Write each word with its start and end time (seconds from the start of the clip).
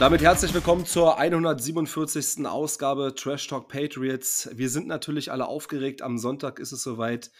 damit 0.00 0.22
herzlich 0.22 0.54
willkommen 0.54 0.86
zur 0.86 1.18
147. 1.18 2.46
Ausgabe 2.46 3.14
Trash 3.14 3.46
Talk 3.48 3.68
Patriots. 3.68 4.48
Wir 4.54 4.70
sind 4.70 4.86
natürlich 4.86 5.30
alle 5.30 5.44
aufgeregt. 5.46 6.00
Am 6.00 6.16
Sonntag 6.16 6.58
ist 6.58 6.72
es 6.72 6.82
soweit. 6.82 7.30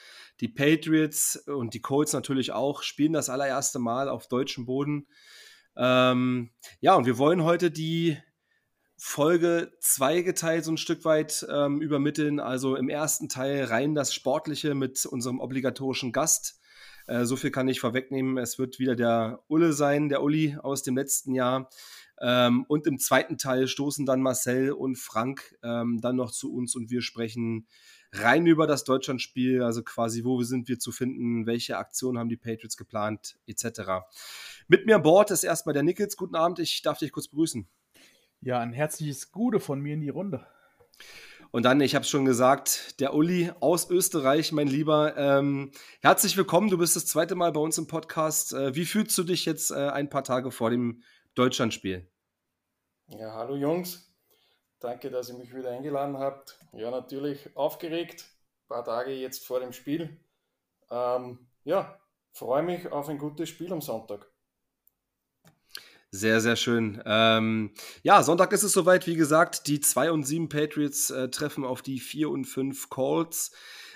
Die 0.41 0.49
Patriots 0.49 1.37
und 1.47 1.73
die 1.73 1.81
Colts 1.81 2.13
natürlich 2.13 2.53
auch 2.53 2.83
spielen 2.83 3.15
das 3.15 3.31
allererste 3.31 3.79
Mal 3.79 4.11
auf 4.11 4.29
deutschem 4.29 4.67
Boden. 4.67 5.07
Ähm, 5.75 6.51
ja, 6.81 6.95
und 6.97 7.07
wir 7.07 7.17
wollen 7.17 7.45
heute 7.45 7.71
die 7.71 8.19
Folge 8.99 9.73
zweigeteilt 9.81 10.67
so 10.67 10.73
ein 10.73 10.77
Stück 10.77 11.07
weit 11.07 11.47
ähm, 11.51 11.81
übermitteln. 11.81 12.41
Also 12.41 12.77
im 12.77 12.91
ersten 12.91 13.31
Teil 13.31 13.65
rein 13.65 13.95
das 13.95 14.13
Sportliche 14.13 14.75
mit 14.75 15.07
unserem 15.07 15.41
obligatorischen 15.41 16.13
Gast. 16.13 16.61
Äh, 17.07 17.25
so 17.25 17.37
viel 17.37 17.51
kann 17.51 17.69
ich 17.69 17.81
vorwegnehmen. 17.81 18.37
Es 18.37 18.59
wird 18.59 18.79
wieder 18.79 18.97
der 18.97 19.43
Ulle 19.49 19.73
sein, 19.73 20.11
der 20.11 20.23
Uli 20.23 20.59
aus 20.63 20.83
dem 20.83 20.97
letzten 20.97 21.35
Jahr. 21.35 21.71
Ähm, 22.21 22.65
und 22.69 22.87
im 22.87 22.99
zweiten 22.99 23.39
Teil 23.39 23.67
stoßen 23.67 24.05
dann 24.05 24.21
Marcel 24.21 24.73
und 24.73 24.97
Frank 24.97 25.57
ähm, 25.63 26.01
dann 26.01 26.17
noch 26.17 26.31
zu 26.31 26.53
uns 26.53 26.75
und 26.75 26.91
wir 26.91 27.03
sprechen 27.03 27.67
rein 28.13 28.47
über 28.47 28.67
das 28.67 28.85
Deutschlandspiel, 28.85 29.63
also 29.63 29.83
quasi, 29.83 30.25
wo 30.25 30.43
sind 30.43 30.69
wir 30.69 30.79
zu 30.79 30.93
finden, 30.93 31.47
welche 31.47 31.79
Aktionen 31.79 32.19
haben 32.19 32.29
die 32.29 32.37
Patriots 32.37 32.77
geplant, 32.77 33.39
etc. 33.47 34.05
Mit 34.69 34.87
mir 34.87 34.97
an 34.97 35.03
Bord 35.03 35.31
ist 35.31 35.45
erstmal 35.45 35.73
der 35.73 35.83
Nickels. 35.83 36.17
Guten 36.17 36.35
Abend, 36.35 36.59
ich 36.59 36.83
darf 36.83 36.99
dich 36.99 37.13
kurz 37.13 37.29
begrüßen. 37.29 37.69
Ja, 38.43 38.59
ein 38.59 38.73
herzliches 38.73 39.33
Gute 39.33 39.61
von 39.61 39.81
mir 39.81 39.95
in 39.95 40.01
die 40.01 40.09
Runde. 40.09 40.47
Und 41.53 41.65
dann, 41.65 41.81
ich 41.81 41.95
habe 41.95 42.05
es 42.05 42.11
schon 42.11 42.25
gesagt, 42.25 43.01
der 43.01 43.15
Uli 43.15 43.51
aus 43.61 43.91
Österreich, 43.91 44.53
mein 44.53 44.69
Lieber. 44.69 45.17
Ähm, 45.17 45.73
herzlich 46.01 46.37
willkommen, 46.37 46.71
du 46.71 46.79
bist 46.79 46.95
das 46.95 47.07
zweite 47.07 47.35
Mal 47.35 47.53
bei 47.53 47.61
uns 47.61 47.77
im 47.77 47.87
Podcast. 47.87 48.53
Äh, 48.53 48.75
wie 48.77 48.85
fühlst 48.85 49.19
du 49.19 49.25
dich 49.25 49.47
jetzt 49.47 49.73
äh, 49.73 49.89
ein 49.89 50.09
paar 50.09 50.23
Tage 50.23 50.53
vor 50.53 50.71
dem 50.71 51.03
Deutschlandspiel? 51.35 52.10
Ja, 53.19 53.35
hallo 53.35 53.57
Jungs. 53.57 54.09
Danke, 54.79 55.11
dass 55.11 55.29
ihr 55.31 55.35
mich 55.35 55.53
wieder 55.53 55.71
eingeladen 55.71 56.17
habt. 56.19 56.57
Ja, 56.73 56.93
natürlich 56.93 57.57
aufgeregt. 57.57 58.25
Ein 58.63 58.69
paar 58.69 58.85
Tage 58.85 59.11
jetzt 59.11 59.45
vor 59.45 59.59
dem 59.59 59.73
Spiel. 59.73 60.17
Ähm, 60.93 61.49
ja, 61.65 61.99
freue 62.31 62.63
mich 62.63 62.93
auf 62.93 63.09
ein 63.09 63.19
gutes 63.19 63.49
Spiel 63.49 63.73
am 63.73 63.81
Sonntag. 63.81 64.31
Sehr, 66.13 66.41
sehr 66.41 66.55
schön. 66.55 67.03
Ähm, 67.05 67.75
ja, 68.05 68.23
Sonntag 68.23 68.53
ist 68.53 68.63
es 68.63 68.73
soweit. 68.73 69.09
Wie 69.09 69.17
gesagt, 69.17 69.67
die 69.67 69.81
2 69.81 70.13
und 70.13 70.23
7 70.23 70.49
Patriots 70.49 71.11
äh, 71.11 71.29
treffen 71.31 71.65
auf 71.65 71.83
die 71.83 71.99
4 71.99 72.31
und 72.31 72.45
5 72.45 72.91
Colts. 72.91 73.51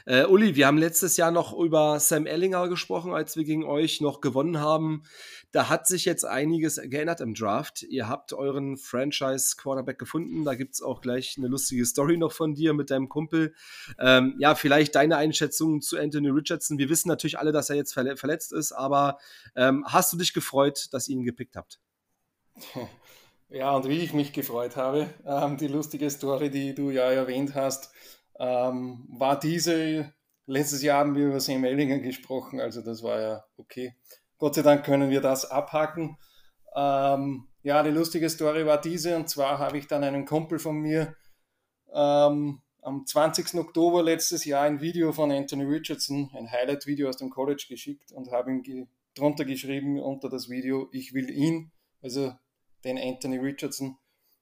Äh, 0.06 0.26
Uli, 0.26 0.54
wir 0.54 0.66
haben 0.66 0.76
letztes 0.76 1.16
Jahr 1.16 1.30
noch 1.30 1.58
über 1.58 1.98
Sam 1.98 2.26
Ellinger 2.26 2.68
gesprochen, 2.68 3.14
als 3.14 3.36
wir 3.36 3.44
gegen 3.44 3.64
euch 3.64 4.02
noch 4.02 4.20
gewonnen 4.20 4.60
haben. 4.60 5.04
Da 5.50 5.70
hat 5.70 5.86
sich 5.86 6.04
jetzt 6.04 6.24
einiges 6.26 6.76
geändert 6.76 7.22
im 7.22 7.32
Draft. 7.32 7.82
Ihr 7.84 8.06
habt 8.06 8.34
euren 8.34 8.76
Franchise-Quarterback 8.76 9.98
gefunden. 9.98 10.44
Da 10.44 10.56
gibt 10.56 10.74
es 10.74 10.82
auch 10.82 11.00
gleich 11.00 11.36
eine 11.38 11.48
lustige 11.48 11.86
Story 11.86 12.18
noch 12.18 12.32
von 12.32 12.54
dir 12.54 12.74
mit 12.74 12.90
deinem 12.90 13.08
Kumpel. 13.08 13.54
Ähm, 13.98 14.34
ja, 14.38 14.54
vielleicht 14.54 14.94
deine 14.94 15.16
Einschätzung 15.16 15.80
zu 15.80 15.98
Anthony 15.98 16.28
Richardson. 16.28 16.76
Wir 16.76 16.90
wissen 16.90 17.08
natürlich 17.08 17.38
alle, 17.38 17.52
dass 17.52 17.70
er 17.70 17.76
jetzt 17.76 17.94
verletzt 17.94 18.52
ist, 18.52 18.72
aber 18.72 19.18
ähm, 19.56 19.84
hast 19.86 20.12
du 20.12 20.18
dich 20.18 20.34
gefreut, 20.34 20.88
dass 20.92 21.08
ihr 21.08 21.16
ihn 21.16 21.24
gepickt 21.24 21.56
habt? 21.56 21.80
Ja, 23.50 23.70
und 23.76 23.88
wie 23.88 23.98
ich 23.98 24.12
mich 24.12 24.32
gefreut 24.32 24.74
habe, 24.74 25.08
ähm, 25.24 25.56
die 25.56 25.68
lustige 25.68 26.10
Story, 26.10 26.50
die 26.50 26.74
du 26.74 26.90
ja 26.90 27.04
erwähnt 27.04 27.54
hast, 27.54 27.92
ähm, 28.38 29.06
war 29.08 29.38
diese, 29.38 30.12
letztes 30.46 30.82
Jahr 30.82 31.00
haben 31.00 31.14
wir 31.14 31.28
über 31.28 31.40
Sam 31.40 31.64
Ellinger 31.64 31.98
gesprochen, 31.98 32.60
also 32.60 32.82
das 32.82 33.02
war 33.02 33.20
ja 33.20 33.44
okay. 33.56 33.94
Gott 34.38 34.56
sei 34.56 34.62
Dank 34.62 34.84
können 34.84 35.10
wir 35.10 35.20
das 35.20 35.50
abhaken. 35.50 36.18
Ähm, 36.74 37.48
ja, 37.62 37.82
die 37.82 37.90
lustige 37.90 38.28
Story 38.28 38.66
war 38.66 38.80
diese, 38.80 39.16
und 39.16 39.28
zwar 39.28 39.58
habe 39.58 39.78
ich 39.78 39.86
dann 39.86 40.04
einen 40.04 40.26
Kumpel 40.26 40.58
von 40.58 40.76
mir 40.76 41.14
ähm, 41.94 42.60
am 42.82 43.06
20. 43.06 43.54
Oktober 43.54 44.02
letztes 44.02 44.44
Jahr 44.44 44.62
ein 44.62 44.80
Video 44.80 45.12
von 45.12 45.32
Anthony 45.32 45.64
Richardson, 45.64 46.30
ein 46.34 46.50
Highlight-Video 46.50 47.08
aus 47.08 47.16
dem 47.16 47.30
College 47.30 47.66
geschickt 47.68 48.12
und 48.12 48.30
habe 48.30 48.50
ihm 48.50 48.62
ge 48.62 48.86
drunter 49.14 49.44
geschrieben 49.44 50.00
unter 50.00 50.28
das 50.28 50.48
Video, 50.50 50.88
ich 50.90 51.14
will 51.14 51.30
ihn, 51.30 51.70
also 52.02 52.34
den 52.82 52.98
Anthony 52.98 53.38
Richardson. 53.38 53.96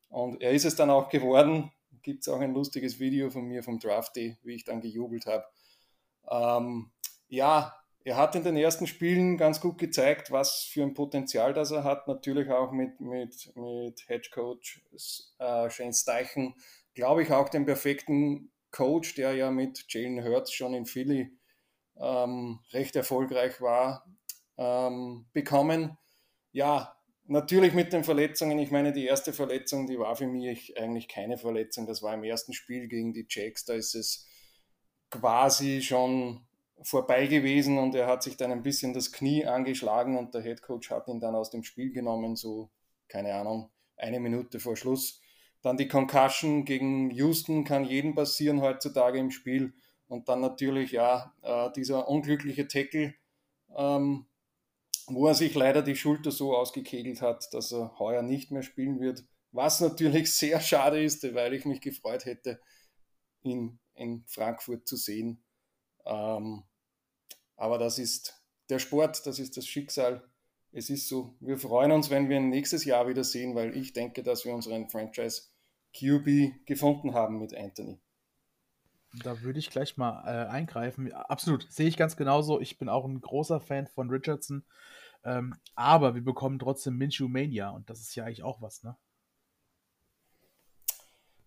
Und 0.09 0.41
er 0.41 0.53
ist 0.53 0.65
es 0.65 0.77
dann 0.77 0.89
auch 0.89 1.11
geworden 1.11 1.71
gibt 2.03 2.23
es 2.23 2.29
auch 2.29 2.41
ein 2.41 2.55
lustiges 2.55 2.99
Video 2.99 3.31
von 3.31 3.45
mir 3.45 3.63
vom 3.63 3.79
Draft 3.79 4.17
Day, 4.17 4.39
wie 4.43 4.55
ich 4.55 4.65
dann 4.65 4.81
gejubelt 4.81 5.27
habe. 5.27 5.45
Ähm, 6.31 6.91
ja, 7.29 7.77
er 8.05 8.17
hat 8.17 8.35
in 8.35 8.43
den 8.43 8.57
ersten 8.57 8.87
Spielen 8.87 9.37
ganz 9.37 9.61
gut 9.61 9.79
gezeigt, 9.79 10.33
was 10.33 10.65
für 10.65 10.83
ein 10.83 10.95
Potenzial 10.95 11.55
das 11.55 11.71
er 11.71 11.85
hat. 11.85 12.09
Natürlich 12.09 12.51
auch 12.51 12.73
mit, 12.73 13.01
mit, 13.01 13.55
mit 13.55 14.01
Head 14.07 14.31
Coach 14.33 14.83
äh, 15.39 15.71
Shane 15.71 15.93
Steichen, 15.93 16.55
glaube 16.95 17.23
ich, 17.23 17.33
auch 17.33 17.49
den 17.49 17.65
perfekten 17.65 18.51
Coach, 18.73 19.15
der 19.15 19.35
ja 19.35 19.51
mit 19.51 19.85
Jalen 19.89 20.25
Hurts 20.25 20.53
schon 20.53 20.75
in 20.75 20.87
Philly 20.87 21.31
ähm, 21.97 22.61
recht 22.73 22.97
erfolgreich 22.97 23.61
war, 23.61 24.05
ähm, 24.57 25.27
bekommen. 25.33 25.97
Ja, 26.51 26.97
Natürlich 27.27 27.73
mit 27.73 27.93
den 27.93 28.05
Verletzungen. 28.05 28.59
Ich 28.59 28.71
meine, 28.71 28.93
die 28.93 29.07
erste 29.07 29.33
Verletzung, 29.33 29.87
die 29.87 29.99
war 29.99 30.17
für 30.17 30.27
mich 30.27 30.77
eigentlich 30.77 31.09
keine 31.09 31.39
Verletzung. 31.39 31.87
Das 31.87 32.03
war 32.03 32.15
im 32.15 32.25
ersten 32.25 32.53
Spiel 32.53 32.89
gegen 32.89 33.13
die 33.13 33.27
Jacks. 33.29 33.65
Da 33.65 33.75
ist 33.75 33.95
es 33.95 34.27
quasi 35.11 35.83
schon 35.83 36.47
vorbei 36.83 37.27
gewesen 37.27 37.79
und 37.79 37.95
er 37.95 38.07
hat 38.07 38.23
sich 38.23 38.37
dann 38.37 38.51
ein 38.51 38.63
bisschen 38.63 38.93
das 38.93 39.13
Knie 39.13 39.47
angeschlagen 39.47 40.19
und 40.19 40.35
der 40.35 40.43
Headcoach 40.43 40.91
hat 40.91 41.07
ihn 41.07 41.21
dann 41.21 41.35
aus 41.37 41.51
dem 41.51 41.63
Spiel 41.63 41.93
genommen, 41.93 42.35
so, 42.35 42.71
keine 43.09 43.35
Ahnung, 43.35 43.71
eine 43.97 44.19
Minute 44.19 44.59
vor 44.59 44.77
Schluss. 44.77 45.21
Dann 45.63 45.77
die 45.77 45.87
Concussion 45.87 46.65
gegen 46.65 47.11
Houston 47.11 47.65
kann 47.65 47.85
jedem 47.85 48.17
passieren 48.17 48.61
heutzutage 48.61 49.19
im 49.19 49.31
Spiel. 49.31 49.75
Und 50.09 50.29
dann 50.29 50.41
natürlich, 50.41 50.91
ja, 50.91 51.33
äh, 51.43 51.71
dieser 51.77 52.09
unglückliche 52.09 52.67
Tackle, 52.67 53.15
ähm, 53.77 54.27
wo 55.09 55.27
er 55.27 55.35
sich 55.35 55.55
leider 55.55 55.83
die 55.83 55.97
Schulter 55.97 56.31
so 56.31 56.57
ausgekegelt 56.57 57.23
hat, 57.23 57.53
dass 57.53 57.73
er 57.73 57.99
heuer 57.99 58.23
nicht 58.23 58.51
mehr 58.51 58.63
spielen 58.63 59.01
wird. 59.01 59.25
Was 59.51 59.81
natürlich 59.81 60.33
sehr 60.35 60.61
schade 60.61 61.03
ist, 61.03 61.23
weil 61.35 61.55
ich 61.55 61.65
mich 61.65 61.81
gefreut 61.81 62.25
hätte, 62.25 62.61
ihn 63.43 63.79
in 63.95 64.25
Frankfurt 64.27 64.87
zu 64.87 64.97
sehen. 64.97 65.43
Ähm, 66.05 66.65
aber 67.57 67.79
das 67.79 67.99
ist 67.99 68.43
der 68.69 68.79
Sport, 68.79 69.27
das 69.27 69.39
ist 69.39 69.57
das 69.57 69.67
Schicksal. 69.67 70.29
Es 70.73 70.89
ist 70.89 71.09
so. 71.09 71.37
Wir 71.41 71.59
freuen 71.59 71.93
uns, 71.93 72.09
wenn 72.09 72.29
wir 72.29 72.39
ihn 72.39 72.49
nächstes 72.49 72.85
Jahr 72.85 73.07
wieder 73.07 73.25
sehen, 73.25 73.55
weil 73.55 73.77
ich 73.77 73.93
denke, 73.93 74.23
dass 74.23 74.45
wir 74.45 74.55
unseren 74.55 74.89
Franchise 74.89 75.43
QB 75.95 76.67
gefunden 76.67 77.15
haben 77.15 77.39
mit 77.39 77.55
Anthony. 77.55 78.01
Da 79.15 79.43
würde 79.43 79.59
ich 79.59 79.71
gleich 79.71 79.97
mal 79.97 80.23
äh, 80.27 80.49
eingreifen. 80.49 81.13
Absolut, 81.13 81.71
sehe 81.71 81.89
ich 81.89 81.97
ganz 81.97 82.17
genauso. 82.17 82.61
Ich 82.61 82.79
bin 82.79 82.89
auch 82.89 83.05
ein 83.05 83.21
großer 83.21 83.61
Fan 83.61 83.87
von 83.87 84.09
Richardson. 84.09 84.65
Ähm, 85.25 85.55
aber 85.75 86.15
wir 86.15 86.25
bekommen 86.25 86.59
trotzdem 86.59 86.97
Minshew 86.97 87.29
Mania 87.29 87.71
und 87.71 87.89
das 87.89 88.01
ist 88.01 88.15
ja 88.15 88.25
eigentlich 88.25 88.43
auch 88.43 88.61
was, 88.61 88.83
ne? 88.83 88.97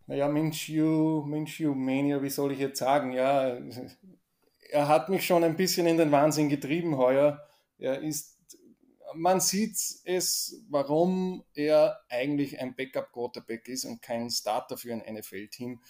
Naja, 0.07 0.27
Minshew, 0.27 1.23
Minshew 1.25 1.73
Mania, 1.73 2.21
wie 2.21 2.29
soll 2.29 2.51
ich 2.51 2.59
jetzt 2.59 2.77
sagen? 2.77 3.11
Ja, 3.11 3.57
er 4.69 4.87
hat 4.87 5.09
mich 5.09 5.25
schon 5.25 5.43
ein 5.43 5.57
bisschen 5.57 5.87
in 5.87 5.97
den 5.97 6.11
Wahnsinn 6.11 6.47
getrieben 6.47 6.95
heuer. 6.95 7.43
Er 7.79 8.01
ist, 8.01 8.37
man 9.15 9.39
sieht 9.39 9.75
es, 10.03 10.63
warum 10.69 11.43
er 11.55 11.99
eigentlich 12.07 12.59
ein 12.59 12.75
Backup-Quarterback 12.75 13.67
ist 13.67 13.85
und 13.85 14.01
kein 14.01 14.29
Starter 14.29 14.77
für 14.77 14.93
ein 14.93 15.03
NFL-Team 15.11 15.81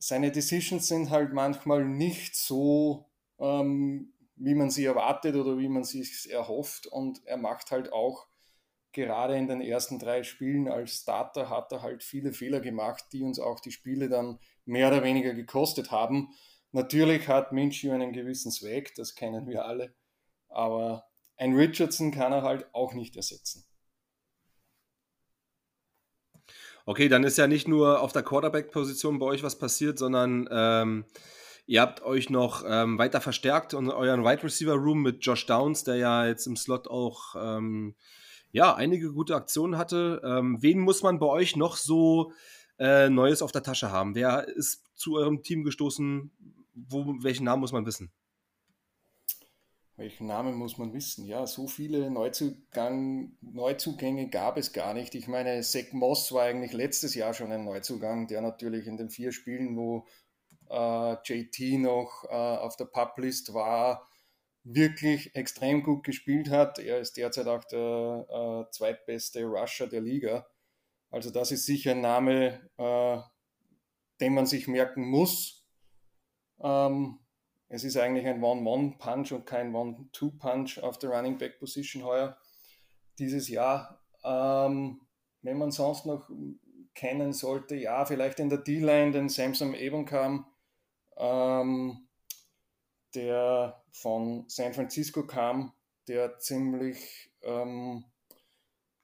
seine 0.00 0.32
Decisions 0.32 0.88
sind 0.88 1.10
halt 1.10 1.32
manchmal 1.34 1.84
nicht 1.84 2.34
so, 2.34 3.06
ähm, 3.38 4.14
wie 4.34 4.54
man 4.54 4.70
sie 4.70 4.86
erwartet 4.86 5.36
oder 5.36 5.58
wie 5.58 5.68
man 5.68 5.84
sie 5.84 6.06
erhofft. 6.30 6.86
Und 6.86 7.24
er 7.26 7.36
macht 7.36 7.70
halt 7.70 7.92
auch 7.92 8.26
gerade 8.92 9.36
in 9.36 9.46
den 9.46 9.60
ersten 9.60 9.98
drei 9.98 10.22
Spielen 10.22 10.68
als 10.68 11.02
Starter 11.02 11.50
hat 11.50 11.70
er 11.70 11.82
halt 11.82 12.02
viele 12.02 12.32
Fehler 12.32 12.60
gemacht, 12.60 13.04
die 13.12 13.22
uns 13.22 13.38
auch 13.38 13.60
die 13.60 13.70
Spiele 13.70 14.08
dann 14.08 14.38
mehr 14.64 14.88
oder 14.88 15.04
weniger 15.04 15.34
gekostet 15.34 15.90
haben. 15.90 16.30
Natürlich 16.72 17.28
hat 17.28 17.52
Minshew 17.52 17.92
einen 17.92 18.12
gewissen 18.12 18.50
Swag, 18.50 18.94
das 18.96 19.14
kennen 19.14 19.46
wir 19.46 19.64
alle, 19.64 19.94
aber 20.48 21.06
ein 21.36 21.54
Richardson 21.54 22.10
kann 22.10 22.32
er 22.32 22.42
halt 22.42 22.74
auch 22.74 22.94
nicht 22.94 23.16
ersetzen. 23.16 23.64
Okay, 26.86 27.08
dann 27.08 27.24
ist 27.24 27.38
ja 27.38 27.46
nicht 27.46 27.68
nur 27.68 28.00
auf 28.00 28.12
der 28.12 28.22
Quarterback-Position 28.22 29.18
bei 29.18 29.26
euch 29.26 29.42
was 29.42 29.58
passiert, 29.58 29.98
sondern 29.98 30.48
ähm, 30.50 31.04
ihr 31.66 31.80
habt 31.80 32.02
euch 32.02 32.30
noch 32.30 32.64
ähm, 32.66 32.98
weiter 32.98 33.20
verstärkt 33.20 33.74
und 33.74 33.90
euren 33.90 34.24
Wide 34.24 34.42
Receiver 34.42 34.74
Room 34.74 35.02
mit 35.02 35.24
Josh 35.24 35.46
Downs, 35.46 35.84
der 35.84 35.96
ja 35.96 36.26
jetzt 36.26 36.46
im 36.46 36.56
Slot 36.56 36.88
auch 36.88 37.34
ähm, 37.36 37.94
ja, 38.52 38.74
einige 38.74 39.12
gute 39.12 39.36
Aktionen 39.36 39.76
hatte. 39.78 40.20
Ähm, 40.24 40.58
wen 40.60 40.80
muss 40.80 41.02
man 41.02 41.18
bei 41.18 41.26
euch 41.26 41.56
noch 41.56 41.76
so 41.76 42.32
äh, 42.78 43.08
Neues 43.08 43.42
auf 43.42 43.52
der 43.52 43.62
Tasche 43.62 43.90
haben? 43.90 44.14
Wer 44.14 44.48
ist 44.48 44.84
zu 44.96 45.16
eurem 45.16 45.42
Team 45.42 45.62
gestoßen? 45.62 46.32
Wo, 46.74 47.14
welchen 47.20 47.44
Namen 47.44 47.60
muss 47.60 47.72
man 47.72 47.86
wissen? 47.86 48.10
Welchen 50.00 50.26
Namen 50.26 50.54
muss 50.54 50.78
man 50.78 50.94
wissen? 50.94 51.26
Ja, 51.26 51.46
so 51.46 51.66
viele 51.66 52.10
Neuzugang, 52.10 53.36
Neuzugänge 53.42 54.30
gab 54.30 54.56
es 54.56 54.72
gar 54.72 54.94
nicht. 54.94 55.14
Ich 55.14 55.28
meine, 55.28 55.60
Zach 55.60 55.92
Moss 55.92 56.32
war 56.32 56.44
eigentlich 56.44 56.72
letztes 56.72 57.14
Jahr 57.14 57.34
schon 57.34 57.52
ein 57.52 57.66
Neuzugang, 57.66 58.26
der 58.26 58.40
natürlich 58.40 58.86
in 58.86 58.96
den 58.96 59.10
vier 59.10 59.30
Spielen, 59.30 59.76
wo 59.76 60.06
äh, 60.70 61.16
JT 61.22 61.80
noch 61.80 62.24
äh, 62.24 62.34
auf 62.34 62.76
der 62.76 62.86
Publist 62.86 63.52
war, 63.52 64.08
wirklich 64.64 65.34
extrem 65.36 65.82
gut 65.82 66.02
gespielt 66.04 66.48
hat. 66.48 66.78
Er 66.78 66.98
ist 66.98 67.18
derzeit 67.18 67.46
auch 67.46 67.64
der 67.64 68.26
äh, 68.68 68.70
zweitbeste 68.72 69.44
Rusher 69.44 69.86
der 69.86 70.00
Liga. 70.00 70.46
Also 71.10 71.30
das 71.30 71.52
ist 71.52 71.66
sicher 71.66 71.90
ein 71.90 72.00
Name, 72.00 72.70
äh, 72.78 73.18
den 74.20 74.32
man 74.32 74.46
sich 74.46 74.66
merken 74.66 75.10
muss. 75.10 75.66
Ähm, 76.62 77.19
es 77.72 77.84
ist 77.84 77.96
eigentlich 77.96 78.26
ein 78.26 78.42
One-One-Punch 78.42 79.32
und 79.32 79.46
kein 79.46 79.72
One-Two-Punch 79.72 80.82
auf 80.82 80.98
der 80.98 81.10
Running 81.10 81.38
Back 81.38 81.60
Position 81.60 82.04
heuer 82.04 82.36
dieses 83.20 83.48
Jahr. 83.48 84.02
Ähm, 84.24 85.00
wenn 85.42 85.56
man 85.56 85.70
sonst 85.70 86.04
noch 86.04 86.28
kennen 86.94 87.32
sollte, 87.32 87.76
ja, 87.76 88.04
vielleicht 88.04 88.40
in 88.40 88.48
der 88.48 88.58
D-Line 88.58 89.12
den 89.12 89.28
Samson 89.28 89.74
Ebenkam, 89.74 90.46
ähm, 91.16 92.08
der 93.14 93.84
von 93.92 94.48
San 94.48 94.74
Francisco 94.74 95.24
kam, 95.24 95.72
der 96.08 96.38
ziemlich, 96.38 97.32
ähm, 97.42 98.04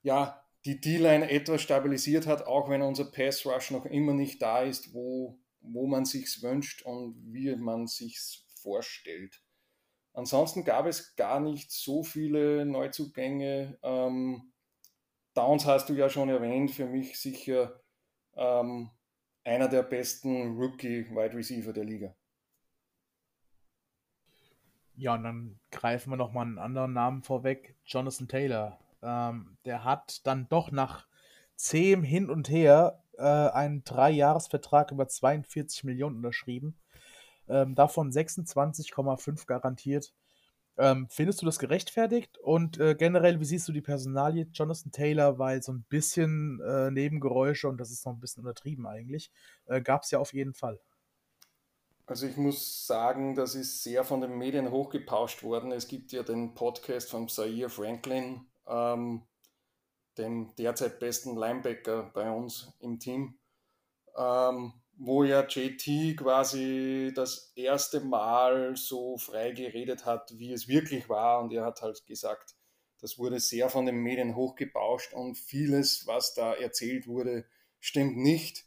ja, 0.02 0.42
die 0.64 0.80
D-Line 0.80 1.30
etwas 1.30 1.62
stabilisiert 1.62 2.26
hat, 2.26 2.48
auch 2.48 2.68
wenn 2.68 2.82
unser 2.82 3.04
Pass 3.04 3.46
Rush 3.46 3.70
noch 3.70 3.86
immer 3.86 4.12
nicht 4.12 4.42
da 4.42 4.62
ist, 4.62 4.92
wo, 4.92 5.38
wo 5.60 5.86
man 5.86 6.04
sich's 6.04 6.42
wünscht 6.42 6.82
und 6.82 7.14
wie 7.32 7.54
man 7.54 7.86
sich's 7.86 8.45
vorstellt. 8.66 9.40
Ansonsten 10.12 10.64
gab 10.64 10.86
es 10.86 11.14
gar 11.14 11.38
nicht 11.38 11.70
so 11.70 12.02
viele 12.02 12.66
Neuzugänge. 12.66 13.78
Ähm, 13.82 14.52
Downs 15.34 15.66
hast 15.66 15.88
du 15.88 15.94
ja 15.94 16.08
schon 16.08 16.30
erwähnt, 16.30 16.72
für 16.72 16.86
mich 16.86 17.20
sicher 17.20 17.80
ähm, 18.34 18.90
einer 19.44 19.68
der 19.68 19.84
besten 19.84 20.56
Rookie-Wide 20.56 21.36
Receiver 21.36 21.72
der 21.72 21.84
Liga. 21.84 22.16
Ja, 24.96 25.14
und 25.14 25.22
dann 25.22 25.60
greifen 25.70 26.10
wir 26.10 26.16
nochmal 26.16 26.46
einen 26.46 26.58
anderen 26.58 26.92
Namen 26.92 27.22
vorweg, 27.22 27.76
Jonathan 27.84 28.26
Taylor. 28.26 28.80
Ähm, 29.02 29.58
der 29.64 29.84
hat 29.84 30.26
dann 30.26 30.48
doch 30.48 30.72
nach 30.72 31.06
zehn 31.54 32.02
Hin 32.02 32.30
und 32.30 32.48
Her 32.48 33.04
äh, 33.16 33.22
einen 33.22 33.84
Dreijahresvertrag 33.84 34.90
über 34.90 35.06
42 35.06 35.84
Millionen 35.84 36.16
unterschrieben 36.16 36.76
ähm, 37.48 37.74
davon 37.74 38.10
26,5 38.10 39.46
garantiert. 39.46 40.12
Ähm, 40.78 41.06
findest 41.10 41.40
du 41.40 41.46
das 41.46 41.58
gerechtfertigt? 41.58 42.38
Und 42.38 42.78
äh, 42.78 42.94
generell, 42.94 43.40
wie 43.40 43.44
siehst 43.44 43.66
du 43.66 43.72
die 43.72 43.80
Personalie 43.80 44.46
Jonathan 44.52 44.92
Taylor? 44.92 45.38
Weil 45.38 45.62
so 45.62 45.72
ein 45.72 45.84
bisschen 45.88 46.60
äh, 46.60 46.90
Nebengeräusche, 46.90 47.68
und 47.68 47.78
das 47.78 47.90
ist 47.90 48.04
noch 48.04 48.12
ein 48.12 48.20
bisschen 48.20 48.44
untertrieben 48.44 48.86
eigentlich, 48.86 49.30
äh, 49.66 49.80
gab 49.80 50.02
es 50.02 50.10
ja 50.10 50.18
auf 50.18 50.34
jeden 50.34 50.52
Fall. 50.52 50.78
Also 52.06 52.26
ich 52.26 52.36
muss 52.36 52.86
sagen, 52.86 53.34
das 53.34 53.56
ist 53.56 53.82
sehr 53.82 54.04
von 54.04 54.20
den 54.20 54.38
Medien 54.38 54.70
hochgepauscht 54.70 55.42
worden. 55.42 55.72
Es 55.72 55.88
gibt 55.88 56.12
ja 56.12 56.22
den 56.22 56.54
Podcast 56.54 57.10
von 57.10 57.28
Zaire 57.28 57.68
Franklin, 57.68 58.46
ähm, 58.68 59.22
dem 60.16 60.54
derzeit 60.56 61.00
besten 61.00 61.36
Linebacker 61.36 62.10
bei 62.14 62.30
uns 62.30 62.72
im 62.78 63.00
Team. 63.00 63.38
Ähm, 64.16 64.72
wo 64.96 65.24
ja 65.24 65.46
JT 65.46 66.16
quasi 66.16 67.12
das 67.14 67.52
erste 67.54 68.00
Mal 68.00 68.76
so 68.76 69.18
frei 69.18 69.52
geredet 69.52 70.06
hat, 70.06 70.32
wie 70.38 70.52
es 70.52 70.68
wirklich 70.68 71.08
war. 71.08 71.40
Und 71.40 71.52
er 71.52 71.64
hat 71.64 71.82
halt 71.82 72.06
gesagt, 72.06 72.54
das 73.00 73.18
wurde 73.18 73.38
sehr 73.38 73.68
von 73.68 73.86
den 73.86 73.96
Medien 73.96 74.34
hochgebauscht 74.34 75.12
und 75.12 75.36
vieles, 75.36 76.06
was 76.06 76.34
da 76.34 76.54
erzählt 76.54 77.06
wurde, 77.06 77.44
stimmt 77.78 78.16
nicht. 78.16 78.64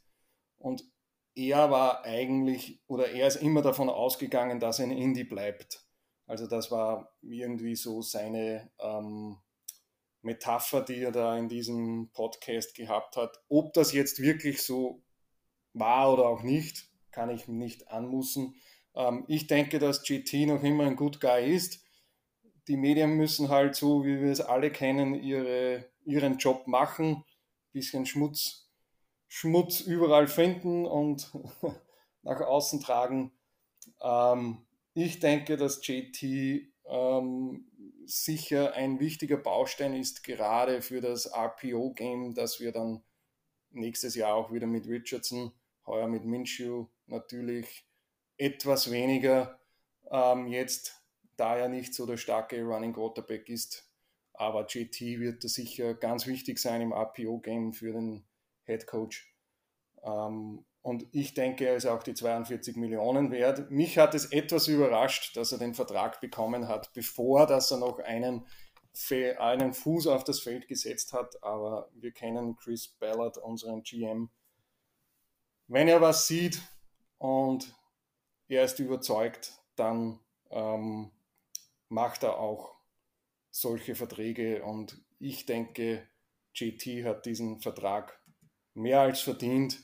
Und 0.58 0.84
er 1.36 1.72
war 1.72 2.04
eigentlich, 2.04 2.82
oder 2.88 3.10
er 3.10 3.28
ist 3.28 3.38
immer 3.38 3.62
davon 3.62 3.90
ausgegangen, 3.90 4.60
dass 4.60 4.80
er 4.80 4.86
in 4.86 4.92
Indie 4.92 5.24
bleibt. 5.24 5.84
Also 6.28 6.46
das 6.46 6.70
war 6.70 7.12
irgendwie 7.22 7.76
so 7.76 8.04
seine 8.04 8.70
ähm, 8.80 9.38
Metapher, 10.22 10.82
die 10.82 11.02
er 11.02 11.12
da 11.12 11.36
in 11.38 11.50
diesem 11.50 12.12
Podcast 12.14 12.76
gehabt 12.76 13.16
hat. 13.16 13.42
Ob 13.48 13.74
das 13.74 13.94
jetzt 13.94 14.22
wirklich 14.22 14.62
so 14.62 15.02
war 15.74 16.14
oder 16.14 16.28
auch 16.28 16.44
nicht, 16.44 16.88
kann 17.12 17.30
ich 17.30 17.48
nicht 17.48 17.90
anmussen. 17.90 18.56
Ähm, 18.96 19.26
ich 19.28 19.48
denke, 19.48 19.80
dass 19.80 20.04
GT 20.04 20.48
noch 20.48 20.64
immer 20.64 20.86
ein 20.86 20.96
Good 20.96 21.22
Guy 21.22 21.54
ist. 21.54 21.84
Die 22.68 22.78
Medien 22.78 23.12
müssen 23.12 23.50
halt 23.50 23.76
so, 23.76 24.06
wie 24.06 24.22
wir 24.22 24.32
es 24.32 24.42
alle 24.42 24.72
kennen, 24.72 25.16
ihre, 25.16 25.86
ihren 26.06 26.38
Job 26.38 26.68
machen, 26.68 27.24
bisschen 27.72 28.06
Schmutz, 28.06 28.70
Schmutz 29.28 29.82
überall 29.82 30.28
finden 30.28 30.86
und 30.86 31.32
nach 32.24 32.42
außen 32.42 32.82
tragen. 32.82 33.32
Ähm, 34.02 34.66
ich 34.94 35.20
denke, 35.20 35.58
dass 35.58 35.86
JT 35.86 36.24
ähm, 36.86 37.66
sicher 38.06 38.74
ein 38.74 39.00
wichtiger 39.00 39.38
Baustein 39.38 39.94
ist, 39.94 40.24
gerade 40.24 40.82
für 40.82 41.00
das 41.00 41.32
RPO-Game, 41.32 42.34
das 42.34 42.60
wir 42.60 42.72
dann 42.72 43.04
nächstes 43.72 44.16
Jahr 44.16 44.34
auch 44.34 44.52
wieder 44.52 44.68
mit 44.68 44.88
Richardson 44.88 45.52
heuer 45.90 46.08
mit 46.08 46.24
Minshew 46.24 46.88
natürlich 47.08 47.86
etwas 48.38 48.90
weniger. 48.92 49.60
Ähm, 50.12 50.48
jetzt, 50.48 51.04
da 51.36 51.58
er 51.58 51.70
nicht 51.70 51.94
so 51.94 52.06
der 52.06 52.18
starke 52.18 52.64
Running 52.64 52.94
Quarterback 52.94 53.50
ist, 53.50 53.90
aber 54.34 54.66
JT 54.66 55.02
wird 55.20 55.44
da 55.44 55.50
sicher 55.50 55.94
ganz 55.94 56.26
wichtig 56.26 56.60
sein 56.60 56.82
im 56.82 56.94
RPO-Game 56.94 57.74
für 57.74 57.92
den 57.92 58.26
Head 58.64 58.88
Coach. 58.88 59.36
Ähm, 60.04 60.66
und 60.82 61.08
ich 61.12 61.34
denke, 61.34 61.68
er 61.68 61.76
ist 61.76 61.86
auch 61.86 62.04
die 62.04 62.14
42 62.14 62.78
Millionen 62.78 63.32
wert. 63.32 63.70
Mich 63.70 63.98
hat 63.98 64.16
es 64.16 64.32
etwas 64.32 64.68
überrascht, 64.68 65.36
dass 65.36 65.52
er 65.52 65.58
den 65.58 65.74
Vertrag 65.74 66.22
bekommen 66.22 66.70
hat, 66.70 66.94
bevor 66.94 67.46
dass 67.46 67.72
er 67.72 67.80
noch 67.80 68.00
einen, 68.00 68.46
einen 69.40 69.74
Fuß 69.74 70.08
auf 70.08 70.24
das 70.24 70.40
Feld 70.40 70.70
gesetzt 70.70 71.12
hat. 71.12 71.44
Aber 71.44 71.90
wir 71.94 72.12
kennen 72.12 72.56
Chris 72.56 72.88
Ballard, 72.88 73.38
unseren 73.38 73.84
GM, 73.84 74.30
wenn 75.70 75.88
er 75.88 76.02
was 76.02 76.28
sieht 76.28 76.62
und 77.20 77.74
er 78.48 78.66
ist 78.66 78.80
überzeugt, 78.80 79.54
dann 79.76 80.20
ähm, 80.50 81.12
macht 81.88 82.24
er 82.24 82.40
auch 82.40 82.76
solche 83.52 83.96
Verträge 83.96 84.64
und 84.64 85.00
ich 85.20 85.46
denke, 85.46 86.08
JT 86.54 87.06
hat 87.06 87.26
diesen 87.26 87.60
Vertrag 87.60 88.20
mehr 88.74 89.02
als 89.02 89.22
verdient, 89.22 89.80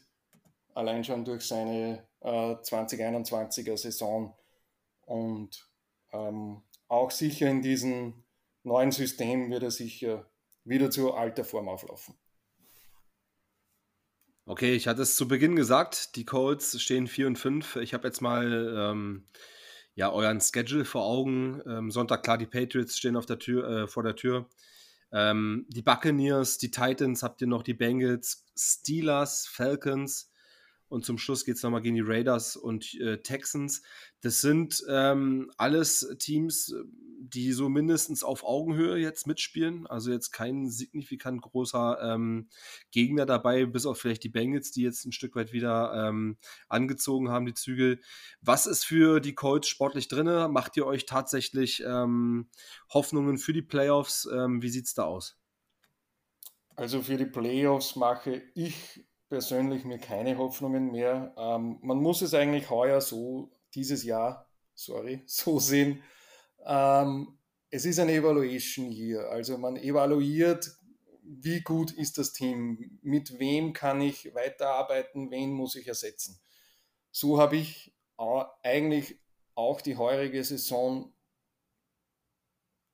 allein 0.74 1.04
schon 1.04 1.24
durch 1.24 1.44
seine 1.44 2.08
äh, 2.22 2.56
2021er 2.56 3.78
Saison 3.78 4.36
und 5.02 5.70
ähm, 6.12 6.64
auch 6.88 7.12
sicher 7.12 7.48
in 7.48 7.62
diesem 7.62 8.24
neuen 8.64 8.92
System 8.92 9.52
wird 9.52 9.64
er 9.64 9.72
sicher 9.72 10.30
wieder 10.64 10.90
zur 10.90 11.18
alter 11.18 11.44
Form 11.44 11.70
auflaufen. 11.70 12.16
Okay, 14.48 14.76
ich 14.76 14.88
hatte 14.88 15.02
es 15.02 15.16
zu 15.16 15.28
Beginn 15.28 15.56
gesagt, 15.56 16.16
die 16.16 16.24
Colts 16.24 16.80
stehen 16.80 17.08
4 17.08 17.26
und 17.26 17.40
5. 17.40 17.78
Ich 17.78 17.96
habe 17.96 18.08
jetzt 18.08 18.22
mal 18.22 18.76
ähm, 18.78 19.26
ja, 19.96 20.12
euren 20.12 20.40
Schedule 20.40 20.86
vor 20.86 21.04
Augen. 21.04 21.64
Ähm, 21.68 21.90
Sonntag, 21.90 22.22
klar, 22.22 22.38
die 22.38 22.46
Patriots 22.46 22.96
stehen 22.96 23.16
auf 23.16 23.26
der 23.26 23.40
Tür, 23.40 23.68
äh, 23.68 23.88
vor 23.88 24.04
der 24.04 24.16
Tür. 24.16 24.48
Ähm, 25.12 25.66
die 25.70 25.82
Buccaneers, 25.82 26.60
die 26.60 26.70
Titans, 26.70 27.24
habt 27.24 27.42
ihr 27.42 27.48
noch 27.48 27.64
die 27.64 27.74
Bengals, 27.74 28.46
Steelers, 28.56 29.48
Falcons, 29.48 30.32
und 30.96 31.04
zum 31.04 31.18
Schluss 31.18 31.44
geht 31.44 31.58
es 31.58 31.64
nochmal 31.64 31.82
gegen 31.82 31.96
die 31.96 32.02
Raiders 32.02 32.56
und 32.56 32.94
äh, 33.02 33.18
Texans. 33.22 33.84
Das 34.22 34.40
sind 34.40 34.82
ähm, 34.88 35.52
alles 35.58 36.08
Teams, 36.20 36.74
die 37.20 37.52
so 37.52 37.68
mindestens 37.68 38.24
auf 38.24 38.46
Augenhöhe 38.46 38.96
jetzt 38.96 39.28
mitspielen. 39.28 39.88
Also 39.88 40.10
jetzt 40.12 40.32
kein 40.32 40.70
signifikant 40.70 41.42
großer 41.42 42.00
ähm, 42.02 42.48
Gegner 42.92 43.26
dabei, 43.26 43.66
bis 43.66 43.86
auf 43.86 44.00
vielleicht 44.00 44.24
die 44.24 44.30
Bengals, 44.30 44.72
die 44.72 44.84
jetzt 44.84 45.04
ein 45.04 45.12
Stück 45.12 45.36
weit 45.36 45.52
wieder 45.52 46.08
ähm, 46.08 46.38
angezogen 46.70 47.28
haben, 47.30 47.46
die 47.46 47.54
Zügel. 47.54 48.00
Was 48.40 48.66
ist 48.66 48.86
für 48.86 49.20
die 49.20 49.36
Colts 49.36 49.68
sportlich 49.68 50.08
drin? 50.08 50.50
Macht 50.50 50.78
ihr 50.78 50.86
euch 50.86 51.06
tatsächlich 51.06 51.84
ähm, 51.86 52.48
Hoffnungen 52.90 53.38
für 53.38 53.52
die 53.52 53.62
Playoffs? 53.62 54.30
Ähm, 54.34 54.62
wie 54.62 54.70
sieht 54.70 54.86
es 54.86 54.94
da 54.94 55.04
aus? 55.04 55.38
Also 56.78 57.02
für 57.02 57.18
die 57.18 57.26
Playoffs 57.26 57.98
mache 57.98 58.44
ich 58.54 59.04
persönlich 59.30 59.86
mir 59.86 59.98
keine 59.98 60.38
Hoffnungen 60.38 60.92
mehr. 60.92 61.34
Ähm, 61.38 61.80
man 61.82 61.98
muss 61.98 62.22
es 62.22 62.34
eigentlich 62.34 62.70
heuer 62.70 63.02
so, 63.02 63.52
dieses 63.74 64.04
Jahr, 64.04 64.50
sorry, 64.74 65.24
so 65.26 65.60
sehen. 65.60 66.04
Ähm, 66.66 67.38
es 67.70 67.86
ist 67.86 68.00
ein 68.00 68.10
Evaluation 68.10 68.92
Year. 68.92 69.30
Also 69.30 69.58
man 69.58 69.76
evaluiert, 69.78 70.72
wie 71.24 71.62
gut 71.62 71.92
ist 71.92 72.18
das 72.18 72.34
Team, 72.34 73.00
mit 73.02 73.40
wem 73.40 73.74
kann 73.74 74.00
ich 74.02 74.34
weiterarbeiten, 74.36 75.32
wen 75.32 75.52
muss 75.52 75.76
ich 75.76 75.88
ersetzen. 75.88 76.40
So 77.12 77.40
habe 77.40 77.58
ich 77.58 77.94
eigentlich 78.62 79.20
auch 79.56 79.82
die 79.82 79.98
heurige 79.98 80.44
Saison 80.44 81.14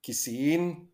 gesehen, 0.01 0.91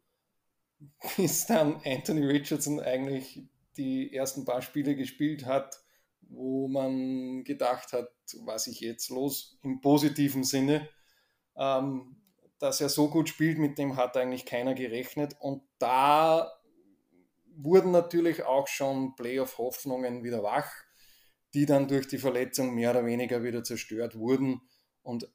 bis 1.17 1.45
dann 1.45 1.81
Anthony 1.85 2.25
Richardson 2.25 2.79
eigentlich 2.79 3.43
die 3.77 4.13
ersten 4.13 4.45
paar 4.45 4.61
Spiele 4.61 4.95
gespielt 4.95 5.45
hat, 5.45 5.79
wo 6.21 6.67
man 6.67 7.43
gedacht 7.43 7.93
hat, 7.93 8.09
was 8.41 8.67
ich 8.67 8.81
jetzt 8.81 9.09
los 9.09 9.57
im 9.63 9.81
positiven 9.81 10.43
Sinne. 10.43 10.89
Ähm, 11.55 12.17
dass 12.59 12.81
er 12.81 12.89
so 12.89 13.09
gut 13.09 13.29
spielt, 13.29 13.59
mit 13.59 13.77
dem 13.77 13.95
hat 13.95 14.17
eigentlich 14.17 14.45
keiner 14.45 14.73
gerechnet. 14.73 15.35
Und 15.39 15.61
da 15.77 16.51
wurden 17.55 17.91
natürlich 17.91 18.43
auch 18.43 18.67
schon 18.67 19.15
Playoff-Hoffnungen 19.15 20.23
wieder 20.23 20.43
wach, 20.43 20.71
die 21.53 21.65
dann 21.65 21.87
durch 21.87 22.07
die 22.07 22.17
Verletzung 22.17 22.73
mehr 22.73 22.91
oder 22.91 23.05
weniger 23.05 23.43
wieder 23.43 23.63
zerstört 23.63 24.17
wurden. 24.17 24.61
Und 25.03 25.31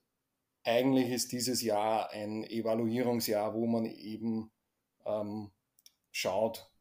eigentlich 0.64 1.10
ist 1.10 1.32
dieses 1.32 1.62
Jahr 1.62 2.10
ein 2.10 2.44
Evaluierungsjahr, 2.44 3.54
wo 3.54 3.66
man 3.66 3.86
eben 3.86 4.50
ähm, 5.04 5.50
schaut, 6.10 6.71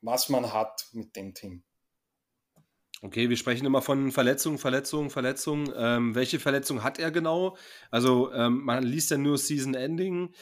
was 0.00 0.28
man 0.28 0.52
hat 0.52 0.88
mit 0.92 1.16
dem 1.16 1.34
Team. 1.34 1.62
Okay, 3.02 3.30
wir 3.30 3.36
sprechen 3.38 3.64
immer 3.64 3.80
von 3.80 4.12
Verletzungen, 4.12 4.58
Verletzungen, 4.58 5.08
Verletzungen. 5.08 5.72
Ähm, 5.74 6.14
welche 6.14 6.38
Verletzung 6.38 6.82
hat 6.82 6.98
er 6.98 7.10
genau? 7.10 7.56
Also 7.90 8.30
ähm, 8.32 8.62
man 8.62 8.82
liest 8.82 9.10
ja 9.10 9.16
nur 9.16 9.38
Season 9.38 9.74
Ending. 9.74 10.34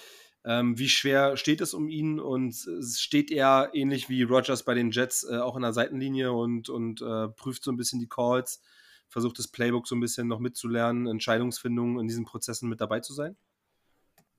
Ähm, 0.45 0.77
wie 0.79 0.88
schwer 0.88 1.37
steht 1.37 1.61
es 1.61 1.73
um 1.73 1.88
ihn 1.88 2.19
und 2.19 2.55
steht 2.95 3.31
er 3.31 3.71
ähnlich 3.75 4.09
wie 4.09 4.23
Rogers 4.23 4.65
bei 4.65 4.75
den 4.75 4.91
Jets 4.91 5.25
äh, 5.25 5.37
auch 5.37 5.57
in 5.57 5.62
der 5.62 5.73
Seitenlinie 5.73 6.33
und, 6.33 6.69
und 6.69 7.00
äh, 7.00 7.29
prüft 7.29 7.62
so 7.62 7.71
ein 7.71 7.77
bisschen 7.77 8.00
die 8.00 8.09
Calls, 8.09 8.61
versucht 9.09 9.38
das 9.38 9.49
Playbook 9.49 9.87
so 9.87 9.95
ein 9.95 10.00
bisschen 10.00 10.27
noch 10.27 10.41
mitzulernen, 10.41 11.07
Entscheidungsfindung 11.07 12.00
in 12.00 12.09
diesen 12.09 12.25
Prozessen 12.25 12.69
mit 12.69 12.81
dabei 12.81 13.00
zu 13.00 13.15
sein? 13.15 13.37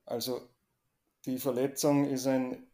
Also 0.04 0.48
die 1.24 1.38
Verletzung 1.38 2.06
ist 2.06 2.26
ein 2.26 2.69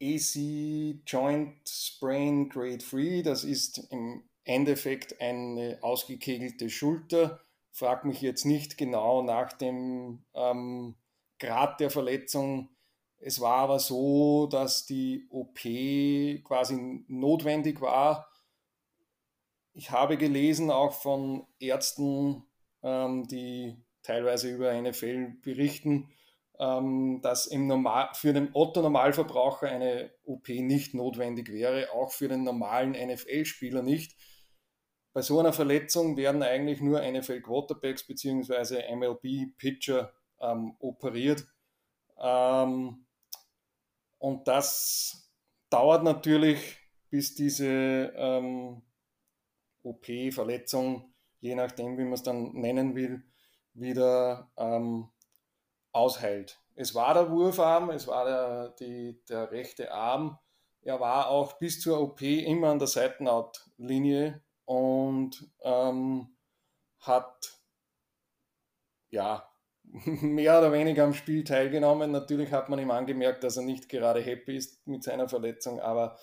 AC 0.00 1.00
Joint 1.06 1.68
Sprain 1.68 2.48
Grade 2.48 2.78
3. 2.78 3.22
Das 3.22 3.44
ist 3.44 3.78
im 3.90 4.22
Endeffekt 4.44 5.20
eine 5.20 5.78
ausgekegelte 5.82 6.70
Schulter. 6.70 7.40
Frag 7.70 8.04
mich 8.04 8.20
jetzt 8.20 8.44
nicht 8.44 8.78
genau 8.78 9.22
nach 9.22 9.52
dem 9.52 10.24
ähm, 10.34 10.96
Grad 11.38 11.80
der 11.80 11.90
Verletzung. 11.90 12.70
Es 13.20 13.40
war 13.40 13.58
aber 13.58 13.78
so, 13.78 14.46
dass 14.46 14.86
die 14.86 15.26
OP 15.30 15.58
quasi 16.44 17.04
notwendig 17.08 17.80
war. 17.80 18.30
Ich 19.72 19.90
habe 19.90 20.16
gelesen 20.16 20.70
auch 20.70 20.92
von 20.92 21.46
Ärzten, 21.58 22.44
ähm, 22.82 23.26
die 23.28 23.76
teilweise 24.02 24.50
über 24.50 24.80
NFL 24.80 25.36
berichten, 25.42 26.10
ähm, 26.58 27.20
dass 27.22 27.46
im 27.46 27.66
Normal, 27.66 28.10
für 28.14 28.32
den 28.32 28.50
Otto-Normalverbraucher 28.52 29.68
eine 29.68 30.10
OP 30.24 30.48
nicht 30.48 30.94
notwendig 30.94 31.50
wäre, 31.52 31.92
auch 31.92 32.12
für 32.12 32.28
den 32.28 32.44
normalen 32.44 32.92
NFL-Spieler 32.92 33.82
nicht 33.82 34.16
bei 35.18 35.22
so 35.22 35.40
einer 35.40 35.52
Verletzung 35.52 36.16
werden 36.16 36.44
eigentlich 36.44 36.80
nur 36.80 37.02
NFL 37.02 37.40
Quarterbacks 37.40 38.06
bzw. 38.06 38.94
MLB 38.94 39.56
Pitcher 39.58 40.12
ähm, 40.40 40.76
operiert. 40.78 41.44
Ähm, 42.20 43.04
und 44.18 44.46
das 44.46 45.32
dauert 45.70 46.04
natürlich, 46.04 46.78
bis 47.10 47.34
diese 47.34 48.12
ähm, 48.14 48.82
OP-Verletzung, 49.82 51.12
je 51.40 51.56
nachdem, 51.56 51.98
wie 51.98 52.04
man 52.04 52.12
es 52.12 52.22
dann 52.22 52.52
nennen 52.52 52.94
will, 52.94 53.24
wieder 53.74 54.52
ähm, 54.56 55.08
ausheilt. 55.98 56.60
Es 56.74 56.94
war 56.94 57.12
der 57.12 57.30
Wurfarm, 57.30 57.90
es 57.90 58.06
war 58.06 58.24
der, 58.24 58.68
die, 58.80 59.20
der 59.28 59.50
rechte 59.50 59.92
Arm. 59.92 60.38
Er 60.80 61.00
war 61.00 61.28
auch 61.28 61.54
bis 61.54 61.80
zur 61.80 62.00
OP 62.00 62.22
immer 62.22 62.68
an 62.68 62.78
der 62.78 62.86
Seitenhautlinie 62.86 64.40
und 64.64 65.50
ähm, 65.62 66.36
hat 67.00 67.58
ja 69.10 69.48
mehr 70.04 70.58
oder 70.58 70.72
weniger 70.72 71.02
am 71.04 71.14
Spiel 71.14 71.42
teilgenommen. 71.42 72.12
Natürlich 72.12 72.52
hat 72.52 72.68
man 72.68 72.78
ihm 72.78 72.92
angemerkt, 72.92 73.42
dass 73.42 73.56
er 73.56 73.64
nicht 73.64 73.88
gerade 73.88 74.20
happy 74.20 74.56
ist 74.56 74.86
mit 74.86 75.02
seiner 75.02 75.28
Verletzung, 75.28 75.80
aber 75.80 76.16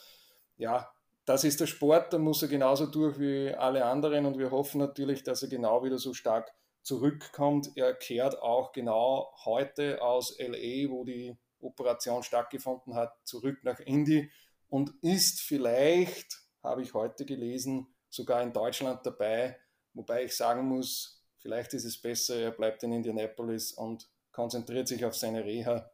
ja, 0.58 0.89
das 1.25 1.44
ist 1.44 1.60
der 1.60 1.67
Sport, 1.67 2.13
da 2.13 2.17
muss 2.17 2.41
er 2.44 2.48
genauso 2.48 2.86
durch 2.86 3.20
wie 3.20 3.53
alle 3.53 3.84
anderen 3.84 4.25
und 4.25 4.38
wir 4.38 4.51
hoffen 4.51 4.79
natürlich, 4.79 5.24
dass 5.24 5.44
er 5.44 5.50
genau 5.50 5.84
wieder 5.84 5.98
so 5.98 6.13
stark 6.13 6.53
zurückkommt. 6.85 7.71
Er 7.75 7.95
kehrt 7.95 8.39
auch 8.41 8.71
genau 8.71 9.33
heute 9.43 10.01
aus 10.01 10.37
LA, 10.39 10.89
wo 10.89 11.03
die 11.03 11.35
Operation 11.59 12.21
stattgefunden 12.21 12.93
hat, 12.93 13.17
zurück 13.23 13.63
nach 13.63 13.79
Indy 13.79 14.31
und 14.69 14.93
ist 15.01 15.41
vielleicht, 15.41 16.43
habe 16.63 16.83
ich 16.83 16.93
heute 16.93 17.25
gelesen, 17.25 17.87
sogar 18.09 18.43
in 18.43 18.53
Deutschland 18.53 19.03
dabei, 19.03 19.59
wobei 19.93 20.25
ich 20.25 20.35
sagen 20.35 20.67
muss, 20.67 21.23
vielleicht 21.37 21.73
ist 21.73 21.85
es 21.85 21.99
besser, 21.99 22.37
er 22.37 22.51
bleibt 22.51 22.83
in 22.83 22.93
Indianapolis 22.93 23.73
und 23.73 24.07
konzentriert 24.31 24.87
sich 24.87 25.03
auf 25.05 25.15
seine 25.15 25.43
Reha 25.43 25.91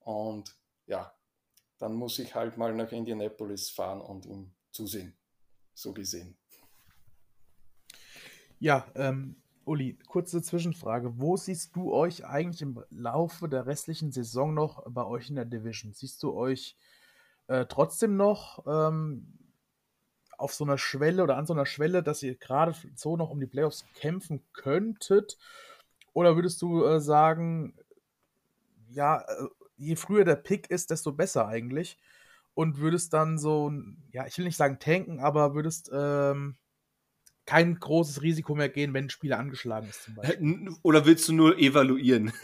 und 0.00 0.56
ja, 0.86 1.14
dann 1.78 1.92
muss 1.92 2.18
ich 2.18 2.34
halt 2.34 2.56
mal 2.56 2.72
nach 2.74 2.92
Indianapolis 2.92 3.68
fahren 3.68 4.00
und 4.00 4.24
ihm 4.24 4.54
zusehen, 4.70 5.16
so 5.74 5.92
gesehen. 5.92 6.38
Ja, 8.58 8.90
ähm, 8.94 9.39
Uli, 9.64 9.98
kurze 10.08 10.42
Zwischenfrage. 10.42 11.20
Wo 11.20 11.36
siehst 11.36 11.76
du 11.76 11.92
euch 11.92 12.24
eigentlich 12.24 12.62
im 12.62 12.82
Laufe 12.90 13.48
der 13.48 13.66
restlichen 13.66 14.10
Saison 14.10 14.54
noch 14.54 14.82
bei 14.88 15.04
euch 15.04 15.28
in 15.28 15.36
der 15.36 15.44
Division? 15.44 15.92
Siehst 15.92 16.22
du 16.22 16.32
euch 16.34 16.76
äh, 17.46 17.66
trotzdem 17.66 18.16
noch 18.16 18.64
ähm, 18.66 19.38
auf 20.38 20.54
so 20.54 20.64
einer 20.64 20.78
Schwelle 20.78 21.22
oder 21.22 21.36
an 21.36 21.46
so 21.46 21.52
einer 21.52 21.66
Schwelle, 21.66 22.02
dass 22.02 22.22
ihr 22.22 22.36
gerade 22.36 22.74
so 22.94 23.16
noch 23.16 23.30
um 23.30 23.40
die 23.40 23.46
Playoffs 23.46 23.84
kämpfen 23.94 24.42
könntet? 24.52 25.38
Oder 26.14 26.36
würdest 26.36 26.62
du 26.62 26.84
äh, 26.84 27.00
sagen, 27.00 27.74
ja, 28.88 29.20
äh, 29.20 29.46
je 29.76 29.96
früher 29.96 30.24
der 30.24 30.36
Pick 30.36 30.70
ist, 30.70 30.90
desto 30.90 31.12
besser 31.12 31.46
eigentlich? 31.46 31.98
Und 32.54 32.78
würdest 32.78 33.12
dann 33.12 33.38
so, 33.38 33.72
ja, 34.10 34.26
ich 34.26 34.36
will 34.38 34.44
nicht 34.44 34.56
sagen 34.56 34.78
tanken, 34.80 35.20
aber 35.20 35.54
würdest 35.54 35.90
ähm, 35.92 36.56
kein 37.50 37.80
großes 37.80 38.22
Risiko 38.22 38.54
mehr 38.54 38.68
gehen, 38.68 38.94
wenn 38.94 39.06
ein 39.06 39.10
Spieler 39.10 39.40
angeschlagen 39.40 39.88
ist 39.88 40.04
zum 40.04 40.14
Beispiel. 40.14 40.70
Oder 40.82 41.04
willst 41.04 41.26
du 41.28 41.32
nur 41.32 41.58
evaluieren? 41.58 42.32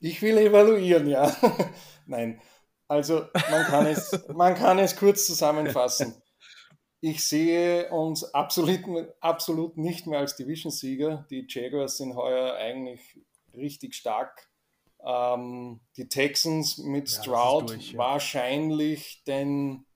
ich 0.00 0.20
will 0.20 0.36
evaluieren, 0.36 1.06
ja. 1.06 1.34
Nein. 2.06 2.38
Also 2.86 3.24
man 3.50 3.64
kann 3.64 3.86
es, 3.86 4.26
man 4.28 4.54
kann 4.54 4.78
es 4.78 4.94
kurz 4.96 5.24
zusammenfassen. 5.24 6.14
Ich 7.00 7.24
sehe 7.24 7.90
uns 7.90 8.24
absolut, 8.34 8.80
absolut 9.20 9.78
nicht 9.78 10.06
mehr 10.06 10.18
als 10.18 10.36
Division-Sieger. 10.36 11.26
Die 11.30 11.46
Jaguars 11.48 11.96
sind 11.96 12.14
heuer 12.14 12.56
eigentlich 12.56 13.00
richtig 13.54 13.94
stark. 13.94 14.50
Ähm, 15.02 15.80
die 15.96 16.08
Texans 16.08 16.76
mit 16.76 17.08
ja, 17.10 17.22
Stroud 17.22 17.70
durch, 17.70 17.92
ja. 17.92 17.98
wahrscheinlich 17.98 19.24
den 19.24 19.86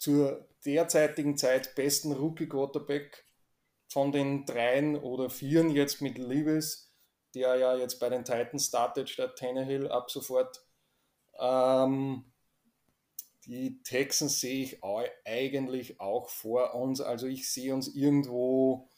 zur 0.00 0.48
derzeitigen 0.64 1.36
Zeit 1.36 1.74
besten 1.74 2.12
Rookie-Quarterback 2.12 3.26
von 3.92 4.12
den 4.12 4.46
dreien 4.46 4.96
oder 4.96 5.28
vieren 5.28 5.70
jetzt 5.70 6.00
mit 6.00 6.16
Lewis, 6.16 6.90
der 7.34 7.56
ja 7.56 7.76
jetzt 7.76 8.00
bei 8.00 8.08
den 8.08 8.24
Titans 8.24 8.66
startet 8.66 9.10
statt 9.10 9.36
Tannehill 9.38 9.88
ab 9.88 10.10
sofort. 10.10 10.64
Ähm, 11.38 12.24
die 13.44 13.82
Texans 13.82 14.40
sehe 14.40 14.64
ich 14.64 14.78
eigentlich 15.24 16.00
auch 16.00 16.30
vor 16.30 16.74
uns. 16.74 17.02
Also 17.02 17.26
ich 17.26 17.50
sehe 17.50 17.74
uns 17.74 17.94
irgendwo 17.94 18.88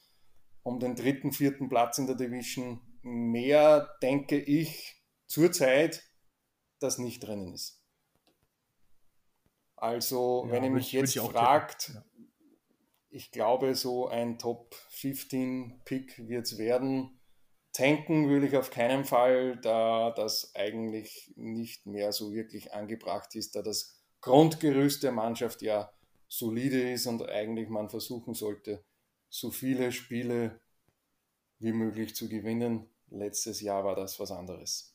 um 0.62 0.78
den 0.78 0.94
dritten, 0.94 1.32
vierten 1.32 1.68
Platz 1.68 1.98
in 1.98 2.06
der 2.06 2.16
Division. 2.16 2.80
Mehr 3.02 3.96
denke 4.02 4.38
ich 4.38 5.02
zurzeit, 5.26 6.04
dass 6.78 6.98
nicht 6.98 7.24
drinnen 7.24 7.54
ist. 7.54 7.81
Also, 9.82 10.44
ja, 10.46 10.52
wenn 10.52 10.62
ihr 10.62 10.70
mich 10.70 10.92
jetzt 10.92 11.18
fragt, 11.18 11.90
ja. 11.92 12.04
ich 13.10 13.32
glaube, 13.32 13.74
so 13.74 14.06
ein 14.06 14.38
Top 14.38 14.76
15 14.90 15.82
Pick 15.84 16.28
wird 16.28 16.46
es 16.46 16.56
werden. 16.56 17.18
Tanken 17.72 18.28
will 18.28 18.44
ich 18.44 18.56
auf 18.56 18.70
keinen 18.70 19.04
Fall, 19.04 19.56
da 19.56 20.12
das 20.12 20.54
eigentlich 20.54 21.32
nicht 21.34 21.86
mehr 21.86 22.12
so 22.12 22.32
wirklich 22.32 22.72
angebracht 22.72 23.34
ist, 23.34 23.56
da 23.56 23.62
das 23.62 24.00
Grundgerüst 24.20 25.02
der 25.02 25.10
Mannschaft 25.10 25.62
ja 25.62 25.92
solide 26.28 26.92
ist 26.92 27.08
und 27.08 27.28
eigentlich 27.28 27.68
man 27.68 27.90
versuchen 27.90 28.34
sollte, 28.34 28.84
so 29.30 29.50
viele 29.50 29.90
Spiele 29.90 30.60
wie 31.58 31.72
möglich 31.72 32.14
zu 32.14 32.28
gewinnen. 32.28 32.88
Letztes 33.08 33.60
Jahr 33.60 33.82
war 33.82 33.96
das 33.96 34.20
was 34.20 34.30
anderes. 34.30 34.91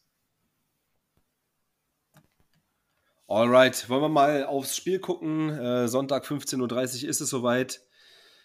Alright, 3.30 3.90
wollen 3.90 4.02
wir 4.02 4.08
mal 4.08 4.46
aufs 4.46 4.78
Spiel 4.78 5.00
gucken. 5.00 5.50
Äh, 5.50 5.90
Sonntag 5.90 6.24
15.30 6.24 7.04
Uhr 7.04 7.10
ist 7.10 7.20
es 7.20 7.30
soweit. 7.30 7.82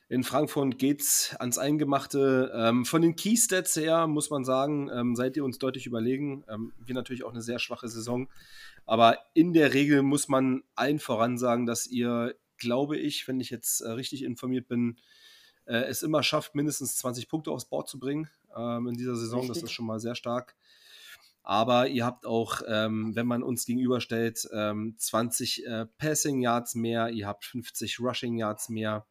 In 0.09 0.25
Frankfurt 0.25 0.77
geht 0.77 1.03
es 1.03 1.37
ans 1.39 1.57
Eingemachte. 1.57 2.51
Ähm, 2.53 2.85
von 2.85 3.01
den 3.01 3.15
Keystats 3.15 3.77
her 3.77 4.09
muss 4.09 4.31
man 4.31 4.45
sagen, 4.45 4.91
ähm, 4.93 5.15
seid 5.15 5.37
ihr 5.37 5.45
uns 5.45 5.59
deutlich 5.59 5.87
überlegen. 5.87 6.43
Ähm, 6.49 6.73
wir 6.85 6.97
natürlich 6.97 7.23
auch 7.23 7.31
eine 7.31 7.43
sehr 7.43 7.61
schwache 7.61 7.89
Saison. 7.89 8.29
Aber 8.85 9.19
in 9.35 9.53
der 9.53 9.73
Regel 9.73 10.03
muss 10.03 10.27
man 10.27 10.65
allen 10.75 10.99
voran 10.99 11.39
sagen, 11.39 11.65
dass 11.65 11.87
ihr, 11.87 12.35
glaube 12.59 12.99
ich, 12.99 13.29
wenn 13.29 13.39
ich 13.39 13.51
jetzt 13.51 13.83
äh, 13.83 13.91
richtig 13.91 14.25
informiert 14.25 14.67
bin, 14.67 14.99
äh, 15.65 15.77
es 15.85 16.03
immer 16.03 16.25
schafft, 16.25 16.57
mindestens 16.57 16.97
20 16.97 17.29
Punkte 17.29 17.53
aufs 17.53 17.67
Board 17.67 17.89
zu 17.89 18.01
bringen 18.01 18.29
ähm, 18.57 18.89
in 18.89 18.95
dieser 18.95 19.15
Saison. 19.15 19.43
Richtig. 19.43 19.63
Das 19.63 19.63
ist 19.63 19.73
schon 19.73 19.87
mal 19.87 20.01
sehr 20.01 20.17
stark. 20.17 20.57
Aber 21.43 21.89
ihr 21.89 22.05
habt 22.05 22.25
auch, 22.25 22.63
ähm, 22.69 23.17
wenn 23.17 23.27
man 23.27 23.43
uns 23.43 23.67
gegenüberstellt, 23.67 24.49
ähm, 24.53 24.95
20 24.97 25.67
äh, 25.67 25.87
Passing 25.99 26.41
Yards 26.41 26.75
mehr, 26.75 27.09
ihr 27.11 27.27
habt 27.27 27.45
50 27.45 27.99
Rushing 27.99 28.39
Yards 28.39 28.69
mehr, 28.69 29.07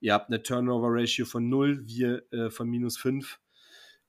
ihr 0.00 0.12
habt 0.12 0.28
eine 0.28 0.42
Turnover 0.42 0.88
Ratio 0.90 1.24
von 1.24 1.48
0, 1.48 1.86
wir 1.86 2.30
äh, 2.32 2.50
von 2.50 2.68
minus 2.68 2.98
5. 2.98 3.38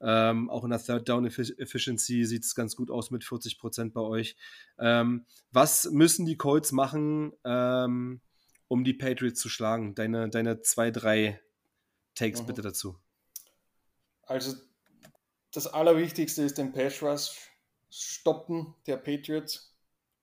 Ähm, 0.02 0.50
auch 0.50 0.66
in 0.66 0.72
der 0.72 0.84
Third 0.84 1.08
Down 1.08 1.26
Efficiency 1.26 2.26
sieht 2.26 2.44
es 2.44 2.56
ganz 2.56 2.76
gut 2.76 2.92
aus 2.92 3.10
mit 3.10 3.24
40 3.24 3.58
Prozent 3.58 3.94
bei 3.94 4.02
euch. 4.02 4.36
Ähm, 4.78 5.26
was 5.52 5.90
müssen 5.92 6.26
die 6.26 6.36
Colts 6.36 6.74
machen, 6.74 7.32
ähm, 7.46 8.20
um 8.68 8.84
die 8.84 8.94
Patriots 8.94 9.40
zu 9.40 9.48
schlagen? 9.48 9.96
Deine, 9.96 10.30
deine 10.30 10.62
zwei, 10.62 10.92
drei 10.92 11.40
Takes 12.16 12.42
mhm. 12.42 12.48
bitte 12.48 12.62
dazu. 12.62 12.98
Also 14.24 14.58
das 15.54 15.68
Allerwichtigste 15.68 16.42
ist 16.44 16.58
den 16.58 16.74
Pass 16.74 17.02
Rush 17.02 17.53
stoppen 18.02 18.74
der 18.88 18.98
Patriots. 18.98 19.76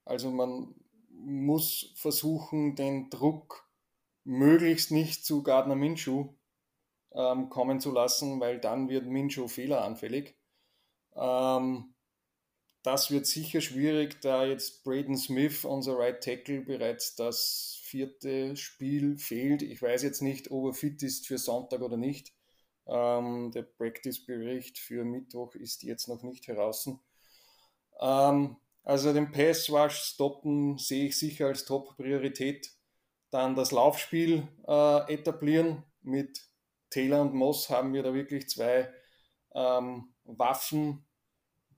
Also 0.05 0.31
man 0.31 0.75
muss 1.09 1.93
versuchen, 1.97 2.75
den 2.75 3.11
Druck 3.11 3.69
möglichst 4.25 4.91
nicht 4.91 5.25
zu 5.25 5.43
Gardner 5.43 5.77
Minshew 5.77 6.35
ähm, 7.13 7.49
kommen 7.49 7.81
zu 7.81 7.93
lassen, 7.93 8.41
weil 8.41 8.59
dann 8.59 8.89
wird 8.89 9.07
Minshew 9.07 9.49
fehleranfällig. 9.49 10.37
Ähm, 11.15 11.95
das 12.83 13.11
wird 13.11 13.27
sicher 13.27 13.61
schwierig, 13.61 14.21
da 14.23 14.45
jetzt 14.45 14.85
Braden 14.85 15.17
Smith, 15.17 15.65
unser 15.65 15.99
Right 15.99 16.23
Tackle, 16.23 16.63
bereits 16.63 17.15
das 17.15 17.79
vierte 17.83 18.57
Spiel 18.57 19.19
fehlt. 19.19 19.63
Ich 19.63 19.83
weiß 19.83 20.03
jetzt 20.03 20.23
nicht, 20.23 20.51
ob 20.51 20.67
er 20.67 20.75
fit 20.75 21.03
ist 21.03 21.27
für 21.27 21.39
Sonntag 21.39 21.83
oder 21.83 21.99
nicht. 21.99 22.33
Ähm, 22.87 23.51
der 23.53 23.63
Practice-Bericht 23.63 24.79
für 24.79 25.05
Mittwoch 25.05 25.55
ist 25.55 25.83
jetzt 25.83 26.09
noch 26.09 26.23
nicht 26.23 26.49
heraus. 26.49 26.89
Ähm, 28.01 28.57
also 28.83 29.13
den 29.13 29.31
Pass 29.31 29.71
Rush 29.71 29.97
stoppen 29.97 30.79
sehe 30.79 31.07
ich 31.07 31.19
sicher 31.19 31.47
als 31.47 31.65
Top-Priorität. 31.65 32.71
Dann 33.31 33.55
das 33.55 33.71
Laufspiel 33.71 34.49
äh, 34.67 35.13
etablieren 35.13 35.85
mit 36.03 36.51
Taylor 36.91 37.21
und 37.21 37.35
Moss 37.35 37.71
haben 37.71 37.93
wir 37.93 38.03
da 38.03 38.13
wirklich 38.13 38.49
zwei 38.49 38.93
ähm, 39.55 40.13
Waffen, 40.25 41.07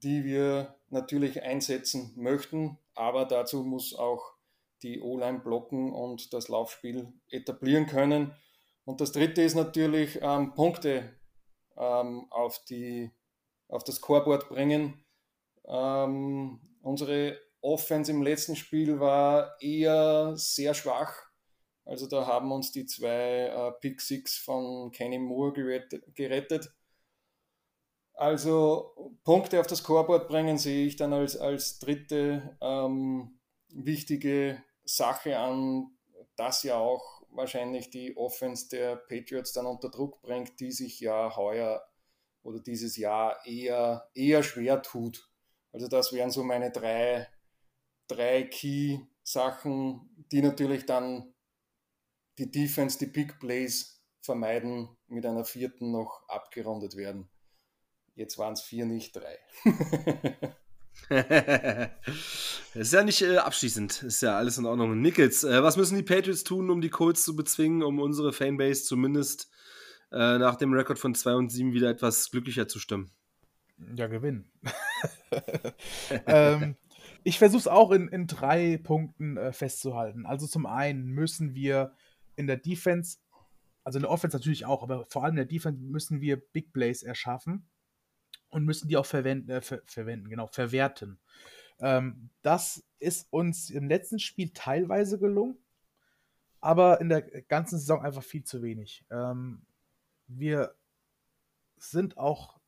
die 0.02 0.24
wir 0.24 0.78
natürlich 0.88 1.42
einsetzen 1.42 2.12
möchten, 2.16 2.78
aber 2.94 3.24
dazu 3.24 3.62
muss 3.62 3.94
auch 3.94 4.34
die 4.82 5.00
O-Line 5.00 5.40
blocken 5.40 5.92
und 5.92 6.32
das 6.32 6.48
Laufspiel 6.48 7.12
etablieren 7.28 7.86
können. 7.86 8.34
Und 8.84 9.00
das 9.00 9.12
dritte 9.12 9.42
ist 9.42 9.54
natürlich 9.54 10.18
ähm, 10.20 10.54
Punkte 10.54 11.16
ähm, 11.76 12.26
auf, 12.30 12.64
die, 12.64 13.10
auf 13.68 13.84
das 13.84 13.96
Scoreboard 13.96 14.48
bringen. 14.48 15.04
Ähm, 15.66 16.60
unsere 16.82 17.38
Offense 17.60 18.10
im 18.10 18.22
letzten 18.22 18.56
Spiel 18.56 18.98
war 19.00 19.56
eher 19.60 20.36
sehr 20.36 20.74
schwach. 20.74 21.14
Also 21.84 22.06
da 22.06 22.26
haben 22.26 22.52
uns 22.52 22.72
die 22.72 22.86
zwei 22.86 23.46
äh, 23.46 23.72
Pick 23.80 24.00
Six 24.00 24.38
von 24.38 24.90
Kenny 24.92 25.18
Moore 25.18 25.52
gerettet. 26.14 26.72
Also 28.14 29.16
Punkte 29.24 29.58
auf 29.58 29.66
das 29.66 29.78
Scoreboard 29.78 30.28
bringen 30.28 30.58
sehe 30.58 30.86
ich 30.86 30.96
dann 30.96 31.12
als, 31.12 31.36
als 31.36 31.78
dritte 31.78 32.56
ähm, 32.60 33.40
wichtige 33.68 34.62
Sache 34.84 35.38
an, 35.38 35.96
das 36.36 36.62
ja 36.62 36.76
auch 36.76 37.22
wahrscheinlich 37.30 37.90
die 37.90 38.16
Offense 38.16 38.68
der 38.68 38.96
Patriots 38.96 39.52
dann 39.52 39.66
unter 39.66 39.88
Druck 39.88 40.20
bringt, 40.22 40.60
die 40.60 40.72
sich 40.72 41.00
ja 41.00 41.34
heuer 41.36 41.82
oder 42.42 42.60
dieses 42.60 42.96
Jahr 42.96 43.44
eher, 43.46 44.08
eher 44.14 44.42
schwer 44.42 44.82
tut. 44.82 45.31
Also 45.72 45.88
das 45.88 46.12
wären 46.12 46.30
so 46.30 46.44
meine 46.44 46.70
drei, 46.70 47.28
drei 48.06 48.44
Key-Sachen, 48.44 50.26
die 50.30 50.42
natürlich 50.42 50.86
dann 50.86 51.32
die 52.38 52.50
Defense, 52.50 52.98
die 52.98 53.06
Big 53.06 53.38
Plays 53.40 54.02
vermeiden, 54.20 54.88
mit 55.08 55.26
einer 55.26 55.44
vierten 55.44 55.90
noch 55.90 56.28
abgerundet 56.28 56.96
werden. 56.96 57.28
Jetzt 58.14 58.38
waren 58.38 58.52
es 58.52 58.62
vier, 58.62 58.84
nicht 58.86 59.16
drei. 59.16 59.38
ist 62.74 62.92
ja 62.92 63.02
nicht 63.02 63.22
äh, 63.22 63.38
abschließend, 63.38 64.02
ist 64.02 64.20
ja 64.22 64.36
alles 64.36 64.58
in 64.58 64.66
Ordnung. 64.66 65.00
Nickels, 65.00 65.44
äh, 65.44 65.62
was 65.62 65.76
müssen 65.76 65.96
die 65.96 66.02
Patriots 66.02 66.44
tun, 66.44 66.70
um 66.70 66.82
die 66.82 66.90
Colts 66.90 67.22
zu 67.22 67.34
bezwingen, 67.34 67.82
um 67.82 67.98
unsere 67.98 68.32
Fanbase 68.32 68.84
zumindest 68.84 69.50
äh, 70.10 70.38
nach 70.38 70.56
dem 70.56 70.74
Rekord 70.74 70.98
von 70.98 71.14
2 71.14 71.34
und 71.34 71.50
7 71.50 71.72
wieder 71.72 71.88
etwas 71.88 72.30
glücklicher 72.30 72.68
zu 72.68 72.78
stimmen? 72.78 73.10
Ja, 73.94 74.06
gewinnen. 74.06 74.50
ähm, 76.26 76.76
ich 77.24 77.38
versuche 77.38 77.60
es 77.60 77.68
auch 77.68 77.90
in, 77.90 78.08
in 78.08 78.26
drei 78.26 78.78
Punkten 78.78 79.36
äh, 79.36 79.52
festzuhalten. 79.52 80.26
Also 80.26 80.46
zum 80.46 80.66
einen 80.66 81.06
müssen 81.06 81.54
wir 81.54 81.94
in 82.36 82.46
der 82.46 82.56
Defense, 82.56 83.18
also 83.84 83.98
in 83.98 84.02
der 84.02 84.10
Offense 84.10 84.36
natürlich 84.36 84.66
auch, 84.66 84.82
aber 84.82 85.06
vor 85.06 85.24
allem 85.24 85.32
in 85.32 85.36
der 85.36 85.44
Defense 85.46 85.80
müssen 85.80 86.20
wir 86.20 86.36
Big 86.36 86.72
Plays 86.72 87.02
erschaffen 87.02 87.68
und 88.48 88.64
müssen 88.64 88.88
die 88.88 88.96
auch 88.96 89.06
verwenden, 89.06 89.50
äh, 89.50 89.60
ver 89.60 89.82
verwenden 89.86 90.28
genau, 90.28 90.46
verwerten. 90.46 91.20
Ähm, 91.80 92.30
das 92.42 92.84
ist 92.98 93.26
uns 93.30 93.70
im 93.70 93.88
letzten 93.88 94.18
Spiel 94.18 94.50
teilweise 94.52 95.18
gelungen, 95.18 95.58
aber 96.60 97.00
in 97.00 97.08
der 97.08 97.22
ganzen 97.22 97.78
Saison 97.78 98.02
einfach 98.02 98.22
viel 98.22 98.44
zu 98.44 98.62
wenig. 98.62 99.04
Ähm, 99.10 99.66
wir 100.26 100.74
sind 101.76 102.16
auch 102.18 102.61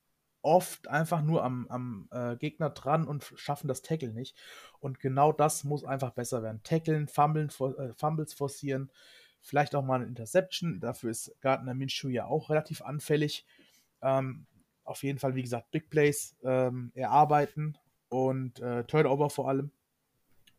oft 0.44 0.88
einfach 0.88 1.22
nur 1.22 1.42
am, 1.42 1.66
am 1.68 2.08
äh, 2.12 2.36
Gegner 2.36 2.70
dran 2.70 3.06
und 3.06 3.32
schaffen 3.36 3.66
das 3.66 3.82
Tackle 3.82 4.12
nicht. 4.12 4.36
Und 4.78 5.00
genau 5.00 5.32
das 5.32 5.64
muss 5.64 5.84
einfach 5.84 6.10
besser 6.10 6.42
werden. 6.42 6.60
Tackeln, 6.62 7.08
Fummeln, 7.08 7.48
for, 7.48 7.78
äh, 7.78 7.94
Fumbles 7.94 8.34
forcieren, 8.34 8.92
vielleicht 9.40 9.74
auch 9.74 9.82
mal 9.82 9.96
eine 9.96 10.04
Interception. 10.04 10.80
Dafür 10.80 11.10
ist 11.10 11.34
Gardner 11.40 11.74
Minshew 11.74 12.08
ja 12.08 12.26
auch 12.26 12.50
relativ 12.50 12.82
anfällig. 12.82 13.46
Ähm, 14.02 14.46
auf 14.84 15.02
jeden 15.02 15.18
Fall, 15.18 15.34
wie 15.34 15.42
gesagt, 15.42 15.70
Big 15.70 15.88
Plays 15.88 16.36
ähm, 16.42 16.92
erarbeiten 16.94 17.78
und 18.10 18.60
äh, 18.60 18.84
Turnover 18.84 19.30
vor 19.30 19.48
allem 19.48 19.70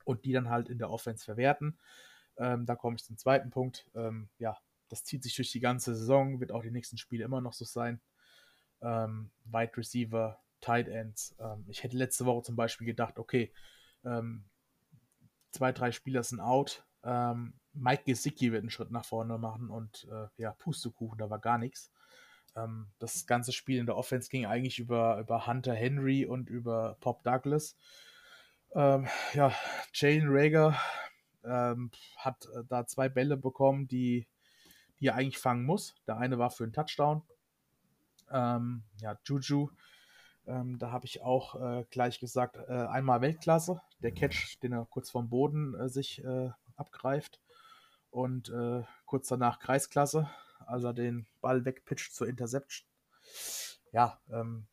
und 0.04 0.26
die 0.26 0.34
dann 0.34 0.50
halt 0.50 0.68
in 0.68 0.80
der 0.80 0.90
Offense 0.90 1.24
verwerten. 1.24 1.78
Ähm, 2.38 2.66
da 2.66 2.76
komme 2.76 2.96
ich 2.96 3.04
zum 3.04 3.18
zweiten 3.18 3.52
Punkt. 3.52 3.86
Ähm, 3.94 4.30
ja, 4.40 4.58
das 4.90 5.04
zieht 5.04 5.22
sich 5.22 5.36
durch 5.36 5.52
die 5.52 5.60
ganze 5.60 5.96
Saison, 5.96 6.40
wird 6.40 6.52
auch 6.52 6.64
die 6.64 6.72
nächsten 6.72 6.98
Spiele 6.98 7.24
immer 7.24 7.40
noch 7.40 7.54
so 7.54 7.66
sein. 7.66 8.02
Ähm, 8.86 9.32
Wide 9.46 9.76
Receiver, 9.76 10.40
Tight 10.62 10.88
Ends. 10.88 11.36
Ähm, 11.40 11.66
ich 11.68 11.84
hätte 11.84 11.98
letzte 11.98 12.26
Woche 12.26 12.44
zum 12.44 12.56
Beispiel 12.56 12.86
gedacht, 12.86 13.18
okay, 13.18 13.52
ähm, 14.06 14.46
zwei, 15.52 15.72
drei 15.72 15.92
Spieler 15.92 16.24
sind 16.24 16.40
out. 16.40 16.86
Ähm, 17.04 17.54
Mike 17.74 18.04
Gesicki 18.06 18.52
wird 18.52 18.62
einen 18.62 18.70
Schritt 18.70 18.92
nach 18.92 19.06
vorne 19.06 19.38
machen 19.38 19.70
und 19.70 20.08
äh, 20.12 20.28
ja, 20.38 20.54
Pustekuchen, 20.54 21.18
da 21.18 21.30
war 21.30 21.40
gar 21.40 21.58
nichts. 21.58 21.92
Ähm, 22.56 22.88
das 23.00 23.26
ganze 23.28 23.52
Spiel 23.52 23.80
in 23.80 23.86
der 23.86 23.98
Offense 23.98 24.30
ging 24.30 24.46
eigentlich 24.46 24.80
über, 24.80 25.20
über 25.20 25.48
Hunter 25.48 25.74
Henry 25.74 26.26
und 26.26 26.50
über 26.50 26.98
Pop 27.02 27.24
Douglas. 27.24 27.76
Ähm, 28.74 29.08
ja, 29.34 29.54
Jalen 29.94 30.28
Rager 30.28 30.78
hat 31.44 32.48
äh, 32.56 32.64
da 32.68 32.88
zwei 32.88 33.08
Bälle 33.08 33.38
bekommen, 33.38 33.88
die, 33.88 34.28
die 35.00 35.08
er 35.08 35.16
eigentlich 35.16 35.38
fangen 35.38 35.64
muss. 35.64 35.94
Der 36.08 36.18
eine 36.18 36.40
war 36.40 36.50
für 36.50 36.64
einen 36.64 36.74
Touchdown. 36.74 37.22
Ähm, 38.36 38.84
ja, 38.98 39.18
Juju, 39.24 39.70
ähm, 40.46 40.78
da 40.78 40.92
habe 40.92 41.06
ich 41.06 41.22
auch 41.22 41.56
äh, 41.56 41.86
gleich 41.90 42.20
gesagt, 42.20 42.58
äh, 42.58 42.74
einmal 42.74 43.22
Weltklasse. 43.22 43.82
Der 44.00 44.12
Catch, 44.12 44.60
den 44.62 44.74
er 44.74 44.86
kurz 44.86 45.10
vom 45.10 45.30
Boden 45.30 45.74
äh, 45.76 45.90
sich 45.90 46.24
äh, 46.24 46.50
abgreift. 46.76 47.40
Und 48.12 48.50
äh, 48.50 48.84
kurz 49.06 49.28
danach 49.28 49.60
Kreisklasse 49.60 50.30
als 50.68 50.84
er 50.84 50.94
den 50.94 51.26
Ball 51.42 51.66
wegpitcht 51.66 52.14
zur 52.14 52.28
Interception. 52.28 52.88
Ja, 53.92 54.20
ähm, 54.30 54.68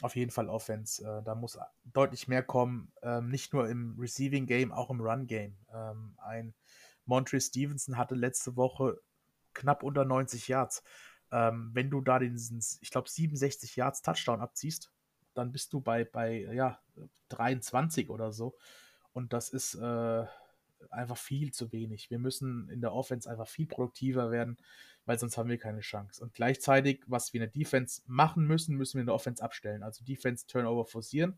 auf 0.00 0.16
jeden 0.16 0.30
Fall 0.30 0.48
Offense. 0.48 1.02
Äh, 1.04 1.22
da 1.24 1.34
muss 1.34 1.58
deutlich 1.84 2.28
mehr 2.28 2.42
kommen, 2.42 2.92
ähm, 3.02 3.28
nicht 3.28 3.52
nur 3.52 3.68
im 3.68 3.96
Receiving 3.98 4.46
Game, 4.46 4.72
auch 4.72 4.90
im 4.90 5.00
Run 5.00 5.26
Game. 5.26 5.56
Ähm, 5.72 6.16
ein 6.18 6.54
Montre 7.04 7.40
Stevenson 7.40 7.96
hatte 7.96 8.14
letzte 8.14 8.56
Woche 8.56 9.00
knapp 9.54 9.82
unter 9.82 10.04
90 10.04 10.48
Yards. 10.48 10.82
Ähm, 11.30 11.70
wenn 11.72 11.90
du 11.90 12.00
da 12.00 12.18
diesen, 12.18 12.62
ich 12.80 12.90
glaube, 12.90 13.08
67 13.08 13.76
Yards 13.76 14.02
Touchdown 14.02 14.40
abziehst, 14.40 14.90
dann 15.34 15.52
bist 15.52 15.72
du 15.72 15.80
bei, 15.80 16.04
bei 16.04 16.40
ja, 16.52 16.80
23 17.28 18.10
oder 18.10 18.32
so. 18.32 18.56
Und 19.12 19.32
das 19.32 19.50
ist 19.50 19.74
äh, 19.74 20.26
einfach 20.90 21.16
viel 21.16 21.52
zu 21.52 21.72
wenig. 21.72 22.10
Wir 22.10 22.18
müssen 22.18 22.68
in 22.70 22.80
der 22.80 22.92
Offense 22.92 23.28
einfach 23.28 23.48
viel 23.48 23.66
produktiver 23.66 24.30
werden, 24.30 24.56
weil 25.04 25.18
sonst 25.18 25.36
haben 25.36 25.48
wir 25.48 25.58
keine 25.58 25.80
Chance. 25.80 26.22
Und 26.22 26.34
gleichzeitig, 26.34 27.02
was 27.06 27.32
wir 27.32 27.40
in 27.40 27.50
der 27.50 27.52
Defense 27.52 28.02
machen 28.06 28.46
müssen, 28.46 28.76
müssen 28.76 28.94
wir 28.94 29.00
in 29.00 29.06
der 29.06 29.14
Offense 29.14 29.42
abstellen. 29.42 29.82
Also 29.82 30.04
Defense 30.04 30.46
Turnover 30.46 30.86
forcieren 30.86 31.36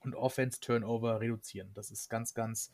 und 0.00 0.14
Offense 0.14 0.60
Turnover 0.60 1.20
reduzieren. 1.20 1.70
Das 1.74 1.90
ist 1.90 2.08
ganz, 2.08 2.34
ganz 2.34 2.70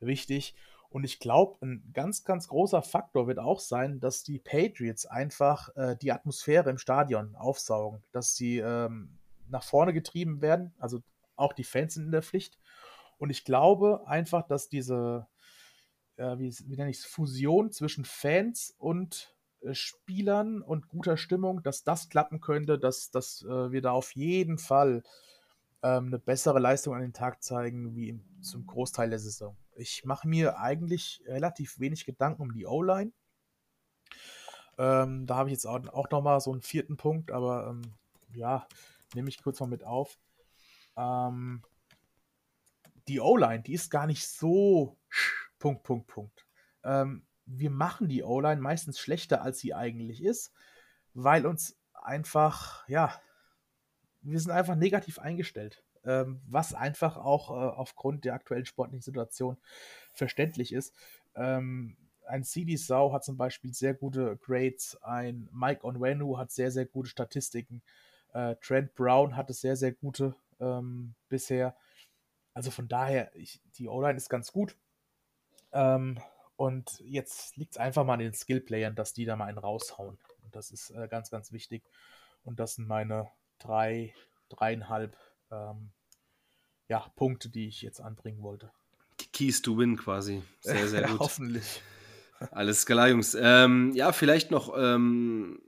wichtig. 0.00 0.54
Und 0.90 1.04
ich 1.04 1.18
glaube, 1.18 1.64
ein 1.64 1.90
ganz, 1.92 2.24
ganz 2.24 2.48
großer 2.48 2.82
Faktor 2.82 3.26
wird 3.26 3.38
auch 3.38 3.60
sein, 3.60 4.00
dass 4.00 4.22
die 4.22 4.38
Patriots 4.38 5.06
einfach 5.06 5.74
äh, 5.76 5.96
die 5.96 6.12
Atmosphäre 6.12 6.70
im 6.70 6.78
Stadion 6.78 7.34
aufsaugen, 7.36 8.02
dass 8.12 8.34
sie 8.34 8.58
ähm, 8.58 9.18
nach 9.48 9.64
vorne 9.64 9.92
getrieben 9.92 10.40
werden. 10.40 10.74
Also 10.78 11.02
auch 11.36 11.52
die 11.52 11.64
Fans 11.64 11.94
sind 11.94 12.06
in 12.06 12.12
der 12.12 12.22
Pflicht. 12.22 12.58
Und 13.18 13.30
ich 13.30 13.44
glaube 13.44 14.06
einfach, 14.06 14.46
dass 14.46 14.68
diese, 14.68 15.26
äh, 16.16 16.38
wie, 16.38 16.54
wie 16.66 16.76
nenne 16.76 16.90
ich 16.90 16.98
es, 16.98 17.04
Fusion 17.04 17.72
zwischen 17.72 18.04
Fans 18.04 18.74
und 18.78 19.34
äh, 19.60 19.74
Spielern 19.74 20.62
und 20.62 20.88
guter 20.88 21.16
Stimmung, 21.16 21.62
dass 21.62 21.84
das 21.84 22.08
klappen 22.08 22.40
könnte, 22.40 22.78
dass, 22.78 23.10
dass 23.10 23.42
äh, 23.42 23.72
wir 23.72 23.82
da 23.82 23.92
auf 23.92 24.14
jeden 24.14 24.58
Fall 24.58 25.02
ähm, 25.82 26.06
eine 26.06 26.18
bessere 26.18 26.58
Leistung 26.58 26.94
an 26.94 27.02
den 27.02 27.12
Tag 27.12 27.42
zeigen, 27.42 27.94
wie 27.94 28.10
im, 28.10 28.24
zum 28.42 28.66
Großteil 28.66 29.10
der 29.10 29.18
Saison. 29.18 29.56
Ich 29.76 30.04
mache 30.04 30.26
mir 30.26 30.58
eigentlich 30.58 31.22
relativ 31.26 31.78
wenig 31.78 32.04
Gedanken 32.04 32.42
um 32.42 32.52
die 32.52 32.66
O-Line. 32.66 33.12
Ähm, 34.78 35.26
da 35.26 35.36
habe 35.36 35.48
ich 35.48 35.54
jetzt 35.54 35.66
auch, 35.66 35.86
auch 35.88 36.10
nochmal 36.10 36.40
so 36.40 36.52
einen 36.52 36.62
vierten 36.62 36.96
Punkt, 36.96 37.30
aber 37.30 37.68
ähm, 37.68 37.82
ja, 38.34 38.66
nehme 39.14 39.28
ich 39.28 39.42
kurz 39.42 39.60
mal 39.60 39.66
mit 39.66 39.84
auf. 39.84 40.18
Ähm, 40.96 41.62
die 43.08 43.20
O-Line, 43.20 43.62
die 43.62 43.74
ist 43.74 43.90
gar 43.90 44.06
nicht 44.06 44.26
so 44.28 44.98
Punkt, 45.58 45.82
Punkt, 45.84 46.06
Punkt. 46.08 46.46
Ähm, 46.84 47.26
wir 47.46 47.70
machen 47.70 48.08
die 48.08 48.22
O-Line 48.22 48.60
meistens 48.60 48.98
schlechter, 48.98 49.42
als 49.42 49.60
sie 49.60 49.74
eigentlich 49.74 50.22
ist, 50.22 50.52
weil 51.14 51.46
uns 51.46 51.78
einfach, 51.92 52.86
ja, 52.88 53.20
wir 54.22 54.40
sind 54.40 54.50
einfach 54.50 54.74
negativ 54.74 55.18
eingestellt, 55.18 55.84
ähm, 56.06 56.40
was 56.46 56.74
einfach 56.74 57.16
auch 57.16 57.50
äh, 57.50 57.54
aufgrund 57.54 58.24
der 58.24 58.34
aktuellen 58.34 58.66
sportlichen 58.66 59.02
Situation 59.02 59.56
verständlich 60.12 60.72
ist. 60.72 60.94
Ähm, 61.34 61.96
ein 62.26 62.44
CD 62.44 62.76
Sau 62.76 63.12
hat 63.12 63.24
zum 63.24 63.36
Beispiel 63.36 63.72
sehr 63.72 63.94
gute 63.94 64.36
Grades, 64.36 64.98
ein 65.02 65.48
Mike 65.52 65.84
Onwenu 65.84 66.38
hat 66.38 66.50
sehr, 66.50 66.70
sehr 66.70 66.86
gute 66.86 67.08
Statistiken, 67.08 67.82
äh, 68.32 68.56
Trent 68.56 68.94
Brown 68.94 69.36
hatte 69.36 69.52
sehr, 69.52 69.76
sehr 69.76 69.92
gute 69.92 70.34
ähm, 70.60 71.14
bisher. 71.28 71.76
Also 72.54 72.70
von 72.70 72.88
daher, 72.88 73.34
ich, 73.36 73.60
die 73.76 73.88
O-Line 73.88 74.16
ist 74.16 74.28
ganz 74.28 74.50
gut. 74.50 74.76
Ähm, 75.72 76.18
und 76.56 77.00
jetzt 77.00 77.56
liegt 77.56 77.72
es 77.72 77.78
einfach 77.78 78.04
mal 78.04 78.14
an 78.14 78.20
den 78.20 78.32
Skill-Playern, 78.32 78.94
dass 78.94 79.12
die 79.12 79.26
da 79.26 79.36
mal 79.36 79.44
einen 79.44 79.58
raushauen. 79.58 80.18
Und 80.42 80.56
das 80.56 80.70
ist 80.70 80.90
äh, 80.90 81.06
ganz, 81.08 81.30
ganz 81.30 81.52
wichtig. 81.52 81.84
Und 82.44 82.58
das 82.58 82.76
sind 82.76 82.88
meine 82.88 83.30
drei, 83.58 84.14
dreieinhalb 84.48 85.16
ähm, 85.50 85.90
ja, 86.88 87.00
Punkte, 87.16 87.48
die 87.48 87.68
ich 87.68 87.82
jetzt 87.82 88.00
anbringen 88.00 88.42
wollte. 88.42 88.70
Keys 89.32 89.62
to 89.62 89.76
win 89.76 89.96
quasi. 89.96 90.42
Sehr, 90.60 90.88
sehr 90.88 91.02
gut. 91.08 91.20
Hoffentlich. 91.20 91.82
Alles 92.50 92.86
klar, 92.86 93.08
Jungs. 93.08 93.36
Ähm, 93.38 93.92
ja, 93.94 94.12
vielleicht 94.12 94.50
noch, 94.50 94.74
ähm, 94.76 95.60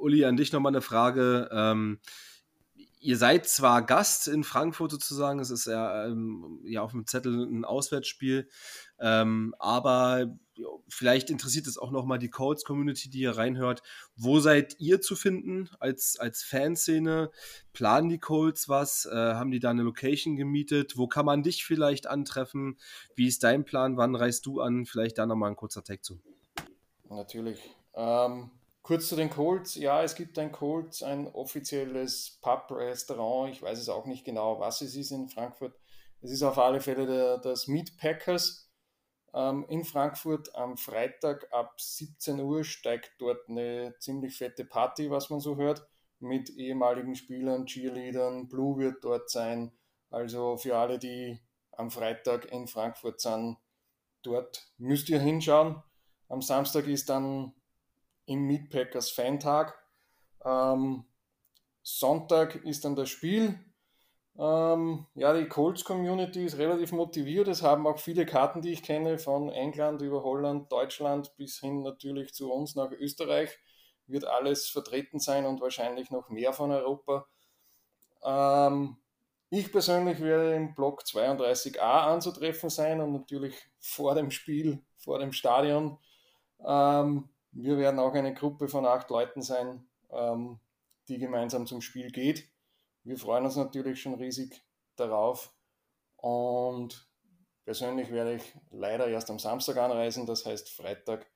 Uli, 0.00 0.24
an 0.24 0.36
dich 0.36 0.52
nochmal 0.52 0.72
eine 0.72 0.82
Frage. 0.82 1.48
Ähm, 1.50 1.98
ihr 3.00 3.16
seid 3.16 3.46
zwar 3.46 3.82
Gast 3.82 4.28
in 4.28 4.44
Frankfurt 4.44 4.90
sozusagen, 4.90 5.38
es 5.38 5.50
ist 5.50 5.66
ja, 5.66 6.06
ähm, 6.06 6.60
ja 6.64 6.82
auf 6.82 6.92
dem 6.92 7.06
Zettel 7.06 7.44
ein 7.44 7.64
Auswärtsspiel, 7.64 8.48
ähm, 8.98 9.54
aber 9.58 10.38
vielleicht 10.88 11.30
interessiert 11.30 11.66
es 11.66 11.78
auch 11.78 11.90
nochmal 11.90 12.18
die 12.18 12.30
Colts-Community, 12.30 13.10
die 13.10 13.18
hier 13.18 13.36
reinhört. 13.36 13.82
Wo 14.16 14.40
seid 14.40 14.80
ihr 14.80 15.00
zu 15.00 15.16
finden 15.16 15.68
als, 15.80 16.18
als 16.18 16.42
Fanszene? 16.42 17.30
Planen 17.72 18.08
die 18.08 18.18
Colts 18.18 18.68
was? 18.68 19.06
Äh, 19.06 19.14
haben 19.14 19.50
die 19.50 19.60
da 19.60 19.70
eine 19.70 19.82
Location 19.82 20.36
gemietet? 20.36 20.96
Wo 20.96 21.06
kann 21.06 21.26
man 21.26 21.42
dich 21.42 21.64
vielleicht 21.64 22.06
antreffen? 22.06 22.78
Wie 23.14 23.26
ist 23.26 23.42
dein 23.42 23.64
Plan? 23.64 23.96
Wann 23.96 24.14
reist 24.14 24.46
du 24.46 24.60
an? 24.60 24.86
Vielleicht 24.86 25.18
da 25.18 25.26
nochmal 25.26 25.50
ein 25.50 25.56
kurzer 25.56 25.82
Tag 25.82 26.04
zu. 26.04 26.20
Natürlich. 27.08 27.60
Ähm, 27.94 28.50
Kurz 28.84 29.08
zu 29.08 29.16
den 29.16 29.30
Colts. 29.30 29.76
Ja, 29.76 30.02
es 30.02 30.14
gibt 30.14 30.38
ein 30.38 30.52
Colts, 30.52 31.02
ein 31.02 31.26
offizielles 31.26 32.38
Pub-Restaurant. 32.42 33.50
Ich 33.50 33.62
weiß 33.62 33.78
es 33.78 33.88
auch 33.88 34.04
nicht 34.04 34.26
genau, 34.26 34.60
was 34.60 34.82
es 34.82 34.94
ist 34.94 35.10
in 35.10 35.30
Frankfurt. 35.30 35.74
Es 36.20 36.30
ist 36.30 36.42
auf 36.42 36.58
alle 36.58 36.82
Fälle 36.82 37.06
der, 37.06 37.38
das 37.38 37.66
Meat 37.66 37.96
Packers 37.96 38.63
in 39.68 39.84
Frankfurt. 39.84 40.54
Am 40.54 40.76
Freitag 40.76 41.52
ab 41.52 41.80
17 41.80 42.40
Uhr 42.40 42.62
steigt 42.62 43.12
dort 43.18 43.48
eine 43.48 43.94
ziemlich 43.98 44.36
fette 44.36 44.64
Party, 44.64 45.10
was 45.10 45.28
man 45.28 45.40
so 45.40 45.56
hört, 45.56 45.86
mit 46.20 46.50
ehemaligen 46.50 47.16
Spielern, 47.16 47.66
Cheerleadern. 47.66 48.48
Blue 48.48 48.78
wird 48.78 49.02
dort 49.02 49.30
sein. 49.30 49.72
Also 50.10 50.56
für 50.56 50.76
alle, 50.76 50.98
die 50.98 51.40
am 51.72 51.90
Freitag 51.90 52.52
in 52.52 52.68
Frankfurt 52.68 53.20
sind, 53.20 53.58
dort 54.22 54.72
müsst 54.78 55.08
ihr 55.08 55.20
hinschauen. 55.20 55.82
Am 56.28 56.40
Samstag 56.40 56.86
ist 56.86 57.08
dann 57.08 57.52
im 58.26 58.46
Meatpackers 58.46 59.10
Fan-Tag. 59.10 59.76
Ähm, 60.44 61.04
Sonntag 61.82 62.54
ist 62.64 62.84
dann 62.84 62.94
das 62.94 63.10
Spiel. 63.10 63.58
Ähm, 64.36 65.06
ja, 65.14 65.32
die 65.32 65.48
Colts-Community 65.48 66.44
ist 66.44 66.58
relativ 66.58 66.92
motiviert. 66.92 67.46
Es 67.48 67.62
haben 67.62 67.86
auch 67.86 67.98
viele 67.98 68.26
Karten, 68.26 68.62
die 68.62 68.72
ich 68.72 68.82
kenne, 68.82 69.18
von 69.18 69.48
England 69.48 70.02
über 70.02 70.24
Holland, 70.24 70.72
Deutschland 70.72 71.36
bis 71.36 71.60
hin 71.60 71.82
natürlich 71.82 72.34
zu 72.34 72.52
uns 72.52 72.74
nach 72.74 72.90
Österreich. 72.90 73.58
Wird 74.06 74.24
alles 74.24 74.68
vertreten 74.68 75.20
sein 75.20 75.46
und 75.46 75.60
wahrscheinlich 75.60 76.10
noch 76.10 76.28
mehr 76.30 76.52
von 76.52 76.72
Europa. 76.72 77.26
Ähm, 78.24 78.96
ich 79.50 79.70
persönlich 79.70 80.20
werde 80.20 80.54
im 80.54 80.74
Block 80.74 81.02
32a 81.02 81.78
anzutreffen 81.78 82.70
sein 82.70 83.00
und 83.00 83.12
natürlich 83.12 83.54
vor 83.78 84.16
dem 84.16 84.32
Spiel, 84.32 84.84
vor 84.96 85.20
dem 85.20 85.32
Stadion. 85.32 85.98
Ähm, 86.66 87.28
wir 87.52 87.78
werden 87.78 88.00
auch 88.00 88.14
eine 88.14 88.34
Gruppe 88.34 88.66
von 88.66 88.84
acht 88.84 89.10
Leuten 89.10 89.42
sein, 89.42 89.86
ähm, 90.10 90.58
die 91.08 91.18
gemeinsam 91.18 91.66
zum 91.66 91.80
Spiel 91.80 92.10
geht. 92.10 92.48
Wir 93.04 93.18
freuen 93.18 93.44
uns 93.44 93.56
natürlich 93.56 94.00
schon 94.00 94.14
riesig 94.14 94.64
darauf. 94.96 95.54
Und 96.16 97.08
persönlich 97.64 98.10
werde 98.10 98.34
ich 98.34 98.56
leider 98.70 99.06
erst 99.08 99.30
am 99.30 99.38
Samstag 99.38 99.76
anreisen, 99.76 100.26
das 100.26 100.46
heißt 100.46 100.70
Freitag 100.70 101.30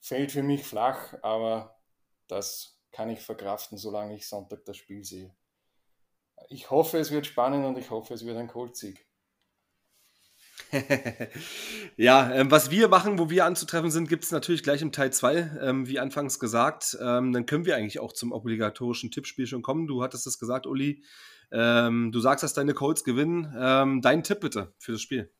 fällt 0.00 0.32
für 0.32 0.42
mich 0.42 0.64
flach, 0.64 1.14
aber 1.22 1.80
das 2.28 2.80
kann 2.92 3.10
ich 3.10 3.20
verkraften, 3.20 3.78
solange 3.78 4.14
ich 4.14 4.28
Sonntag 4.28 4.64
das 4.64 4.76
Spiel 4.76 5.04
sehe. 5.04 5.34
Ich 6.48 6.70
hoffe, 6.70 6.98
es 6.98 7.10
wird 7.10 7.26
spannend 7.26 7.64
und 7.64 7.78
ich 7.78 7.90
hoffe, 7.90 8.14
es 8.14 8.24
wird 8.24 8.36
ein 8.36 8.48
Cold-Sieg. 8.48 9.05
ja, 11.96 12.32
ähm, 12.34 12.50
was 12.50 12.70
wir 12.70 12.88
machen, 12.88 13.18
wo 13.18 13.30
wir 13.30 13.44
anzutreffen 13.44 13.90
sind, 13.90 14.08
gibt 14.08 14.24
es 14.24 14.32
natürlich 14.32 14.62
gleich 14.62 14.82
im 14.82 14.92
Teil 14.92 15.12
2, 15.12 15.58
ähm, 15.62 15.86
wie 15.86 15.98
anfangs 15.98 16.38
gesagt. 16.38 16.96
Ähm, 17.00 17.32
dann 17.32 17.46
können 17.46 17.66
wir 17.66 17.76
eigentlich 17.76 18.00
auch 18.00 18.12
zum 18.12 18.32
obligatorischen 18.32 19.10
Tippspiel 19.10 19.46
schon 19.46 19.62
kommen. 19.62 19.86
Du 19.86 20.02
hattest 20.02 20.26
es 20.26 20.38
gesagt, 20.38 20.66
Uli. 20.66 21.04
Ähm, 21.52 22.10
du 22.10 22.20
sagst, 22.20 22.42
dass 22.42 22.54
deine 22.54 22.74
Colts 22.74 23.04
gewinnen. 23.04 23.54
Ähm, 23.56 24.02
dein 24.02 24.24
Tipp 24.24 24.40
bitte 24.40 24.74
für 24.78 24.92
das 24.92 25.00
Spiel. 25.00 25.30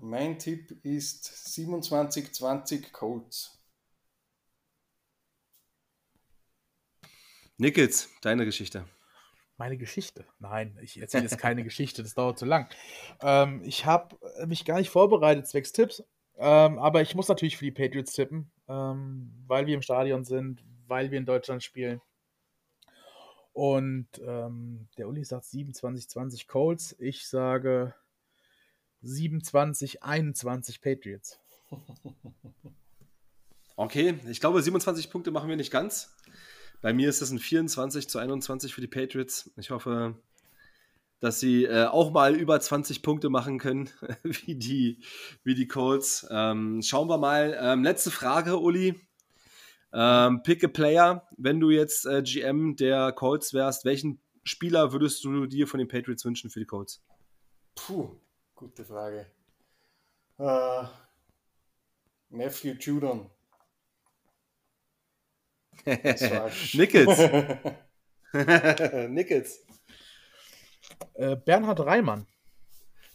Mein 0.00 0.38
Tipp 0.38 0.84
ist 0.84 1.28
27-20 1.28 2.92
Colts. 2.92 3.58
Nickels, 7.56 8.08
deine 8.20 8.44
Geschichte 8.44 8.84
meine 9.58 9.76
Geschichte. 9.76 10.24
Nein, 10.38 10.78
ich 10.80 11.00
erzähle 11.00 11.24
jetzt 11.24 11.38
keine 11.38 11.64
Geschichte, 11.64 12.02
das 12.02 12.14
dauert 12.14 12.38
zu 12.38 12.46
lang. 12.46 12.68
Ähm, 13.20 13.62
ich 13.64 13.84
habe 13.84 14.16
mich 14.46 14.64
gar 14.64 14.78
nicht 14.78 14.90
vorbereitet, 14.90 15.46
zwecks 15.46 15.72
Tipps. 15.72 16.02
Ähm, 16.36 16.78
aber 16.78 17.02
ich 17.02 17.14
muss 17.16 17.28
natürlich 17.28 17.56
für 17.56 17.64
die 17.64 17.72
Patriots 17.72 18.12
tippen, 18.12 18.50
ähm, 18.68 19.32
weil 19.46 19.66
wir 19.66 19.74
im 19.74 19.82
Stadion 19.82 20.24
sind, 20.24 20.64
weil 20.86 21.10
wir 21.10 21.18
in 21.18 21.26
Deutschland 21.26 21.64
spielen. 21.64 22.00
Und 23.52 24.08
ähm, 24.24 24.88
der 24.96 25.08
Uli 25.08 25.24
sagt 25.24 25.46
27-20 25.46 26.46
Colts. 26.46 26.94
Ich 27.00 27.26
sage 27.26 27.92
27-21 29.02 30.80
Patriots. 30.80 31.40
Okay, 33.80 34.18
ich 34.28 34.40
glaube, 34.40 34.60
27 34.60 35.08
Punkte 35.08 35.30
machen 35.30 35.48
wir 35.48 35.56
nicht 35.56 35.70
ganz. 35.70 36.12
Bei 36.80 36.92
mir 36.92 37.08
ist 37.08 37.22
es 37.22 37.30
ein 37.30 37.38
24 37.38 38.08
zu 38.08 38.18
21 38.18 38.72
für 38.72 38.80
die 38.80 38.86
Patriots. 38.86 39.50
Ich 39.56 39.70
hoffe, 39.70 40.14
dass 41.20 41.40
sie 41.40 41.64
äh, 41.64 41.86
auch 41.86 42.12
mal 42.12 42.36
über 42.36 42.60
20 42.60 43.02
Punkte 43.02 43.30
machen 43.30 43.58
können, 43.58 43.90
wie, 44.22 44.54
die, 44.54 45.00
wie 45.42 45.54
die 45.54 45.66
Colts. 45.66 46.26
Ähm, 46.30 46.80
schauen 46.82 47.08
wir 47.08 47.18
mal. 47.18 47.58
Ähm, 47.60 47.82
letzte 47.82 48.10
Frage, 48.10 48.58
Uli. 48.58 49.00
Ähm, 49.92 50.42
pick 50.42 50.62
a 50.62 50.68
Player. 50.68 51.26
Wenn 51.36 51.60
du 51.60 51.70
jetzt 51.70 52.06
äh, 52.06 52.22
GM 52.22 52.76
der 52.76 53.12
Colts 53.12 53.54
wärst, 53.54 53.84
welchen 53.84 54.20
Spieler 54.44 54.92
würdest 54.92 55.24
du 55.24 55.46
dir 55.46 55.66
von 55.66 55.78
den 55.78 55.88
Patriots 55.88 56.24
wünschen 56.24 56.50
für 56.50 56.60
die 56.60 56.66
Colts? 56.66 57.02
Puh, 57.74 58.16
gute 58.54 58.84
Frage. 58.84 59.26
Uh, 60.38 60.86
Matthew 62.30 62.74
Judon. 62.78 63.28
Nickels. 66.74 67.18
Nickels. 69.08 69.64
Äh, 71.14 71.36
Bernhard 71.36 71.80
Reimann. 71.80 72.26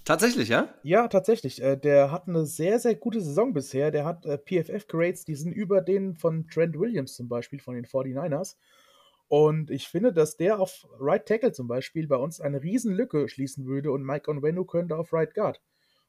Tatsächlich, 0.06 0.49
ja? 0.49 0.73
Ja, 0.84 1.08
tatsächlich. 1.08 1.62
Äh, 1.62 1.78
der 1.78 2.12
hat 2.12 2.28
eine 2.28 2.45
sehr, 2.45 2.80
sehr 2.80 2.95
gute 2.95 3.21
Saison 3.21 3.54
bisher. 3.54 3.89
Der 3.89 4.04
hat 4.04 4.26
äh, 4.26 4.38
PFF-Grades, 4.38 5.23
die 5.23 5.36
sind 5.36 5.54
über 5.54 5.82
denen 5.82 6.15
von 6.15 6.47
Trent 6.47 6.78
Williams 6.78 7.15
zum 7.15 7.30
Beispiel, 7.30 7.60
von 7.60 7.76
den 7.76 7.86
49ers. 7.86 8.58
Und 9.30 9.71
ich 9.71 9.88
finde, 9.88 10.12
dass 10.12 10.36
der 10.36 10.60
auf 10.60 10.86
Right 10.99 11.26
Tackle 11.26 11.54
zum 11.54 11.67
Beispiel 11.67 12.08
bei 12.08 12.17
uns 12.17 12.41
eine 12.41 12.62
Riesenlücke 12.62 13.30
schließen 13.30 13.65
würde 13.65 13.91
und 13.91 14.04
Mike 14.04 14.30
Onwenu 14.30 14.65
könnte 14.65 14.97
auf 14.97 15.13
Right 15.13 15.34
Guard. 15.34 15.62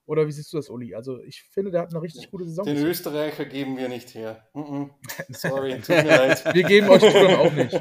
Oder 0.07 0.27
wie 0.27 0.33
siehst 0.33 0.53
du 0.53 0.59
das, 0.59 0.69
Uli? 0.69 0.95
Also 0.95 1.23
ich 1.23 1.43
finde, 1.51 1.71
der 1.71 1.81
hat 1.83 1.91
eine 1.91 2.03
richtig 2.03 2.31
gute 2.31 2.45
Saison. 2.45 2.67
Den 2.67 2.77
Österreicher 2.85 3.47
geben 3.47 3.77
wir 3.79 3.89
nicht 3.89 4.15
her. 4.15 4.47
Mm 4.53 4.61
-mm. 4.61 4.91
Sorry, 5.31 5.77
tut 5.81 5.89
mir 5.89 6.05
leid. 6.05 6.55
Wir 6.55 6.63
geben 6.65 6.89
euch 6.89 7.01
die 7.01 7.09
auch 7.09 7.53
nicht. 7.53 7.81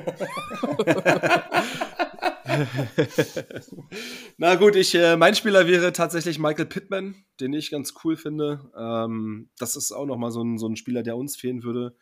Na 4.37 4.55
gut, 4.55 4.75
ich, 4.75 4.95
äh, 4.95 5.17
mein 5.17 5.35
Spieler 5.35 5.67
wäre 5.67 5.91
tatsächlich 5.91 6.39
Michael 6.39 6.65
Pittman, 6.65 7.15
den 7.39 7.53
ich 7.53 7.71
ganz 7.71 7.93
cool 8.03 8.15
finde. 8.15 8.71
Ähm, 8.77 9.49
das 9.57 9.75
ist 9.75 9.91
auch 9.91 10.05
nochmal 10.05 10.31
so 10.31 10.41
ein, 10.43 10.57
so 10.57 10.67
ein 10.67 10.75
Spieler, 10.75 11.03
der 11.03 11.17
uns 11.17 11.35
fehlen 11.35 11.63
würde 11.63 11.95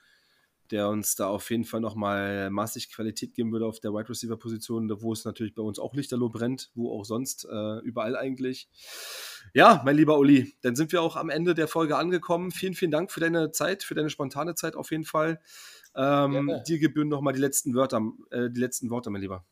der 0.71 0.89
uns 0.89 1.15
da 1.15 1.27
auf 1.27 1.49
jeden 1.51 1.65
Fall 1.65 1.81
nochmal 1.81 2.49
massig 2.49 2.91
Qualität 2.91 3.33
geben 3.33 3.51
würde 3.51 3.65
auf 3.65 3.79
der 3.79 3.93
Wide 3.93 4.09
Receiver 4.09 4.37
Position, 4.37 4.89
wo 5.01 5.13
es 5.13 5.25
natürlich 5.25 5.53
bei 5.53 5.61
uns 5.61 5.79
auch 5.79 5.93
Lichterloh 5.93 6.29
brennt, 6.29 6.71
wo 6.75 6.97
auch 6.97 7.03
sonst, 7.03 7.45
äh, 7.45 7.79
überall 7.79 8.15
eigentlich. 8.15 8.69
Ja, 9.53 9.81
mein 9.83 9.95
lieber 9.95 10.17
Uli, 10.17 10.53
dann 10.61 10.75
sind 10.75 10.91
wir 10.91 11.01
auch 11.01 11.15
am 11.15 11.29
Ende 11.29 11.53
der 11.53 11.67
Folge 11.67 11.97
angekommen. 11.97 12.51
Vielen, 12.51 12.73
vielen 12.73 12.91
Dank 12.91 13.11
für 13.11 13.19
deine 13.19 13.51
Zeit, 13.51 13.83
für 13.83 13.95
deine 13.95 14.09
spontane 14.09 14.55
Zeit 14.55 14.75
auf 14.75 14.91
jeden 14.91 15.05
Fall. 15.05 15.41
Ähm, 15.95 16.61
dir 16.67 16.79
gebühren 16.79 17.09
nochmal 17.09 17.33
die 17.33 17.41
letzten 17.41 17.75
Wörter, 17.75 18.01
äh, 18.31 18.49
die 18.49 18.59
letzten 18.59 18.89
Worte, 18.89 19.09
mein 19.09 19.21
Lieber. 19.21 19.43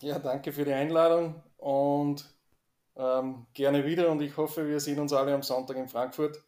Ja, 0.00 0.20
danke 0.20 0.52
für 0.52 0.64
die 0.64 0.72
Einladung 0.72 1.42
und 1.56 2.32
ähm, 2.94 3.46
gerne 3.54 3.84
wieder 3.84 4.10
und 4.10 4.22
ich 4.22 4.36
hoffe, 4.36 4.68
wir 4.68 4.78
sehen 4.78 5.00
uns 5.00 5.12
alle 5.12 5.34
am 5.34 5.42
Sonntag 5.42 5.76
in 5.76 5.88
Frankfurt 5.88 6.44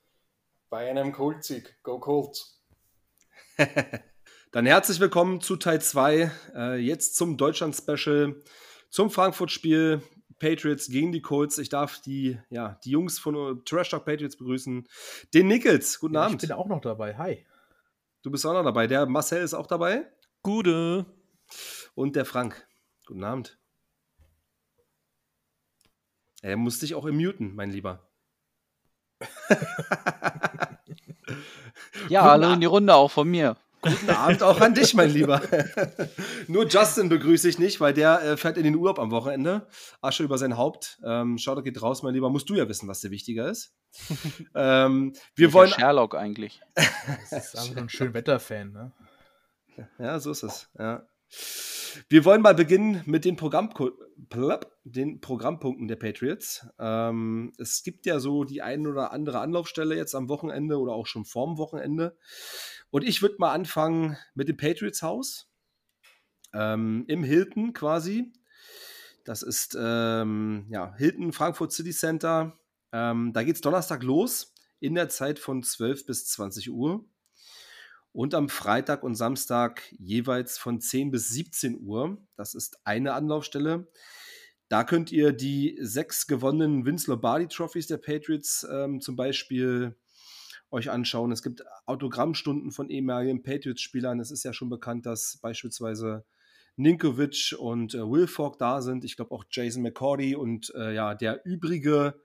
bei 0.68 0.88
einem 0.88 1.10
Coltsieg. 1.10 1.82
Go 1.82 1.98
Colts! 1.98 2.59
Dann 4.52 4.66
herzlich 4.66 5.00
willkommen 5.00 5.40
zu 5.40 5.56
Teil 5.56 5.80
2. 5.80 6.30
Äh, 6.54 6.76
jetzt 6.78 7.16
zum 7.16 7.36
Deutschland-Special, 7.36 8.42
zum 8.88 9.10
Frankfurt-Spiel. 9.10 10.02
Patriots 10.38 10.88
gegen 10.88 11.12
die 11.12 11.20
Colts. 11.20 11.58
Ich 11.58 11.68
darf 11.68 12.00
die, 12.00 12.38
ja, 12.48 12.80
die 12.82 12.92
Jungs 12.92 13.18
von 13.18 13.62
Trash 13.66 13.90
Talk 13.90 14.06
Patriots 14.06 14.38
begrüßen. 14.38 14.88
Den 15.34 15.48
Nickels, 15.48 16.00
guten 16.00 16.14
ja, 16.14 16.22
Abend. 16.22 16.42
Ich 16.42 16.48
bin 16.48 16.56
auch 16.56 16.66
noch 16.66 16.80
dabei. 16.80 17.18
Hi. 17.18 17.46
Du 18.22 18.30
bist 18.30 18.46
auch 18.46 18.54
noch 18.54 18.64
dabei. 18.64 18.86
Der 18.86 19.04
Marcel 19.04 19.42
ist 19.42 19.52
auch 19.52 19.66
dabei. 19.66 20.10
Gute. 20.42 21.04
Und 21.94 22.16
der 22.16 22.24
Frank. 22.24 22.66
Guten 23.04 23.22
Abend. 23.22 23.58
Er 26.40 26.56
muss 26.56 26.78
dich 26.78 26.94
auch 26.94 27.04
immuten, 27.04 27.54
mein 27.54 27.70
Lieber. 27.70 28.08
Ja, 32.08 32.22
hallo 32.22 32.52
in 32.52 32.60
die 32.60 32.66
Runde 32.66 32.94
auch 32.94 33.10
von 33.10 33.28
mir. 33.28 33.56
Guten 33.82 34.10
Abend 34.10 34.42
auch 34.42 34.60
an 34.60 34.74
dich, 34.74 34.92
mein 34.92 35.10
Lieber. 35.10 35.40
Nur 36.48 36.66
Justin 36.66 37.08
begrüße 37.08 37.48
ich 37.48 37.58
nicht, 37.58 37.80
weil 37.80 37.94
der 37.94 38.22
äh, 38.22 38.36
fährt 38.36 38.58
in 38.58 38.64
den 38.64 38.74
Urlaub 38.74 38.98
am 38.98 39.10
Wochenende. 39.10 39.66
Asche 40.02 40.22
über 40.22 40.36
sein 40.36 40.58
Haupt. 40.58 41.00
Ähm, 41.02 41.38
Shoutout 41.38 41.62
geht 41.62 41.80
raus, 41.80 42.02
mein 42.02 42.12
Lieber. 42.12 42.28
Musst 42.28 42.50
du 42.50 42.54
ja 42.54 42.68
wissen, 42.68 42.88
was 42.88 43.00
dir 43.00 43.10
wichtiger 43.10 43.48
ist. 43.48 43.74
ähm, 44.54 45.14
wir 45.34 45.48
ich 45.48 45.54
wollen. 45.54 45.70
Sherlock 45.70 46.14
eigentlich. 46.14 46.60
Das 47.30 47.44
ist 47.44 47.58
einfach 47.58 47.82
ein 47.82 47.88
schön 47.88 48.12
Wetterfan, 48.12 48.72
ne? 48.72 48.92
Ja, 49.98 50.20
so 50.20 50.30
ist 50.32 50.42
es. 50.42 50.68
Ja. 50.78 51.06
Wir 52.08 52.24
wollen 52.24 52.42
mal 52.42 52.54
beginnen 52.54 53.02
mit 53.06 53.24
den, 53.24 53.36
Programm 53.36 53.70
den 54.84 55.20
Programmpunkten 55.20 55.88
der 55.88 55.96
Patriots. 55.96 56.66
Ähm, 56.78 57.52
es 57.58 57.82
gibt 57.82 58.06
ja 58.06 58.20
so 58.20 58.44
die 58.44 58.62
ein 58.62 58.86
oder 58.86 59.12
andere 59.12 59.40
Anlaufstelle 59.40 59.96
jetzt 59.96 60.14
am 60.14 60.28
Wochenende 60.28 60.78
oder 60.78 60.92
auch 60.92 61.06
schon 61.06 61.24
vorm 61.24 61.58
Wochenende. 61.58 62.16
Und 62.90 63.04
ich 63.04 63.22
würde 63.22 63.36
mal 63.38 63.52
anfangen 63.52 64.16
mit 64.34 64.48
dem 64.48 64.56
Patriots 64.56 65.02
Haus 65.02 65.50
ähm, 66.52 67.04
im 67.08 67.22
Hilton 67.22 67.72
quasi. 67.72 68.32
Das 69.24 69.42
ist 69.42 69.76
ähm, 69.78 70.66
ja, 70.70 70.94
Hilton 70.96 71.32
Frankfurt 71.32 71.72
City 71.72 71.92
Center. 71.92 72.58
Ähm, 72.92 73.32
da 73.32 73.42
geht 73.42 73.56
es 73.56 73.60
Donnerstag 73.60 74.02
los 74.02 74.54
in 74.80 74.94
der 74.94 75.08
Zeit 75.08 75.38
von 75.38 75.62
12 75.62 76.06
bis 76.06 76.26
20 76.26 76.70
Uhr 76.70 77.04
und 78.12 78.34
am 78.34 78.48
Freitag 78.48 79.02
und 79.02 79.14
Samstag 79.14 79.82
jeweils 79.98 80.58
von 80.58 80.80
10 80.80 81.10
bis 81.10 81.28
17 81.28 81.80
Uhr. 81.80 82.18
Das 82.36 82.54
ist 82.54 82.80
eine 82.84 83.14
Anlaufstelle. 83.14 83.88
Da 84.68 84.84
könnt 84.84 85.10
ihr 85.10 85.32
die 85.32 85.78
sechs 85.80 86.26
gewonnenen 86.26 86.86
Vince 86.86 87.10
Lombardi 87.10 87.48
Trophies 87.48 87.86
der 87.86 87.98
Patriots 87.98 88.66
ähm, 88.70 89.00
zum 89.00 89.16
Beispiel 89.16 89.96
euch 90.70 90.90
anschauen. 90.90 91.32
Es 91.32 91.42
gibt 91.42 91.64
Autogrammstunden 91.86 92.70
von 92.70 92.88
ehemaligen 92.88 93.42
Patriots-Spielern. 93.42 94.20
Es 94.20 94.30
ist 94.30 94.44
ja 94.44 94.52
schon 94.52 94.70
bekannt, 94.70 95.06
dass 95.06 95.38
beispielsweise 95.42 96.24
Ninkovic 96.76 97.56
und 97.58 97.94
äh, 97.94 98.26
Falk 98.26 98.58
da 98.58 98.80
sind. 98.80 99.04
Ich 99.04 99.16
glaube 99.16 99.34
auch 99.34 99.44
Jason 99.50 99.82
McCordy 99.82 100.36
und 100.36 100.72
äh, 100.76 100.94
ja, 100.94 101.14
der 101.14 101.44
übrige 101.44 102.20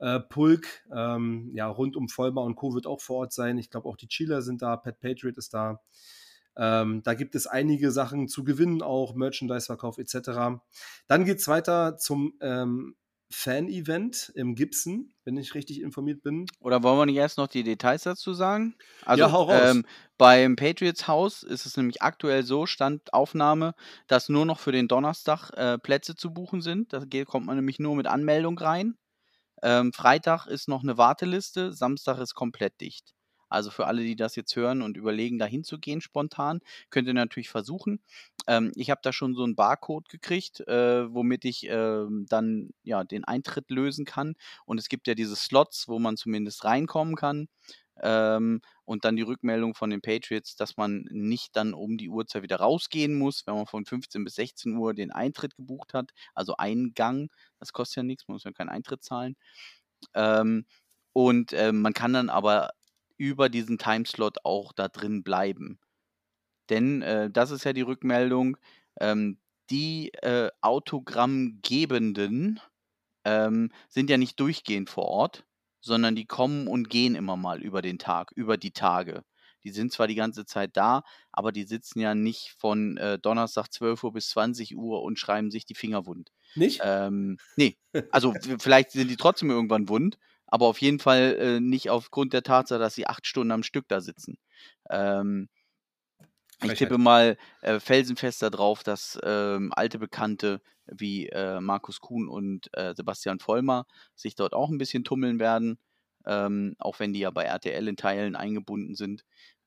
äh, 0.00 0.20
Pulk. 0.20 0.66
Ähm, 0.94 1.50
ja, 1.54 1.68
rund 1.68 1.96
um 1.96 2.08
Vollmer 2.08 2.42
und 2.42 2.56
Co. 2.56 2.74
wird 2.74 2.86
auch 2.86 3.00
vor 3.00 3.18
Ort 3.18 3.32
sein. 3.32 3.58
Ich 3.58 3.70
glaube, 3.70 3.88
auch 3.88 3.96
die 3.96 4.08
Chieler 4.08 4.42
sind 4.42 4.62
da, 4.62 4.76
Pat 4.76 5.00
Patriot 5.00 5.38
ist 5.38 5.54
da. 5.54 5.80
Ähm, 6.56 7.02
da 7.04 7.14
gibt 7.14 7.34
es 7.34 7.46
einige 7.46 7.90
Sachen 7.90 8.28
zu 8.28 8.44
gewinnen, 8.44 8.82
auch 8.82 9.14
Merchandise-Verkauf 9.14 9.98
etc. 9.98 10.60
Dann 11.06 11.24
geht 11.24 11.38
es 11.38 11.48
weiter 11.48 11.96
zum 11.96 12.34
ähm, 12.40 12.96
Fan-Event 13.30 14.32
im 14.34 14.56
Gibson, 14.56 15.12
wenn 15.24 15.36
ich 15.36 15.54
richtig 15.54 15.80
informiert 15.80 16.22
bin. 16.22 16.46
Oder 16.58 16.82
wollen 16.82 16.98
wir 16.98 17.06
nicht 17.06 17.16
erst 17.16 17.38
noch 17.38 17.46
die 17.46 17.62
Details 17.62 18.02
dazu 18.02 18.34
sagen? 18.34 18.74
Also, 19.04 19.22
ja, 19.22 19.32
hau 19.32 19.44
raus. 19.44 19.70
Ähm, 19.70 19.86
beim 20.18 20.56
Patriots 20.56 21.06
Haus 21.06 21.44
ist 21.44 21.64
es 21.64 21.76
nämlich 21.76 22.02
aktuell 22.02 22.42
so, 22.42 22.66
Standaufnahme, 22.66 23.74
dass 24.08 24.28
nur 24.28 24.44
noch 24.44 24.58
für 24.58 24.72
den 24.72 24.88
Donnerstag 24.88 25.50
äh, 25.50 25.78
Plätze 25.78 26.16
zu 26.16 26.34
buchen 26.34 26.60
sind. 26.60 26.92
Da 26.92 27.04
kommt 27.24 27.46
man 27.46 27.56
nämlich 27.56 27.78
nur 27.78 27.94
mit 27.94 28.08
Anmeldung 28.08 28.58
rein. 28.58 28.96
Ähm, 29.62 29.92
Freitag 29.92 30.46
ist 30.46 30.68
noch 30.68 30.82
eine 30.82 30.98
Warteliste, 30.98 31.72
Samstag 31.72 32.18
ist 32.18 32.34
komplett 32.34 32.80
dicht. 32.80 33.14
Also 33.50 33.70
für 33.70 33.86
alle, 33.88 34.02
die 34.02 34.14
das 34.16 34.36
jetzt 34.36 34.54
hören 34.54 34.80
und 34.80 34.96
überlegen, 34.96 35.38
da 35.38 35.44
hinzugehen 35.44 36.00
spontan, 36.00 36.60
könnt 36.88 37.08
ihr 37.08 37.14
natürlich 37.14 37.50
versuchen. 37.50 38.00
Ähm, 38.46 38.70
ich 38.76 38.90
habe 38.90 39.00
da 39.02 39.12
schon 39.12 39.34
so 39.34 39.42
einen 39.42 39.56
Barcode 39.56 40.08
gekriegt, 40.08 40.60
äh, 40.68 41.12
womit 41.12 41.44
ich 41.44 41.68
äh, 41.68 42.04
dann 42.28 42.70
ja 42.84 43.02
den 43.04 43.24
Eintritt 43.24 43.70
lösen 43.70 44.04
kann. 44.04 44.34
Und 44.66 44.78
es 44.78 44.88
gibt 44.88 45.08
ja 45.08 45.14
diese 45.14 45.34
Slots, 45.36 45.88
wo 45.88 45.98
man 45.98 46.16
zumindest 46.16 46.64
reinkommen 46.64 47.16
kann. 47.16 47.48
Ähm, 48.02 48.60
und 48.84 49.04
dann 49.04 49.16
die 49.16 49.22
Rückmeldung 49.22 49.74
von 49.74 49.90
den 49.90 50.00
Patriots, 50.00 50.56
dass 50.56 50.76
man 50.76 51.04
nicht 51.10 51.56
dann 51.56 51.74
um 51.74 51.98
die 51.98 52.08
Uhrzeit 52.08 52.42
wieder 52.42 52.56
rausgehen 52.56 53.16
muss, 53.18 53.46
wenn 53.46 53.54
man 53.54 53.66
von 53.66 53.84
15 53.84 54.24
bis 54.24 54.34
16 54.36 54.76
Uhr 54.76 54.94
den 54.94 55.12
Eintritt 55.12 55.56
gebucht 55.56 55.94
hat, 55.94 56.10
also 56.34 56.56
Eingang. 56.56 57.28
Das 57.58 57.72
kostet 57.72 57.96
ja 57.98 58.02
nichts, 58.04 58.26
man 58.28 58.34
muss 58.34 58.44
ja 58.44 58.52
keinen 58.52 58.70
Eintritt 58.70 59.02
zahlen. 59.04 59.36
Ähm, 60.14 60.66
und 61.12 61.52
äh, 61.52 61.72
man 61.72 61.92
kann 61.94 62.12
dann 62.12 62.30
aber 62.30 62.70
über 63.18 63.48
diesen 63.48 63.78
Timeslot 63.78 64.38
auch 64.44 64.72
da 64.72 64.88
drin 64.88 65.22
bleiben. 65.22 65.78
Denn 66.70 67.02
äh, 67.02 67.30
das 67.30 67.50
ist 67.50 67.64
ja 67.64 67.72
die 67.72 67.82
Rückmeldung, 67.82 68.56
ähm, 69.00 69.38
die 69.70 70.12
äh, 70.22 70.50
Autogrammgebenden 70.62 72.60
ähm, 73.24 73.72
sind 73.88 74.10
ja 74.10 74.16
nicht 74.18 74.38
durchgehend 74.40 74.90
vor 74.90 75.06
Ort, 75.06 75.44
sondern 75.80 76.14
die 76.14 76.26
kommen 76.26 76.66
und 76.66 76.90
gehen 76.90 77.14
immer 77.14 77.36
mal 77.36 77.62
über 77.62 77.82
den 77.82 77.98
Tag, 77.98 78.32
über 78.32 78.56
die 78.56 78.72
Tage. 78.72 79.24
Die 79.64 79.70
sind 79.70 79.92
zwar 79.92 80.06
die 80.06 80.14
ganze 80.14 80.46
Zeit 80.46 80.76
da, 80.76 81.02
aber 81.32 81.52
die 81.52 81.64
sitzen 81.64 82.00
ja 82.00 82.14
nicht 82.14 82.54
von 82.58 82.96
äh, 82.96 83.18
Donnerstag 83.18 83.68
12 83.70 84.04
Uhr 84.04 84.12
bis 84.12 84.30
20 84.30 84.76
Uhr 84.76 85.02
und 85.02 85.18
schreiben 85.18 85.50
sich 85.50 85.66
die 85.66 85.74
Finger 85.74 86.06
wund. 86.06 86.30
Nicht? 86.54 86.80
Ähm, 86.82 87.38
nee, 87.56 87.76
also 88.10 88.34
vielleicht 88.58 88.92
sind 88.92 89.08
die 89.08 89.16
trotzdem 89.16 89.50
irgendwann 89.50 89.88
wund, 89.88 90.18
aber 90.46 90.66
auf 90.66 90.80
jeden 90.80 90.98
Fall 90.98 91.36
äh, 91.38 91.60
nicht 91.60 91.90
aufgrund 91.90 92.32
der 92.32 92.42
Tatsache, 92.42 92.80
dass 92.80 92.94
sie 92.94 93.06
acht 93.06 93.26
Stunden 93.26 93.52
am 93.52 93.62
Stück 93.62 93.86
da 93.88 94.00
sitzen. 94.00 94.38
Ähm, 94.88 95.48
ich 96.62 96.74
tippe 96.74 96.98
mal 96.98 97.36
äh, 97.62 97.80
felsenfest 97.80 98.42
darauf, 98.42 98.82
dass 98.82 99.18
ähm, 99.22 99.72
alte 99.74 99.98
Bekannte 99.98 100.60
wie 100.86 101.28
äh, 101.28 101.60
Markus 101.60 102.00
Kuhn 102.00 102.28
und 102.28 102.68
äh, 102.76 102.94
Sebastian 102.94 103.38
Vollmer 103.38 103.86
sich 104.14 104.34
dort 104.34 104.52
auch 104.54 104.68
ein 104.70 104.78
bisschen 104.78 105.04
tummeln 105.04 105.38
werden, 105.38 105.78
ähm, 106.26 106.74
auch 106.78 106.98
wenn 106.98 107.12
die 107.12 107.20
ja 107.20 107.30
bei 107.30 107.44
RTL 107.44 107.88
in 107.88 107.96
Teilen 107.96 108.36
eingebunden 108.36 108.94
sind. 108.94 109.24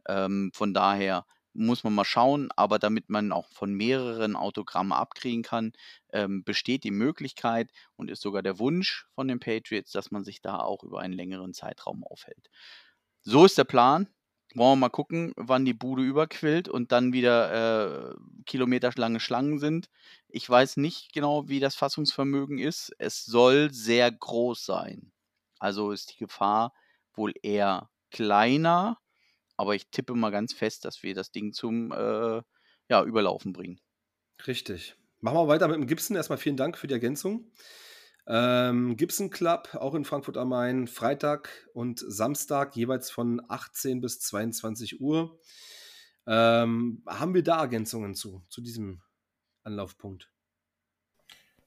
Ähm, 0.08 0.52
von 0.54 0.74
daher 0.74 1.26
muss 1.54 1.84
man 1.84 1.94
mal 1.94 2.06
schauen, 2.06 2.50
aber 2.56 2.80
damit 2.80 3.10
man 3.10 3.32
auch 3.32 3.48
von 3.50 3.74
mehreren 3.74 4.36
Autogramme 4.36 4.96
abkriegen 4.96 5.44
kann, 5.44 5.74
ähm, 6.12 6.44
besteht 6.44 6.84
die 6.84 6.92
Möglichkeit 6.92 7.70
und 7.96 8.10
ist 8.10 8.22
sogar 8.22 8.42
der 8.42 8.60
Wunsch 8.60 9.06
von 9.14 9.28
den 9.28 9.40
Patriots, 9.40 9.92
dass 9.92 10.12
man 10.12 10.24
sich 10.24 10.42
da 10.42 10.58
auch 10.60 10.84
über 10.84 11.00
einen 11.00 11.14
längeren 11.14 11.54
Zeitraum 11.54 12.04
aufhält. 12.04 12.50
So 13.24 13.46
ist 13.46 13.58
der 13.58 13.66
Plan. 13.66 14.10
Wollen 14.56 14.74
wir 14.74 14.88
mal 14.88 14.90
gucken, 14.90 15.34
wann 15.36 15.66
die 15.66 15.74
Bude 15.74 16.04
überquillt 16.04 16.70
und 16.70 16.92
dann 16.92 17.12
wieder 17.12 18.12
äh, 18.12 18.16
kilometerlange 18.46 19.20
Schlangen 19.20 19.58
sind. 19.58 19.90
Ich 20.28 20.48
weiß 20.48 20.78
nicht 20.78 21.12
genau, 21.12 21.48
wie 21.50 21.60
das 21.60 21.76
Fassungsvermögen 21.76 22.60
ist. 22.60 22.92
Es 23.00 23.26
soll 23.26 23.72
sehr 23.74 24.12
groß 24.12 24.64
sein. 24.64 25.12
Also 25.60 25.92
ist 25.92 26.14
die 26.14 26.18
Gefahr 26.18 26.74
wohl 27.16 27.34
eher 27.42 27.90
kleiner, 28.12 29.00
aber 29.58 29.76
ich 29.76 29.90
tippe 29.90 30.14
mal 30.14 30.30
ganz 30.32 30.54
fest, 30.54 30.86
dass 30.86 31.04
wir 31.04 31.16
das 31.16 31.32
Ding 31.32 31.54
zum 31.54 31.92
äh, 31.92 32.42
ja, 32.90 33.04
Überlaufen 33.04 33.54
bringen. 33.54 33.80
Richtig. 34.46 34.96
Machen 35.20 35.38
wir 35.38 35.48
weiter 35.48 35.68
mit 35.68 35.78
dem 35.78 35.88
Gibson. 35.88 36.18
Erstmal 36.18 36.38
vielen 36.38 36.58
Dank 36.58 36.78
für 36.78 36.88
die 36.88 36.94
Ergänzung. 36.94 37.52
Ähm, 38.26 38.96
Gibson 38.96 39.30
Club, 39.30 39.76
auch 39.76 39.96
in 39.96 40.06
Frankfurt 40.06 40.38
am 40.38 40.50
Main, 40.50 40.88
Freitag 40.88 41.50
und 41.74 42.00
Samstag, 42.00 42.76
jeweils 42.76 43.12
von 43.12 43.42
18 43.50 44.00
bis 44.00 44.20
22 44.22 45.02
Uhr. 45.02 45.40
Ähm, 46.26 47.04
haben 47.06 47.34
wir 47.34 47.44
da 47.44 47.60
Ergänzungen 47.60 48.16
zu, 48.16 48.44
zu 48.48 48.62
diesem 48.62 49.02
Anlaufpunkt? 49.64 50.30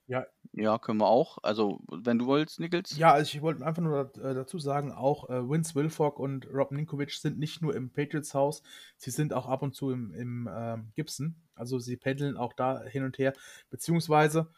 Ja. 0.07 0.25
Ja, 0.53 0.79
können 0.79 0.99
wir 0.99 1.07
auch. 1.07 1.37
Also, 1.43 1.81
wenn 1.91 2.17
du 2.17 2.25
wolltest, 2.25 2.59
Nichols. 2.59 2.97
Ja, 2.97 3.11
also 3.11 3.35
ich 3.35 3.41
wollte 3.41 3.65
einfach 3.65 3.83
nur 3.83 4.11
äh, 4.15 4.33
dazu 4.33 4.57
sagen, 4.57 4.91
auch 4.93 5.29
äh, 5.29 5.47
Vince 5.47 5.75
Wilfork 5.75 6.17
und 6.17 6.47
Rob 6.51 6.71
Ninkovic 6.71 7.11
sind 7.11 7.37
nicht 7.37 7.61
nur 7.61 7.75
im 7.75 7.91
Patriots 7.91 8.33
Haus, 8.33 8.63
sie 8.95 9.11
sind 9.11 9.33
auch 9.33 9.47
ab 9.47 9.61
und 9.61 9.75
zu 9.75 9.91
im, 9.91 10.13
im 10.13 10.47
äh, 10.47 10.77
Gibson. 10.95 11.35
Also 11.53 11.77
sie 11.77 11.97
pendeln 11.97 12.37
auch 12.37 12.53
da 12.53 12.81
hin 12.83 13.03
und 13.03 13.17
her. 13.17 13.33
Beziehungsweise 13.69 14.49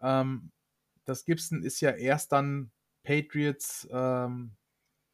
ähm, 0.00 0.50
das 1.08 1.24
Gibson 1.24 1.62
ist 1.62 1.80
ja 1.80 1.90
erst 1.90 2.32
dann 2.32 2.70
Patriots 3.02 3.88
ähm, 3.90 4.52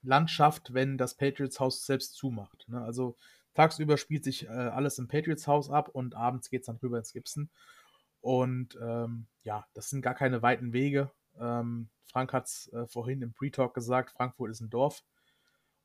Landschaft, 0.03 0.75
wenn 0.75 0.99
das 0.99 1.17
Patriots 1.17 1.61
Haus 1.61 1.87
selbst 1.87 2.15
zumacht. 2.15 2.69
Ne? 2.69 2.81
Also 2.83 3.17
tagsüber 3.55 3.97
spielt 3.97 4.25
sich 4.25 4.47
äh, 4.47 4.49
alles 4.49 4.99
im 4.99 5.07
Patriots 5.07 5.47
Haus 5.47 5.71
ab 5.71 5.89
und 5.89 6.17
abends 6.17 6.51
geht 6.51 6.63
es 6.63 6.67
dann 6.67 6.79
rüber 6.79 6.99
ins 6.99 7.13
Gibson. 7.13 7.49
Und 8.21 8.77
ähm, 8.83 9.27
ja, 9.45 9.67
das 9.75 9.91
sind 9.91 10.03
gar 10.03 10.15
keine 10.15 10.43
weiten 10.43 10.73
Wege. 10.73 11.13
Ähm, 11.39 11.89
Frank 12.07 12.33
hat 12.33 12.47
es 12.47 12.73
äh, 12.73 12.87
vorhin 12.87 13.23
im 13.23 13.33
Pre-Talk 13.33 13.73
gesagt, 13.73 14.11
Frankfurt 14.11 14.51
ist 14.51 14.61
ein 14.61 14.71
Dorf. 14.71 15.05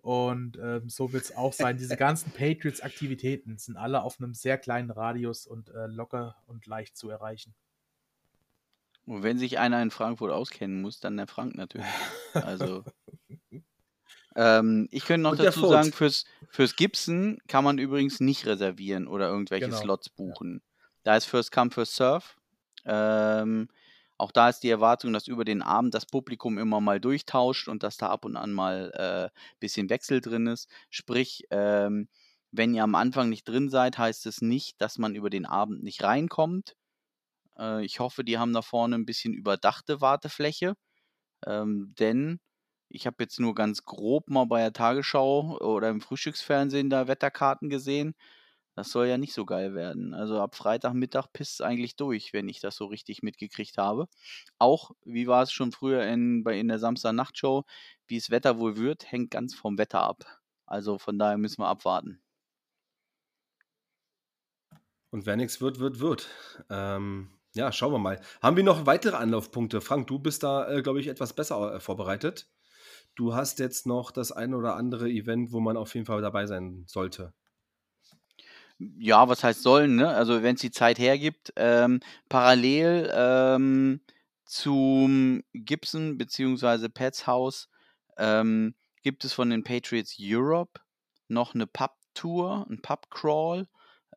Und 0.02 0.58
ähm, 0.58 0.90
so 0.90 1.14
wird 1.14 1.26
es 1.26 1.36
auch 1.36 1.54
sein. 1.54 1.78
Diese 1.78 1.98
ganzen 1.98 2.32
Patriots-Aktivitäten 2.32 3.58
sind 3.58 3.78
alle 3.78 4.02
auf 4.02 4.20
einem 4.20 4.34
sehr 4.34 4.58
kleinen 4.58 4.90
Radius 4.90 5.46
und 5.46 5.70
äh, 5.70 5.88
locker 5.88 6.38
und 6.48 6.66
leicht 6.66 6.98
zu 6.98 7.10
erreichen. 7.10 7.54
Und 9.10 9.24
wenn 9.24 9.40
sich 9.40 9.58
einer 9.58 9.82
in 9.82 9.90
Frankfurt 9.90 10.32
auskennen 10.32 10.84
muss, 10.84 11.00
dann 11.00 11.18
der 11.18 11.26
Frank 11.26 11.56
natürlich. 11.56 11.88
Also. 12.34 12.84
ähm, 14.36 14.88
ich 14.92 15.04
könnte 15.04 15.24
noch 15.24 15.36
dazu 15.36 15.68
sagen, 15.68 15.92
fürs, 15.92 16.26
fürs 16.52 16.76
Gibson 16.76 17.40
kann 17.48 17.64
man 17.64 17.80
übrigens 17.80 18.20
nicht 18.20 18.46
reservieren 18.46 19.08
oder 19.08 19.28
irgendwelche 19.28 19.66
genau. 19.66 19.82
Slots 19.82 20.10
buchen. 20.10 20.62
Da 21.02 21.18
ist 21.18 21.26
First 21.26 21.52
Come, 21.52 21.72
First 21.72 21.96
Serve. 21.96 22.24
Ähm, 22.86 23.70
auch 24.20 24.32
da 24.32 24.50
ist 24.50 24.60
die 24.60 24.70
Erwartung, 24.70 25.12
dass 25.12 25.28
über 25.28 25.44
den 25.44 25.64
Abend 25.64 25.96
das 25.96 26.06
Publikum 26.06 26.60
immer 26.60 26.80
mal 26.80 27.00
durchtauscht 27.00 27.68
und 27.68 27.82
dass 27.82 27.98
da 27.98 28.10
ab 28.10 28.26
und 28.26 28.38
an 28.38 28.54
mal 28.54 28.92
ein 28.94 29.26
äh, 29.26 29.30
bisschen 29.60 29.90
Wechsel 29.90 30.22
drin 30.22 30.46
ist. 30.46 30.70
Sprich, 30.92 31.48
ähm, 31.50 32.10
wenn 32.52 32.76
ihr 32.76 32.84
am 32.84 32.94
Anfang 32.94 33.30
nicht 33.30 33.48
drin 33.48 33.70
seid, 33.70 33.98
heißt 33.98 34.28
es 34.28 34.44
nicht, 34.44 34.80
dass 34.80 35.00
man 35.00 35.16
über 35.16 35.32
den 35.32 35.48
Abend 35.48 35.82
nicht 35.82 36.04
reinkommt. 36.04 36.76
Äh, 37.60 37.86
ich 37.86 38.00
hoffe, 38.00 38.24
die 38.24 38.38
haben 38.40 38.54
da 38.54 38.62
vorne 38.64 38.96
ein 38.96 39.06
bisschen 39.06 39.34
überdachte 39.34 40.02
Wartefläche, 40.02 40.76
ähm, 41.46 41.94
denn 42.00 42.40
ich 42.90 43.08
habe 43.08 43.18
jetzt 43.24 43.40
nur 43.40 43.56
ganz 43.56 43.86
grob 43.86 44.30
mal 44.30 44.46
bei 44.46 44.62
der 44.62 44.74
Tagesschau 44.74 45.60
oder 45.60 45.90
im 45.90 46.02
Frühstücksfernsehen 46.02 46.90
da 46.90 47.08
Wetterkarten 47.08 47.70
gesehen. 47.70 48.16
Das 48.76 48.92
soll 48.92 49.08
ja 49.08 49.18
nicht 49.18 49.34
so 49.34 49.46
geil 49.46 49.76
werden. 49.76 50.14
Also 50.14 50.42
ab 50.42 50.56
Freitagmittag 50.56 51.28
pisst 51.34 51.56
es 51.56 51.62
eigentlich 51.62 51.96
durch, 51.98 52.34
wenn 52.34 52.50
ich 52.50 52.62
das 52.62 52.76
so 52.78 52.86
richtig 52.86 53.22
mitgekriegt 53.24 53.78
habe. 53.78 54.08
Auch, 54.60 54.92
wie 55.04 55.28
war 55.28 55.44
es 55.44 55.52
schon 55.52 55.72
früher 55.74 56.04
in, 56.06 56.44
bei, 56.44 56.60
in 56.60 56.70
der 56.70 56.80
Samstag-Nachtshow, 56.80 57.66
wie 58.08 58.18
es 58.18 58.30
Wetter 58.32 58.60
wohl 58.60 58.78
wird, 58.78 59.12
hängt 59.12 59.32
ganz 59.32 59.54
vom 59.56 59.78
Wetter 59.78 60.02
ab. 60.02 60.26
Also 60.66 60.98
von 61.00 61.20
daher 61.20 61.38
müssen 61.38 61.62
wir 61.62 61.68
abwarten. 61.68 62.22
Und 65.12 65.26
wer 65.26 65.36
nichts 65.36 65.60
wird, 65.62 65.80
wird, 65.80 66.00
wird. 66.00 66.30
Ähm, 66.70 67.39
ja, 67.54 67.72
schauen 67.72 67.94
wir 67.94 68.00
mal. 68.00 68.22
Haben 68.42 68.58
wir 68.58 68.64
noch 68.64 68.86
weitere 68.86 69.16
Anlaufpunkte? 69.16 69.82
Frank, 69.82 70.08
du 70.08 70.20
bist 70.20 70.44
da, 70.44 70.70
äh, 70.70 70.82
glaube 70.82 71.00
ich, 71.00 71.08
etwas 71.08 71.34
besser 71.34 71.76
äh, 71.76 71.80
vorbereitet. 71.80 72.48
Du 73.16 73.34
hast 73.34 73.60
jetzt 73.60 73.86
noch 73.88 74.12
das 74.12 74.32
ein 74.32 74.54
oder 74.54 74.76
andere 74.76 75.10
Event, 75.10 75.52
wo 75.52 75.60
man 75.60 75.78
auf 75.78 75.94
jeden 75.96 76.06
Fall 76.06 76.22
dabei 76.22 76.46
sein 76.46 76.84
sollte. 76.88 77.34
Ja, 78.78 79.28
was 79.28 79.44
heißt 79.44 79.62
sollen, 79.62 79.98
ne? 79.98 80.08
Also 80.08 80.42
wenn 80.42 80.56
es 80.56 80.62
die 80.62 80.72
Zeit 80.72 81.00
hergibt, 81.00 81.52
ähm, 81.58 82.00
parallel 82.30 83.12
ähm, 83.14 84.00
zum 84.46 85.44
Gibson 85.54 86.18
bzw. 86.18 86.88
Pets 86.88 87.28
House 87.28 87.68
ähm, 88.18 88.76
gibt 89.04 89.26
es 89.26 89.34
von 89.34 89.50
den 89.50 89.64
Patriots 89.64 90.16
Europe 90.20 90.80
noch 91.28 91.56
eine 91.56 91.68
Pub-Tour, 91.68 92.68
ein 92.70 92.82
Pub-Crawl. 92.82 93.68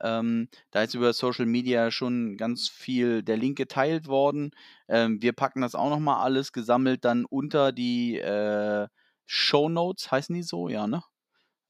Ähm, 0.03 0.49
da 0.71 0.83
ist 0.83 0.95
über 0.95 1.13
Social 1.13 1.47
Media 1.47 1.91
schon 1.91 2.37
ganz 2.37 2.69
viel 2.69 3.23
der 3.23 3.37
Link 3.37 3.57
geteilt 3.57 4.07
worden. 4.09 4.51
Ähm, 4.89 5.23
wir 5.23 5.33
packen 5.33 5.61
das 5.63 5.75
auch 5.75 5.91
nochmal 5.91 6.23
alles 6.25 6.53
gesammelt 6.53 7.05
dann 7.05 7.25
unter 7.25 7.73
die 7.73 8.19
äh, 8.19 8.89
Show 9.27 9.69
Notes, 9.69 10.11
heißen 10.11 10.35
die 10.35 10.43
so, 10.43 10.69
ja, 10.69 10.87
ne? 10.87 11.03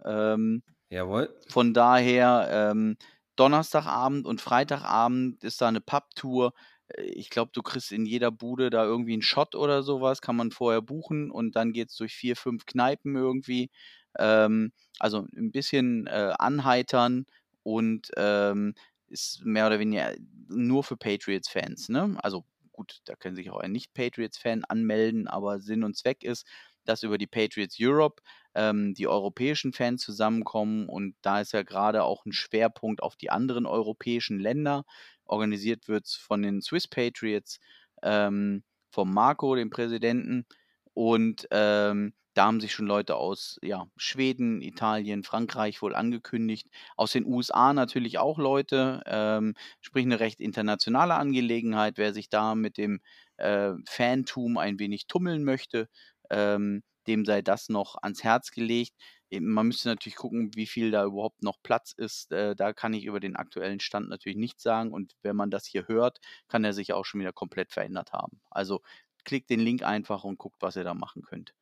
Ähm, 0.05 0.63
Jawohl. 0.91 1.35
Von 1.49 1.75
daher, 1.75 2.49
ähm, 2.73 2.97
Donnerstagabend 3.37 4.27
und 4.27 4.41
Freitagabend 4.41 5.43
ist 5.45 5.61
da 5.61 5.69
eine 5.69 5.81
Pub-Tour. 5.81 6.53
Äh, 6.89 7.03
ich 7.03 7.31
glaube, 7.31 7.51
du 7.55 7.63
kriegst 7.63 7.93
in 7.93 8.07
jeder 8.07 8.31
Bude 8.31 8.71
da 8.71 8.85
irgendwie 8.85 9.15
einen 9.15 9.23
Shot 9.23 9.55
oder 9.55 9.83
sowas, 9.83 10.21
kann 10.21 10.37
man 10.37 10.51
vorher 10.51 10.83
buchen 10.83 11.31
und 11.31 11.57
dann 11.57 11.73
geht 11.73 11.91
es 11.91 11.97
durch 11.97 12.15
vier, 12.15 12.37
fünf 12.37 12.67
Kneipen 12.67 13.17
irgendwie. 13.17 13.71
Ähm, 14.19 14.73
also 14.99 15.27
ein 15.37 15.53
bisschen 15.53 16.07
äh, 16.07 16.33
anheitern 16.39 17.27
und 17.63 18.11
ähm, 18.17 18.75
ist 19.09 19.45
mehr 19.45 19.67
oder 19.67 19.79
weniger 19.79 20.15
nur 20.49 20.85
für 20.85 20.97
Patriots-Fans. 20.97 21.89
Ne? 21.91 22.17
Also 22.23 22.45
gut, 22.73 23.01
da 23.05 23.15
können 23.15 23.37
sich 23.37 23.51
auch 23.51 23.59
ein 23.59 23.73
Nicht-Patriots-Fan 23.73 24.65
anmelden, 24.65 25.29
aber 25.29 25.61
Sinn 25.61 25.85
und 25.85 25.97
Zweck 25.97 26.25
ist, 26.25 26.47
dass 26.85 27.03
über 27.03 27.19
die 27.19 27.27
Patriots 27.27 27.77
Europe 27.79 28.23
ähm, 28.55 28.95
die 28.95 29.07
europäischen 29.07 29.73
Fans 29.73 30.03
zusammenkommen 30.03 30.89
und 30.89 31.15
da 31.23 31.41
ist 31.41 31.53
ja 31.53 31.63
gerade 31.63 32.03
auch 32.05 32.25
ein 32.27 32.33
Schwerpunkt 32.33 33.03
auf 33.03 33.17
die 33.17 33.31
anderen 33.31 33.67
europäischen 33.67 34.41
Länder. 34.41 34.85
Organisiert 35.25 35.89
wird 35.89 36.07
es 36.07 36.15
von 36.15 36.43
den 36.43 36.61
Swiss 36.61 36.89
Patriots, 36.89 37.61
ähm, 38.03 38.65
vom 38.91 39.13
Marco, 39.13 39.55
dem 39.55 39.71
Präsidenten. 39.71 40.47
Und 40.95 41.49
ähm, 41.51 42.13
da 42.35 42.47
haben 42.47 42.61
sich 42.61 42.73
schon 42.73 42.87
Leute 42.87 43.17
aus 43.17 43.59
ja, 43.63 43.87
Schweden, 43.97 44.63
Italien, 44.63 45.23
Frankreich 45.23 45.83
wohl 45.83 45.95
angekündigt. 45.95 46.69
Aus 46.97 47.13
den 47.13 47.27
USA 47.27 47.73
natürlich 47.73 48.19
auch 48.19 48.39
Leute. 48.39 49.03
Ähm, 49.07 49.55
sprich 49.81 50.05
eine 50.05 50.21
recht 50.21 50.41
internationale 50.41 51.15
Angelegenheit. 51.15 51.99
Wer 51.99 52.15
sich 52.15 52.31
da 52.31 52.55
mit 52.55 52.79
dem 52.79 53.01
äh, 53.37 53.73
Fantum 53.87 54.57
ein 54.57 54.79
wenig 54.79 55.07
tummeln 55.07 55.45
möchte, 55.45 55.89
ähm, 56.31 56.83
dem 57.07 57.25
sei 57.25 57.43
das 57.43 57.69
noch 57.69 57.97
ans 58.03 58.25
Herz 58.25 58.51
gelegt. 58.51 58.95
Man 59.31 59.67
müsste 59.67 59.89
natürlich 59.89 60.17
gucken, 60.17 60.51
wie 60.55 60.67
viel 60.67 60.91
da 60.91 61.05
überhaupt 61.05 61.43
noch 61.43 61.63
Platz 61.63 61.93
ist. 61.93 62.33
Äh, 62.33 62.55
da 62.55 62.73
kann 62.73 62.95
ich 62.95 63.05
über 63.05 63.21
den 63.21 63.37
aktuellen 63.37 63.81
Stand 63.81 64.09
natürlich 64.09 64.37
nichts 64.39 64.63
sagen. 64.63 64.93
Und 64.93 65.15
wenn 65.23 65.37
man 65.37 65.51
das 65.51 65.67
hier 65.67 65.89
hört, 65.89 66.19
kann 66.49 66.65
er 66.65 66.73
sich 66.73 66.93
auch 66.93 67.05
schon 67.05 67.21
wieder 67.21 67.33
komplett 67.33 67.73
verändert 67.73 68.13
haben. 68.13 68.41
Also 68.51 68.81
klickt 69.25 69.51
den 69.51 69.61
Link 69.61 69.83
einfach 69.83 70.25
und 70.25 70.39
guckt, 70.39 70.57
was 70.61 70.77
ihr 70.77 70.85
da 70.85 70.95
machen 70.95 71.23
könnt. 71.23 71.55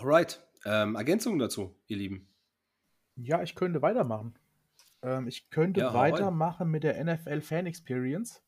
Alright. 0.00 0.42
Ähm, 0.64 0.96
Ergänzungen 0.96 1.38
dazu, 1.38 1.76
ihr 1.86 1.98
Lieben? 1.98 2.26
Ja, 3.16 3.42
ich 3.42 3.54
könnte 3.54 3.82
weitermachen. 3.82 4.34
Ähm, 5.02 5.28
ich 5.28 5.50
könnte 5.50 5.80
ja, 5.80 5.92
weitermachen 5.92 6.70
mit 6.70 6.84
der 6.84 7.02
NFL 7.04 7.42
Fan 7.42 7.66
Experience. 7.66 8.42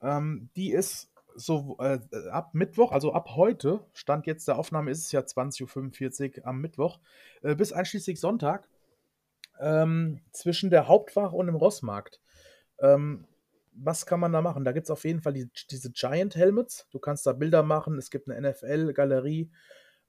Ähm, 0.00 0.50
die 0.54 0.70
ist 0.70 1.10
so 1.34 1.76
äh, 1.80 1.98
ab 2.30 2.54
Mittwoch, 2.54 2.92
also 2.92 3.12
ab 3.12 3.30
heute, 3.34 3.84
Stand 3.94 4.26
jetzt 4.26 4.46
der 4.46 4.56
Aufnahme 4.56 4.92
ist 4.92 5.00
es 5.00 5.10
ja 5.10 5.20
20.45 5.20 6.38
Uhr 6.38 6.46
am 6.46 6.60
Mittwoch, 6.60 7.00
äh, 7.42 7.56
bis 7.56 7.72
einschließlich 7.72 8.20
Sonntag, 8.20 8.68
ähm, 9.58 10.20
zwischen 10.30 10.70
der 10.70 10.86
Hauptwache 10.86 11.34
und 11.34 11.46
dem 11.46 11.56
Rossmarkt. 11.56 12.20
Ähm, 12.78 13.26
was 13.72 14.06
kann 14.06 14.20
man 14.20 14.32
da 14.32 14.40
machen? 14.40 14.64
Da 14.64 14.70
gibt 14.70 14.84
es 14.84 14.90
auf 14.90 15.04
jeden 15.04 15.20
Fall 15.20 15.32
die, 15.32 15.50
diese 15.68 15.90
Giant 15.90 16.36
Helmets. 16.36 16.86
Du 16.92 17.00
kannst 17.00 17.26
da 17.26 17.32
Bilder 17.32 17.64
machen. 17.64 17.98
Es 17.98 18.10
gibt 18.10 18.30
eine 18.30 18.50
NFL-Galerie. 18.50 19.50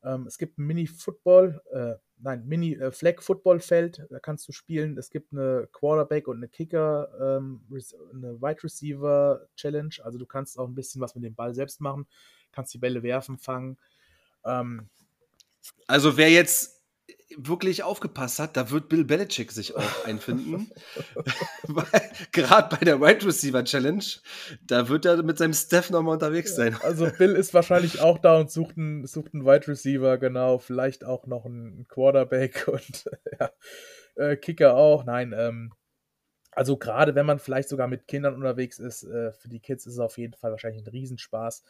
Ähm, 0.06 0.28
es 0.28 0.38
gibt 0.38 0.60
ein 0.60 0.68
Mini-Football, 0.68 1.62
äh, 1.72 1.96
nein, 2.20 2.46
Mini-Flag-Football-Feld, 2.46 4.06
da 4.10 4.20
kannst 4.20 4.48
du 4.48 4.52
spielen. 4.52 4.98
Es 4.98 5.10
gibt 5.10 5.34
eine 5.34 5.68
Quarterback 5.72 6.28
und 6.28 6.38
eine 6.38 6.48
Kicker, 6.48 7.10
ähm, 7.20 7.62
eine 8.14 8.40
Wide 8.42 8.64
Receiver 8.64 9.48
Challenge. 9.56 9.96
Also 10.04 10.20
du 10.20 10.26
kannst 10.26 10.60
auch 10.60 10.68
ein 10.68 10.76
bisschen 10.76 11.02
was 11.02 11.16
mit 11.16 11.24
dem 11.24 11.36
Ball 11.36 11.56
selbst 11.56 11.82
machen, 11.82 12.08
kannst 12.52 12.74
die 12.74 12.78
Bälle 12.78 13.02
werfen, 13.02 13.38
fangen. 13.38 13.78
Ähm, 14.46 14.90
also 15.88 16.16
wer 16.18 16.30
jetzt 16.30 16.75
wirklich 17.38 17.84
aufgepasst 17.84 18.40
hat, 18.40 18.56
da 18.56 18.70
wird 18.70 18.90
Bill 18.90 19.04
Belichick 19.04 19.52
sich 19.52 19.76
auch 19.76 19.82
einfinden. 20.06 20.72
Gerade 22.32 22.76
bei 22.76 22.84
der 22.84 23.02
Wide 23.02 23.26
Receiver 23.26 23.64
Challenge, 23.64 24.04
da 24.62 24.90
wird 24.90 25.06
er 25.06 25.24
mit 25.24 25.38
seinem 25.38 25.54
Steph 25.54 25.90
nochmal 25.90 26.14
unterwegs 26.14 26.56
sein. 26.56 26.78
Also 26.84 27.10
Bill 27.18 27.32
ist 27.36 27.54
wahrscheinlich 27.54 28.00
auch 28.00 28.20
da 28.20 28.40
und 28.40 28.52
sucht 28.52 28.78
einen, 28.78 29.06
sucht 29.08 29.34
einen 29.34 29.46
Wide 29.46 29.68
Receiver, 29.68 30.18
genau, 30.18 30.60
vielleicht 30.60 31.04
auch 31.04 31.26
noch 31.26 31.46
einen 31.46 31.88
Quarterback 31.88 32.68
und 32.72 33.06
ja, 33.40 33.52
äh, 34.16 34.38
Kicker 34.38 34.76
auch. 34.76 35.04
Nein, 35.04 35.34
ähm, 35.36 35.74
also 36.52 36.78
gerade 36.78 37.16
wenn 37.16 37.26
man 37.26 37.40
vielleicht 37.40 37.70
sogar 37.70 37.88
mit 37.88 38.08
Kindern 38.08 38.36
unterwegs 38.36 38.80
ist, 38.80 39.04
äh, 39.04 39.34
für 39.34 39.50
die 39.50 39.60
Kids 39.60 39.86
ist 39.86 39.94
es 39.94 40.00
auf 40.00 40.18
jeden 40.18 40.34
Fall 40.34 40.52
wahrscheinlich 40.52 40.84
ein 40.84 40.90
Riesenspaß. 40.90 41.64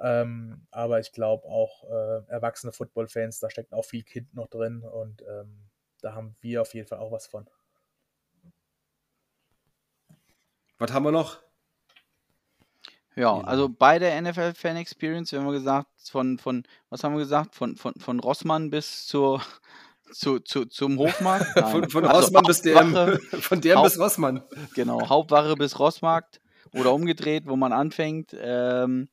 Ähm, 0.00 0.66
aber 0.70 1.00
ich 1.00 1.12
glaube 1.12 1.46
auch 1.46 1.84
äh, 1.84 2.26
erwachsene 2.28 2.72
Football-Fans, 2.72 3.40
da 3.40 3.50
steckt 3.50 3.72
auch 3.72 3.84
viel 3.84 4.02
Kind 4.02 4.34
noch 4.34 4.48
drin 4.48 4.82
und 4.82 5.22
ähm, 5.22 5.70
da 6.00 6.14
haben 6.14 6.36
wir 6.40 6.62
auf 6.62 6.74
jeden 6.74 6.86
Fall 6.86 6.98
auch 6.98 7.12
was 7.12 7.26
von. 7.26 7.48
Was 10.78 10.92
haben 10.92 11.04
wir 11.04 11.12
noch? 11.12 11.40
Ja, 13.16 13.40
also 13.40 13.68
bei 13.68 13.98
der 13.98 14.20
NFL 14.20 14.54
Fan 14.54 14.76
Experience, 14.76 15.30
wir 15.30 15.40
haben 15.40 15.52
gesagt, 15.52 15.88
von, 16.10 16.38
von, 16.38 16.64
was 16.90 17.04
haben 17.04 17.14
wir 17.14 17.20
gesagt? 17.20 17.54
Von, 17.54 17.76
von, 17.76 17.94
von 17.94 18.18
Rossmann 18.18 18.70
bis 18.70 19.06
zur, 19.06 19.40
zu, 20.12 20.40
zu, 20.40 20.66
zum 20.66 20.98
Hofmarkt? 20.98 21.46
von, 21.70 21.88
von 21.88 22.04
also 22.04 22.20
Rossmann 22.20 22.44
bis 22.44 22.62
DM. 22.62 22.92
Von 23.40 23.60
DM 23.60 23.82
bis 23.82 23.98
Rossmann. 23.98 24.42
Genau, 24.74 25.08
Hauptwache 25.08 25.54
bis 25.54 25.78
Rossmarkt 25.78 26.40
oder 26.72 26.92
umgedreht, 26.92 27.44
wo 27.46 27.54
man 27.54 27.72
anfängt. 27.72 28.36
Ähm, 28.38 29.08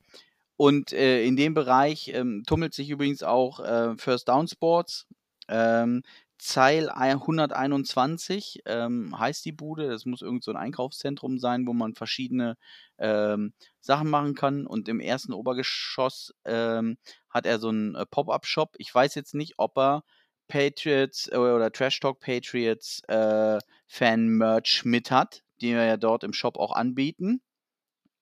und 0.61 0.93
äh, 0.93 1.23
in 1.23 1.35
dem 1.35 1.55
Bereich 1.55 2.09
ähm, 2.13 2.43
tummelt 2.45 2.75
sich 2.75 2.91
übrigens 2.91 3.23
auch 3.23 3.61
äh, 3.61 3.97
First 3.97 4.29
Down 4.29 4.47
Sports. 4.47 5.07
Ähm, 5.47 6.03
Zeil 6.37 6.87
121 6.91 8.61
ähm, 8.67 9.17
heißt 9.17 9.43
die 9.43 9.53
Bude. 9.53 9.89
Das 9.89 10.05
muss 10.05 10.21
irgend 10.21 10.43
so 10.43 10.51
ein 10.51 10.57
Einkaufszentrum 10.57 11.39
sein, 11.39 11.65
wo 11.65 11.73
man 11.73 11.95
verschiedene 11.95 12.57
ähm, 12.99 13.53
Sachen 13.79 14.07
machen 14.11 14.35
kann. 14.35 14.67
Und 14.67 14.87
im 14.87 14.99
ersten 14.99 15.33
Obergeschoss 15.33 16.31
ähm, 16.45 16.99
hat 17.31 17.47
er 17.47 17.57
so 17.57 17.69
einen 17.69 17.95
äh, 17.95 18.05
Pop-Up-Shop. 18.05 18.75
Ich 18.77 18.93
weiß 18.93 19.15
jetzt 19.15 19.33
nicht, 19.33 19.55
ob 19.57 19.75
er 19.79 20.03
Patriots 20.47 21.27
äh, 21.31 21.37
oder 21.37 21.71
Trash 21.71 21.99
Talk 22.01 22.19
Patriots 22.19 23.01
äh, 23.07 23.57
Fan-Merch 23.87 24.85
mit 24.85 25.09
hat, 25.09 25.41
die 25.59 25.73
wir 25.73 25.85
ja 25.85 25.97
dort 25.97 26.23
im 26.23 26.33
Shop 26.33 26.57
auch 26.57 26.73
anbieten. 26.73 27.41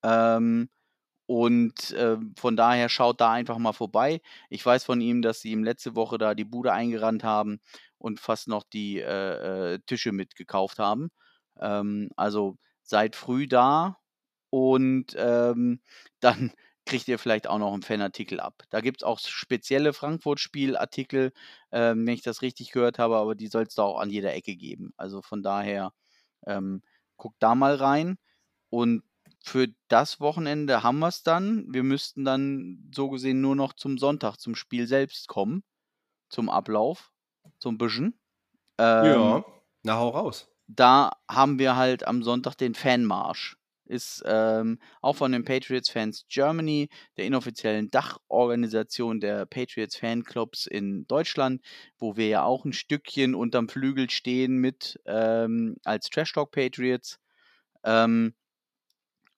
Ähm, 0.03 0.69
und 1.29 1.91
äh, 1.91 2.17
von 2.39 2.57
daher 2.57 2.89
schaut 2.89 3.21
da 3.21 3.31
einfach 3.31 3.59
mal 3.59 3.73
vorbei. 3.73 4.19
Ich 4.49 4.65
weiß 4.65 4.83
von 4.83 4.99
ihm, 4.99 5.21
dass 5.21 5.41
sie 5.41 5.51
ihm 5.51 5.63
letzte 5.63 5.95
Woche 5.95 6.17
da 6.17 6.33
die 6.33 6.43
Bude 6.43 6.73
eingerannt 6.73 7.23
haben 7.23 7.59
und 7.99 8.19
fast 8.19 8.47
noch 8.47 8.63
die 8.63 8.97
äh, 8.99 9.75
äh 9.75 9.79
Tische 9.85 10.11
mitgekauft 10.11 10.79
haben. 10.79 11.11
Ähm, 11.59 12.09
also 12.15 12.57
seid 12.81 13.15
früh 13.15 13.47
da 13.47 13.97
und 14.49 15.15
ähm, 15.17 15.81
dann 16.19 16.51
kriegt 16.87 17.07
ihr 17.07 17.19
vielleicht 17.19 17.45
auch 17.47 17.59
noch 17.59 17.73
einen 17.73 17.83
Fanartikel 17.83 18.39
ab. 18.39 18.63
Da 18.71 18.81
gibt 18.81 19.01
es 19.01 19.05
auch 19.05 19.19
spezielle 19.19 19.93
Frankfurt-Spielartikel, 19.93 21.31
ähm, 21.71 22.07
wenn 22.07 22.15
ich 22.15 22.23
das 22.23 22.41
richtig 22.41 22.71
gehört 22.71 22.97
habe, 22.97 23.17
aber 23.17 23.35
die 23.35 23.47
soll 23.49 23.65
es 23.65 23.75
da 23.75 23.83
auch 23.83 23.99
an 23.99 24.09
jeder 24.09 24.33
Ecke 24.33 24.55
geben. 24.55 24.93
Also 24.97 25.21
von 25.21 25.43
daher 25.43 25.93
ähm, 26.47 26.81
guckt 27.17 27.37
da 27.39 27.53
mal 27.53 27.75
rein. 27.75 28.17
Und 28.71 29.03
für 29.41 29.67
das 29.87 30.19
Wochenende 30.19 30.83
haben 30.83 30.99
wir 30.99 31.07
es 31.07 31.23
dann. 31.23 31.65
Wir 31.69 31.83
müssten 31.83 32.25
dann 32.25 32.89
so 32.93 33.09
gesehen 33.09 33.41
nur 33.41 33.55
noch 33.55 33.73
zum 33.73 33.97
Sonntag, 33.97 34.37
zum 34.37 34.55
Spiel 34.55 34.87
selbst 34.87 35.27
kommen. 35.27 35.63
Zum 36.29 36.49
Ablauf. 36.49 37.11
So 37.59 37.69
ein 37.69 37.77
bisschen. 37.77 38.19
Ähm, 38.77 39.05
ja, 39.05 39.45
na 39.83 39.95
hau 39.95 40.09
raus. 40.09 40.47
Da 40.67 41.11
haben 41.29 41.57
wir 41.57 41.75
halt 41.75 42.05
am 42.05 42.21
Sonntag 42.21 42.55
den 42.55 42.75
Fanmarsch. 42.75 43.57
Ist 43.85 44.21
ähm, 44.27 44.79
auch 45.01 45.15
von 45.15 45.31
den 45.31 45.43
Patriots 45.43 45.89
Fans 45.89 46.25
Germany, 46.29 46.89
der 47.17 47.25
inoffiziellen 47.25 47.89
Dachorganisation 47.89 49.19
der 49.19 49.47
Patriots 49.47 49.95
Fanclubs 49.95 50.67
in 50.67 51.07
Deutschland, 51.07 51.65
wo 51.97 52.15
wir 52.15 52.27
ja 52.27 52.43
auch 52.43 52.65
ein 52.65 52.73
Stückchen 52.73 53.33
unterm 53.33 53.67
Flügel 53.67 54.11
stehen 54.11 54.57
mit 54.57 54.99
ähm, 55.07 55.77
als 55.85 56.07
Trash 56.09 56.33
Talk 56.33 56.51
Patriots. 56.51 57.19
Ähm, 57.83 58.35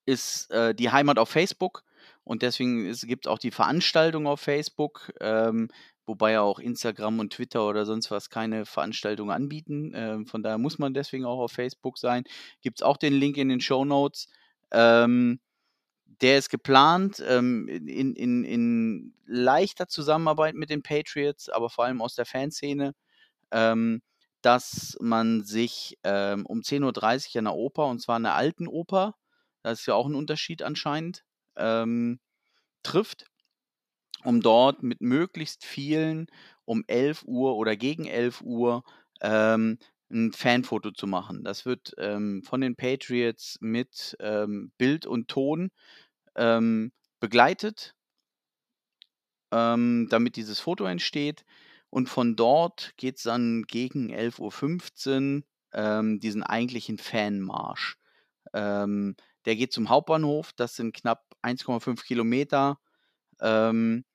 ist 0.05 0.49
äh, 0.51 0.73
die 0.73 0.91
Heimat 0.91 1.19
auf 1.19 1.29
Facebook 1.29 1.83
und 2.23 2.43
deswegen 2.43 2.91
gibt 3.03 3.25
es 3.25 3.31
auch 3.31 3.39
die 3.39 3.51
Veranstaltung 3.51 4.27
auf 4.27 4.39
Facebook, 4.39 5.11
ähm, 5.19 5.69
wobei 6.05 6.33
ja 6.33 6.41
auch 6.41 6.59
Instagram 6.59 7.19
und 7.19 7.33
Twitter 7.33 7.67
oder 7.67 7.85
sonst 7.85 8.11
was 8.11 8.29
keine 8.29 8.65
Veranstaltungen 8.65 9.31
anbieten. 9.31 9.91
Ähm, 9.95 10.27
von 10.27 10.43
daher 10.43 10.57
muss 10.57 10.79
man 10.79 10.93
deswegen 10.93 11.25
auch 11.25 11.39
auf 11.39 11.51
Facebook 11.51 11.97
sein. 11.97 12.23
Gibt 12.61 12.79
es 12.79 12.83
auch 12.83 12.97
den 12.97 13.13
Link 13.13 13.37
in 13.37 13.49
den 13.49 13.61
Show 13.61 13.85
Notes. 13.85 14.27
Ähm, 14.71 15.39
der 16.21 16.37
ist 16.37 16.49
geplant 16.49 17.23
ähm, 17.27 17.67
in, 17.67 18.15
in, 18.15 18.43
in 18.43 19.13
leichter 19.25 19.87
Zusammenarbeit 19.87 20.55
mit 20.55 20.69
den 20.69 20.83
Patriots, 20.83 21.49
aber 21.49 21.69
vor 21.69 21.85
allem 21.85 22.01
aus 22.01 22.13
der 22.15 22.25
Fanszene, 22.25 22.93
ähm, 23.51 24.01
dass 24.41 24.97
man 24.99 25.43
sich 25.43 25.97
ähm, 26.03 26.45
um 26.45 26.61
10.30 26.61 27.35
Uhr 27.35 27.39
an 27.39 27.45
der 27.45 27.55
Oper, 27.55 27.87
und 27.87 28.01
zwar 28.01 28.17
an 28.17 28.23
der 28.23 28.35
alten 28.35 28.67
Oper, 28.67 29.15
das 29.63 29.81
ist 29.81 29.85
ja 29.87 29.95
auch 29.95 30.07
ein 30.07 30.15
Unterschied 30.15 30.63
anscheinend, 30.63 31.23
ähm, 31.57 32.19
trifft, 32.83 33.27
um 34.23 34.41
dort 34.41 34.83
mit 34.83 35.01
möglichst 35.01 35.65
vielen 35.65 36.27
um 36.65 36.83
11 36.87 37.23
Uhr 37.25 37.55
oder 37.55 37.75
gegen 37.75 38.05
11 38.05 38.41
Uhr 38.41 38.83
ähm, 39.21 39.77
ein 40.11 40.33
Fanfoto 40.33 40.91
zu 40.91 41.07
machen. 41.07 41.43
Das 41.43 41.65
wird 41.65 41.93
ähm, 41.97 42.43
von 42.43 42.61
den 42.61 42.75
Patriots 42.75 43.57
mit 43.61 44.15
ähm, 44.19 44.71
Bild 44.77 45.05
und 45.05 45.27
Ton 45.29 45.71
ähm, 46.35 46.91
begleitet, 47.19 47.95
ähm, 49.51 50.07
damit 50.09 50.35
dieses 50.35 50.59
Foto 50.59 50.85
entsteht. 50.85 51.43
Und 51.89 52.07
von 52.07 52.35
dort 52.35 52.93
geht 52.97 53.17
es 53.17 53.23
dann 53.23 53.63
gegen 53.63 54.11
11.15 54.13 55.43
Uhr 55.73 56.19
diesen 56.19 56.43
eigentlichen 56.43 56.97
Fanmarsch. 56.97 57.97
Ähm, 58.53 59.15
der 59.45 59.55
geht 59.55 59.73
zum 59.73 59.89
Hauptbahnhof, 59.89 60.53
das 60.53 60.75
sind 60.75 60.93
knapp 60.95 61.25
1,5 61.41 62.03
Kilometer. 62.03 62.79
Ähm, 63.41 64.05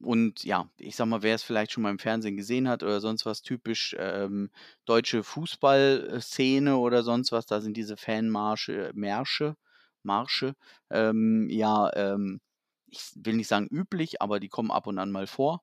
und 0.00 0.44
ja, 0.44 0.68
ich 0.78 0.96
sag 0.96 1.06
mal, 1.06 1.22
wer 1.22 1.34
es 1.34 1.42
vielleicht 1.42 1.72
schon 1.72 1.82
mal 1.82 1.90
im 1.90 1.98
Fernsehen 1.98 2.36
gesehen 2.36 2.68
hat 2.68 2.82
oder 2.82 3.00
sonst 3.00 3.24
was 3.26 3.42
typisch 3.42 3.96
ähm, 3.98 4.50
deutsche 4.84 5.22
Fußballszene 5.24 6.76
oder 6.76 7.02
sonst 7.02 7.32
was, 7.32 7.46
da 7.46 7.60
sind 7.60 7.76
diese 7.76 7.96
Fanmarsche, 7.96 8.92
Märsche, 8.94 9.56
Marsche, 10.02 10.54
ähm, 10.90 11.48
ja, 11.50 11.90
ähm, 11.94 12.40
ich 12.86 13.12
will 13.16 13.34
nicht 13.34 13.48
sagen 13.48 13.66
üblich, 13.68 14.20
aber 14.22 14.40
die 14.40 14.48
kommen 14.48 14.70
ab 14.70 14.86
und 14.86 14.98
an 14.98 15.10
mal 15.10 15.26
vor. 15.26 15.62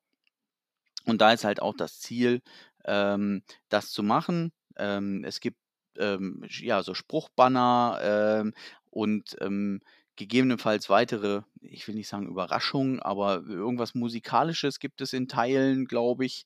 Und 1.05 1.21
da 1.21 1.32
ist 1.34 1.43
halt 1.43 1.61
auch 1.61 1.75
das 1.75 1.99
Ziel, 1.99 2.41
ähm, 2.86 3.43
das 3.69 3.91
zu 3.91 4.03
machen. 4.03 4.51
Ähm, 4.77 5.23
es 5.23 5.39
gibt 5.39 5.57
ähm, 5.97 6.43
ja, 6.47 6.83
so 6.83 6.93
Spruchbanner 6.93 7.99
ähm, 8.01 8.53
und 8.89 9.35
ähm, 9.41 9.81
gegebenenfalls 10.15 10.89
weitere, 10.89 11.41
ich 11.61 11.87
will 11.87 11.95
nicht 11.95 12.07
sagen 12.07 12.27
Überraschungen, 12.27 12.99
aber 12.99 13.43
irgendwas 13.47 13.95
Musikalisches 13.95 14.79
gibt 14.79 15.01
es 15.01 15.13
in 15.13 15.27
Teilen, 15.27 15.85
glaube 15.85 16.25
ich. 16.25 16.45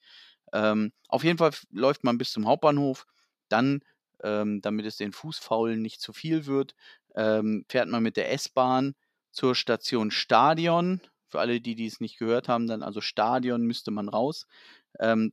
Ähm, 0.53 0.93
auf 1.07 1.23
jeden 1.23 1.37
Fall 1.37 1.51
läuft 1.71 2.03
man 2.03 2.17
bis 2.17 2.31
zum 2.31 2.47
Hauptbahnhof. 2.47 3.05
Dann, 3.49 3.81
ähm, 4.23 4.61
damit 4.61 4.85
es 4.85 4.97
den 4.97 5.11
Fußfaulen 5.11 5.81
nicht 5.81 5.99
zu 5.99 6.13
viel 6.13 6.45
wird, 6.45 6.75
ähm, 7.15 7.65
fährt 7.67 7.89
man 7.89 8.03
mit 8.03 8.17
der 8.17 8.31
S-Bahn 8.31 8.95
zur 9.31 9.55
Station 9.55 10.11
Stadion. 10.11 11.01
Für 11.27 11.39
alle, 11.39 11.59
die 11.59 11.75
dies 11.75 11.99
nicht 11.99 12.17
gehört 12.17 12.47
haben, 12.47 12.67
dann 12.67 12.83
also 12.83 13.01
Stadion 13.01 13.63
müsste 13.63 13.91
man 13.91 14.09
raus. 14.09 14.47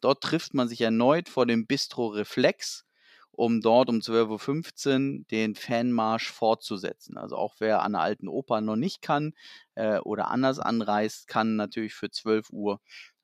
dort 0.00 0.20
trifft 0.20 0.54
man 0.54 0.66
sich 0.66 0.80
erneut 0.80 1.28
vor 1.28 1.46
dem 1.46 1.66
Bistro 1.68 2.08
Reflex 2.08 2.84
um 3.33 3.61
dort 3.61 3.89
um 3.89 3.97
12.15 3.97 5.18
Uhr 5.20 5.24
den 5.30 5.55
Fanmarsch 5.55 6.30
fortzusetzen. 6.30 7.16
Also 7.16 7.37
auch 7.37 7.57
wer 7.59 7.83
an 7.83 7.93
der 7.93 8.03
alten 8.03 8.28
Oper 8.28 8.61
noch 8.61 8.76
nicht 8.76 9.03
kann 9.03 9.35
äh, 9.74 9.99
oder 9.99 10.30
anders 10.30 10.59
anreist, 10.59 11.28
kann 11.28 11.57
natürlich 11.57 11.95
für 11.95 12.11
12 12.11 12.51
Uhr 12.51 12.80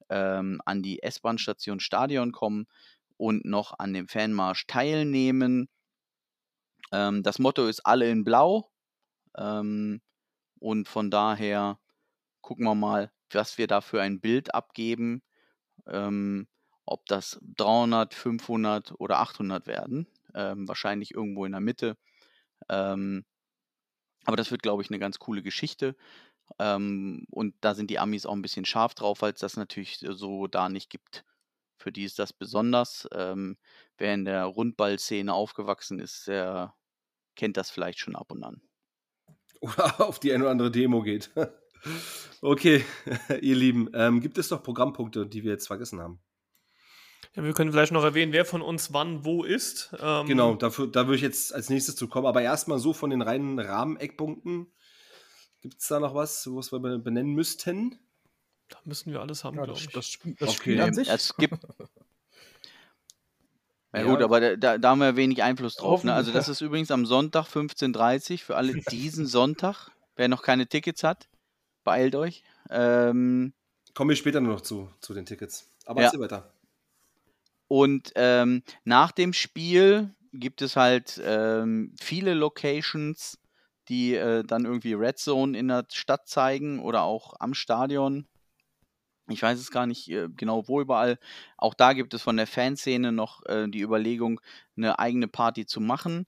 ähm, 0.09 0.61
an 0.65 0.83
die 0.83 1.03
S-Bahn-Station 1.03 1.81
Stadion 1.81 2.33
kommen 2.33 2.67
und 3.17 3.45
noch 3.45 3.79
an 3.79 3.93
dem 3.93 4.09
Fanmarsch 4.09 4.67
teilnehmen. 4.67 5.69
Ähm, 6.93 7.23
das 7.23 7.39
Motto 7.39 7.67
ist 7.67 7.81
alle 7.81 8.11
in 8.11 8.25
Blau. 8.25 8.71
Ähm, 9.37 10.01
und 10.59 10.89
von 10.89 11.11
daher 11.11 11.79
gucken 12.41 12.65
wir 12.65 12.75
mal, 12.75 13.13
was 13.31 13.59
wir 13.59 13.67
da 13.67 13.81
für 13.81 14.01
ein 14.01 14.21
Bild 14.21 14.55
abgeben, 14.55 15.23
ähm, 15.87 16.49
ob 16.89 17.07
das 17.07 17.39
300, 17.57 18.15
500 18.15 18.95
oder 18.99 19.19
800 19.21 19.67
werden. 19.67 20.07
Ähm, 20.35 20.69
wahrscheinlich 20.69 21.15
irgendwo 21.15 21.45
in 21.45 21.53
der 21.53 21.61
Mitte. 21.61 21.97
Ähm, 22.69 23.25
aber 24.25 24.37
das 24.37 24.51
wird, 24.51 24.63
glaube 24.63 24.83
ich, 24.83 24.91
eine 24.91 24.99
ganz 24.99 25.19
coole 25.19 25.43
Geschichte. 25.43 25.97
Ähm, 26.59 27.27
und 27.31 27.55
da 27.61 27.75
sind 27.75 27.91
die 27.91 27.99
Amis 27.99 28.27
auch 28.27 28.35
ein 28.35 28.43
bisschen 28.43 28.65
scharf 28.65 28.95
drauf, 28.95 29.23
weil 29.23 29.33
es 29.33 29.41
das 29.41 29.57
natürlich 29.57 29.99
so 30.01 30.47
da 30.47 30.69
nicht 30.69 30.91
gibt. 30.91 31.25
Für 31.79 31.93
die 31.93 32.05
ist 32.05 32.19
das 32.19 32.33
besonders. 32.33 33.09
Ähm, 33.13 33.57
wer 33.97 34.15
in 34.15 34.25
der 34.25 34.45
Rundballszene 34.45 35.33
aufgewachsen 35.33 36.01
ist, 36.01 36.27
der 36.27 36.75
kennt 37.37 37.57
das 37.57 37.71
vielleicht 37.71 38.01
schon 38.01 38.17
ab 38.17 38.33
und 38.33 38.43
an. 38.43 38.61
Oder 39.61 40.01
auf 40.01 40.21
die 40.21 40.33
eine 40.33 40.45
oder 40.45 40.51
andere 40.53 40.71
Demo 40.71 41.03
geht. 41.03 41.31
okay, 42.43 42.85
ihr 43.41 43.57
Lieben, 43.57 43.89
ähm, 43.93 44.21
gibt 44.21 44.39
es 44.39 44.51
noch 44.51 44.63
Programmpunkte, 44.63 45.27
die 45.27 45.43
wir 45.43 45.53
jetzt 45.53 45.67
vergessen 45.67 46.01
haben? 46.01 46.21
Ja, 47.39 47.45
wir 47.45 47.53
können 47.53 47.71
vielleicht 47.71 47.93
noch 47.93 48.03
erwähnen, 48.03 48.33
wer 48.33 48.45
von 48.45 48.63
uns 48.63 48.93
wann 48.93 49.25
wo 49.25 49.45
ist. 49.45 49.95
Ähm, 50.01 50.27
genau, 50.27 50.57
dafür, 50.57 50.89
da 50.89 51.07
würde 51.07 51.15
ich 51.15 51.23
jetzt 51.23 51.55
als 51.55 51.71
nächstes 51.71 51.95
zu 51.95 52.09
kommen. 52.09 52.27
Aber 52.27 52.43
erstmal 52.43 52.81
so 52.81 52.93
von 52.93 53.11
den 53.11 53.23
reinen 53.23 53.61
Rahmeneckpunkten. 53.61 54.67
Gibt 55.61 55.81
es 55.81 55.87
da 55.87 56.01
noch 56.01 56.17
was, 56.17 56.49
was 56.51 56.73
wir 56.73 56.81
benennen 56.81 57.35
müssten? 57.35 57.97
Da 58.69 58.79
müssen 58.85 59.13
wir 59.13 59.21
alles 59.21 59.45
haben, 59.45 59.57
ja, 59.57 59.67
glaube 59.67 59.79
ich. 59.79 59.89
Das, 59.91 60.09
Spiel, 60.09 60.35
das 60.41 60.49
okay. 60.49 60.59
Spiel 60.59 60.81
an 60.81 60.95
sich. 60.95 61.09
Es 61.09 61.37
gibt. 61.37 61.55
Ja, 63.95 64.03
gut, 64.03 64.21
aber 64.21 64.59
da, 64.59 64.77
da, 64.77 64.91
haben 64.91 65.01
wir 65.01 65.17
wenig 65.17 65.43
Einfluss 65.43 65.75
drauf. 65.77 66.05
Ne? 66.05 66.13
Also 66.13 66.31
das 66.31 66.51
ist 66.51 66.61
übrigens 66.61 66.91
am 66.91 67.07
Sonntag 67.07 67.47
15.30 67.47 68.33
Uhr 68.33 68.39
für 68.39 68.57
alle 68.57 68.75
diesen 68.91 69.27
Sonntag. 69.27 69.91
Wer 70.15 70.29
noch 70.29 70.43
keine 70.43 70.67
Tickets 70.67 71.03
hat, 71.03 71.27
beeilt 71.85 72.15
euch. 72.15 72.45
Ähm, 72.69 73.55
Kommen 73.95 74.11
wir 74.11 74.17
später 74.17 74.43
noch 74.43 74.61
zu, 74.61 74.91
zu 75.01 75.15
den 75.15 75.25
Tickets. 75.25 75.71
Aber 75.87 76.03
ja. 76.03 76.13
weiter. 76.19 76.53
Und 77.69 78.13
ähm, 78.17 78.63
nach 78.85 79.13
dem 79.13 79.33
Spiel 79.33 80.15
gibt 80.33 80.63
es 80.63 80.77
halt 80.77 81.21
ähm, 81.23 81.95
viele 82.01 82.35
Locations, 82.35 83.39
die 83.89 84.15
äh, 84.15 84.43
dann 84.45 84.65
irgendwie 84.65 84.95
Red 84.95 85.19
Zone 85.19 85.57
in 85.57 85.69
der 85.69 85.87
Stadt 85.93 86.29
zeigen 86.29 86.81
oder 86.81 87.03
auch 87.03 87.35
am 87.41 87.55
Stadion. 87.55 88.27
Ich 89.31 89.43
weiß 89.43 89.59
es 89.59 89.71
gar 89.71 89.87
nicht 89.87 90.09
äh, 90.11 90.29
genau, 90.35 90.69
wo 90.69 90.81
überall. 90.81 91.19
Auch 91.57 91.75
da 91.75 91.93
gibt 91.93 92.15
es 92.15 92.23
von 92.23 92.37
der 92.37 92.47
Fanszene 92.47 93.13
noch 93.13 93.45
äh, 93.47 93.69
die 93.69 93.81
Überlegung, 93.81 94.41
eine 94.77 94.99
eigene 94.99 95.29
Party 95.29 95.67
zu 95.67 95.81
machen. 95.81 96.27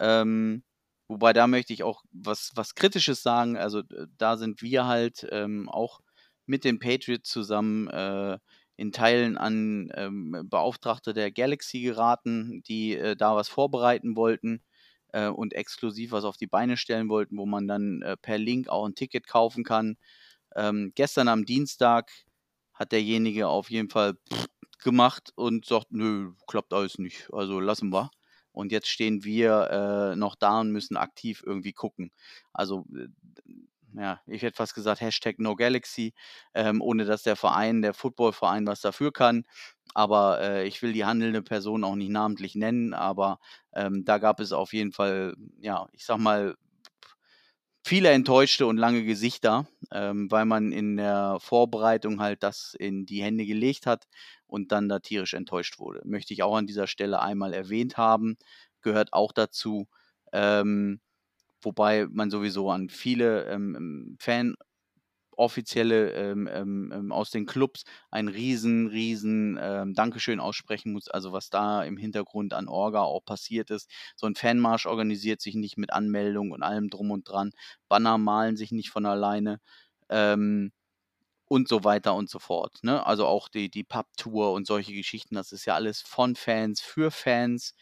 Ähm, 0.00 0.62
wobei 1.08 1.32
da 1.32 1.46
möchte 1.46 1.72
ich 1.72 1.82
auch 1.82 2.02
was, 2.12 2.52
was 2.54 2.74
Kritisches 2.74 3.22
sagen. 3.22 3.56
Also 3.56 3.82
da 4.18 4.36
sind 4.36 4.60
wir 4.62 4.86
halt 4.86 5.26
ähm, 5.30 5.68
auch 5.68 6.00
mit 6.46 6.64
den 6.64 6.78
Patriots 6.78 7.30
zusammen 7.30 7.88
äh, 7.88 8.38
in 8.76 8.92
Teilen 8.92 9.36
an 9.38 9.90
ähm, 9.94 10.46
Beauftragte 10.50 11.14
der 11.14 11.30
Galaxy 11.30 11.80
geraten, 11.82 12.62
die 12.66 12.96
äh, 12.96 13.16
da 13.16 13.36
was 13.36 13.48
vorbereiten 13.48 14.16
wollten 14.16 14.62
äh, 15.12 15.28
und 15.28 15.52
exklusiv 15.54 16.12
was 16.12 16.24
auf 16.24 16.36
die 16.36 16.46
Beine 16.46 16.76
stellen 16.76 17.08
wollten, 17.08 17.36
wo 17.38 17.46
man 17.46 17.68
dann 17.68 18.02
äh, 18.02 18.16
per 18.16 18.38
Link 18.38 18.68
auch 18.68 18.86
ein 18.86 18.94
Ticket 18.94 19.26
kaufen 19.26 19.64
kann. 19.64 19.96
Ähm, 20.56 20.92
gestern 20.94 21.28
am 21.28 21.44
Dienstag 21.44 22.10
hat 22.74 22.92
derjenige 22.92 23.48
auf 23.48 23.70
jeden 23.70 23.90
Fall 23.90 24.14
gemacht 24.82 25.32
und 25.36 25.66
sagt, 25.66 25.92
nö, 25.92 26.32
klappt 26.46 26.72
alles 26.72 26.98
nicht, 26.98 27.28
also 27.32 27.60
lassen 27.60 27.90
wir. 27.90 28.10
Und 28.52 28.70
jetzt 28.70 28.88
stehen 28.88 29.24
wir 29.24 30.12
äh, 30.12 30.16
noch 30.16 30.36
da 30.36 30.60
und 30.60 30.70
müssen 30.70 30.96
aktiv 30.96 31.42
irgendwie 31.44 31.72
gucken. 31.72 32.12
Also 32.52 32.84
äh, 32.96 33.08
ja, 33.96 34.20
ich 34.26 34.42
hätte 34.42 34.56
fast 34.56 34.74
gesagt, 34.74 35.00
Hashtag 35.00 35.38
NoGalaxy, 35.38 36.14
ähm, 36.54 36.80
ohne 36.82 37.04
dass 37.04 37.22
der 37.22 37.36
Verein, 37.36 37.82
der 37.82 37.94
Footballverein 37.94 38.66
was 38.66 38.80
dafür 38.80 39.12
kann. 39.12 39.44
Aber 39.94 40.40
äh, 40.40 40.66
ich 40.66 40.82
will 40.82 40.92
die 40.92 41.04
handelnde 41.04 41.42
Person 41.42 41.84
auch 41.84 41.94
nicht 41.96 42.10
namentlich 42.10 42.54
nennen, 42.56 42.94
aber 42.94 43.38
ähm, 43.74 44.04
da 44.04 44.18
gab 44.18 44.40
es 44.40 44.52
auf 44.52 44.72
jeden 44.72 44.92
Fall, 44.92 45.34
ja, 45.60 45.86
ich 45.92 46.04
sag 46.04 46.18
mal, 46.18 46.56
viele 47.86 48.10
enttäuschte 48.10 48.66
und 48.66 48.76
lange 48.78 49.04
Gesichter, 49.04 49.66
ähm, 49.92 50.30
weil 50.30 50.46
man 50.46 50.72
in 50.72 50.96
der 50.96 51.38
Vorbereitung 51.40 52.20
halt 52.20 52.42
das 52.42 52.74
in 52.78 53.06
die 53.06 53.22
Hände 53.22 53.44
gelegt 53.46 53.86
hat 53.86 54.06
und 54.46 54.72
dann 54.72 54.88
da 54.88 55.00
tierisch 55.00 55.34
enttäuscht 55.34 55.78
wurde. 55.78 56.00
Möchte 56.04 56.32
ich 56.34 56.42
auch 56.42 56.56
an 56.56 56.66
dieser 56.66 56.86
Stelle 56.86 57.20
einmal 57.20 57.52
erwähnt 57.54 57.96
haben, 57.96 58.36
gehört 58.80 59.12
auch 59.12 59.32
dazu. 59.32 59.86
Ähm, 60.32 61.00
wobei 61.64 62.06
man 62.10 62.30
sowieso 62.30 62.70
an 62.70 62.88
viele 62.88 63.44
ähm, 63.46 63.76
ähm 63.76 64.16
Fan 64.20 64.54
offizielle 65.36 66.10
ähm, 66.12 66.48
ähm, 66.52 66.92
ähm, 66.94 67.12
aus 67.12 67.30
den 67.30 67.46
Clubs 67.46 67.84
ein 68.10 68.28
riesen, 68.28 68.86
riesen 68.86 69.58
ähm, 69.60 69.94
Dankeschön 69.94 70.40
aussprechen 70.40 70.92
muss. 70.92 71.08
Also 71.08 71.32
was 71.32 71.50
da 71.50 71.82
im 71.84 71.96
Hintergrund 71.96 72.54
an 72.54 72.68
Orga 72.68 73.02
auch 73.02 73.24
passiert 73.24 73.70
ist. 73.70 73.90
So 74.16 74.26
ein 74.26 74.34
Fanmarsch 74.36 74.86
organisiert 74.86 75.40
sich 75.40 75.54
nicht 75.54 75.76
mit 75.76 75.92
Anmeldung 75.92 76.50
und 76.52 76.62
allem 76.62 76.90
drum 76.90 77.10
und 77.10 77.28
dran. 77.28 77.50
Banner 77.88 78.18
malen 78.18 78.56
sich 78.56 78.72
nicht 78.72 78.90
von 78.90 79.06
alleine. 79.06 79.60
Ähm, 80.08 80.72
und 81.46 81.68
so 81.68 81.84
weiter 81.84 82.14
und 82.14 82.30
so 82.30 82.38
fort. 82.38 82.78
Ne? 82.82 83.04
Also 83.06 83.26
auch 83.26 83.48
die, 83.48 83.70
die 83.70 83.84
Pub-Tour 83.84 84.52
und 84.52 84.66
solche 84.66 84.92
Geschichten, 84.94 85.34
das 85.34 85.52
ist 85.52 85.66
ja 85.66 85.74
alles 85.74 86.00
von 86.00 86.36
Fans, 86.36 86.80
für 86.80 87.10
Fans. 87.10 87.74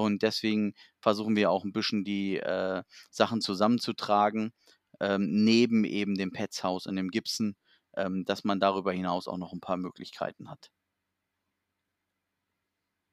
Und 0.00 0.22
deswegen 0.22 0.74
versuchen 1.00 1.36
wir 1.36 1.50
auch 1.50 1.64
ein 1.64 1.72
bisschen 1.72 2.04
die 2.04 2.38
äh, 2.38 2.82
Sachen 3.10 3.40
zusammenzutragen, 3.40 4.52
ähm, 5.00 5.44
neben 5.44 5.84
eben 5.84 6.16
dem 6.16 6.32
Petshaus 6.32 6.86
und 6.86 6.96
dem 6.96 7.10
Gibson, 7.10 7.56
ähm, 7.96 8.24
dass 8.24 8.44
man 8.44 8.60
darüber 8.60 8.92
hinaus 8.92 9.28
auch 9.28 9.38
noch 9.38 9.52
ein 9.52 9.60
paar 9.60 9.76
Möglichkeiten 9.76 10.50
hat. 10.50 10.70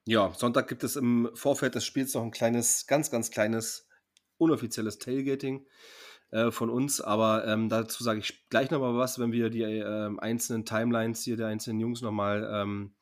Ja, 0.08 0.32
Sonntag 0.34 0.68
gibt 0.68 0.84
es 0.84 0.96
im 0.96 1.32
Vorfeld 1.34 1.74
des 1.74 1.84
Spiels 1.84 2.14
noch 2.14 2.22
ein 2.22 2.32
kleines, 2.32 2.86
ganz, 2.86 3.10
ganz 3.10 3.32
kleines, 3.32 3.88
unoffizielles 4.38 5.00
Tailgating 5.00 5.66
äh, 6.30 6.52
von 6.52 6.70
uns. 6.70 7.02
Aber 7.02 7.48
ähm, 7.48 7.70
dazu 7.70 8.04
sage 8.04 8.20
ich 8.20 8.48
gleich 8.50 8.70
nochmal 8.70 8.96
was, 8.96 9.18
wenn 9.18 9.32
wir 9.32 9.50
die 9.50 9.64
äh, 9.64 10.12
einzelnen 10.20 10.64
Timelines 10.64 11.24
hier 11.24 11.38
der 11.38 11.48
einzelnen 11.48 11.80
Jungs 11.80 12.02
nochmal 12.02 12.48
ähm, 12.52 12.94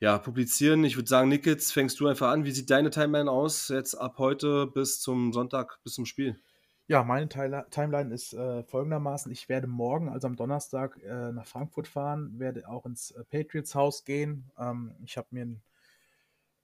ja, 0.00 0.18
publizieren. 0.18 0.84
Ich 0.84 0.96
würde 0.96 1.08
sagen, 1.08 1.28
Nickets, 1.28 1.72
fängst 1.72 1.98
du 2.00 2.06
einfach 2.06 2.30
an. 2.30 2.44
Wie 2.44 2.52
sieht 2.52 2.70
deine 2.70 2.90
Timeline 2.90 3.30
aus 3.30 3.68
jetzt 3.68 3.94
ab 3.94 4.18
heute 4.18 4.66
bis 4.66 5.00
zum 5.00 5.32
Sonntag, 5.32 5.80
bis 5.82 5.94
zum 5.94 6.06
Spiel? 6.06 6.40
Ja, 6.86 7.02
meine 7.02 7.28
Timeline 7.28 8.14
ist 8.14 8.32
äh, 8.32 8.62
folgendermaßen. 8.62 9.30
Ich 9.30 9.50
werde 9.50 9.66
morgen, 9.66 10.08
also 10.08 10.26
am 10.26 10.36
Donnerstag, 10.36 10.98
äh, 11.02 11.32
nach 11.32 11.46
Frankfurt 11.46 11.86
fahren, 11.86 12.38
werde 12.38 12.66
auch 12.66 12.86
ins 12.86 13.10
äh, 13.10 13.24
Patriots 13.24 13.74
Haus 13.74 14.04
gehen. 14.04 14.50
Ähm, 14.58 14.94
ich 15.04 15.18
habe 15.18 15.28
mir 15.32 15.44
ein, 15.44 15.62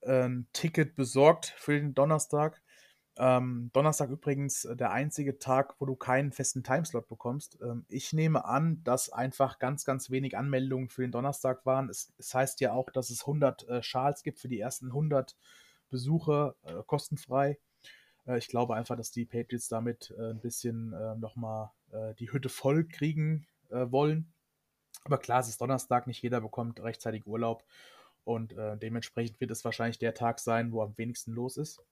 äh, 0.01 0.25
ein, 0.25 0.47
Ticket 0.55 0.97
besorgt 0.97 1.53
für 1.59 1.73
den 1.73 1.93
Donnerstag. 1.93 2.63
Ähm, 3.17 3.71
Donnerstag 3.73 4.11
übrigens 4.11 4.65
äh, 4.65 4.75
der 4.75 4.91
einzige 4.91 5.39
Tag, 5.39 5.77
wo 5.79 5.87
du 5.87 5.95
keinen 5.95 6.33
festen 6.33 6.65
Timeslot 6.65 7.09
bekommst. 7.09 7.59
Ähm, 7.63 7.85
ich 7.89 8.13
nehme 8.13 8.45
an, 8.45 8.83
dass 8.83 9.09
einfach 9.11 9.61
ganz, 9.61 9.85
ganz 9.85 10.11
wenig 10.11 10.37
Anmeldungen 10.37 10.89
für 10.89 11.03
den 11.03 11.13
Donnerstag 11.13 11.65
waren. 11.65 11.89
Es, 11.89 12.13
es 12.19 12.35
heißt 12.35 12.61
ja 12.61 12.73
auch, 12.73 12.91
dass 12.91 13.11
es 13.11 13.21
100 13.21 13.69
äh, 13.69 13.83
Schals 13.83 14.25
gibt 14.25 14.41
für 14.41 14.49
die 14.49 14.59
ersten 14.59 14.87
100 14.87 15.37
Besucher, 15.91 16.57
äh, 16.65 16.83
kostenfrei. 16.87 17.59
Äh, 18.27 18.39
ich 18.39 18.49
glaube 18.49 18.75
einfach, 18.75 18.97
dass 18.97 19.13
die 19.13 19.27
Patriots 19.27 19.69
damit 19.69 20.13
äh, 20.19 20.31
ein 20.31 20.41
bisschen 20.41 20.93
äh, 20.93 21.15
nochmal 21.15 21.71
äh, 21.93 22.15
die 22.15 22.33
Hütte 22.33 22.49
voll 22.49 22.85
kriegen 22.85 23.47
wollen. 23.71 24.33
Aber 25.05 25.19
klar, 25.19 25.41
es 25.41 25.49
ist 25.49 25.61
Donnerstag, 25.61 26.07
nicht 26.07 26.23
jeder 26.23 26.41
bekommt 26.41 26.81
rechtzeitig 26.81 27.27
Urlaub. 27.27 27.65
Und 28.23 28.55
dementsprechend 28.57 29.41
wird 29.41 29.51
es 29.51 29.65
wahrscheinlich 29.65 29.99
der 29.99 30.15
Tag 30.15 30.39
sein, 30.39 30.71
wo 30.71 30.83
am 30.83 30.97
wenigsten 30.97 31.33
los 31.33 31.57
ist. 31.57 31.83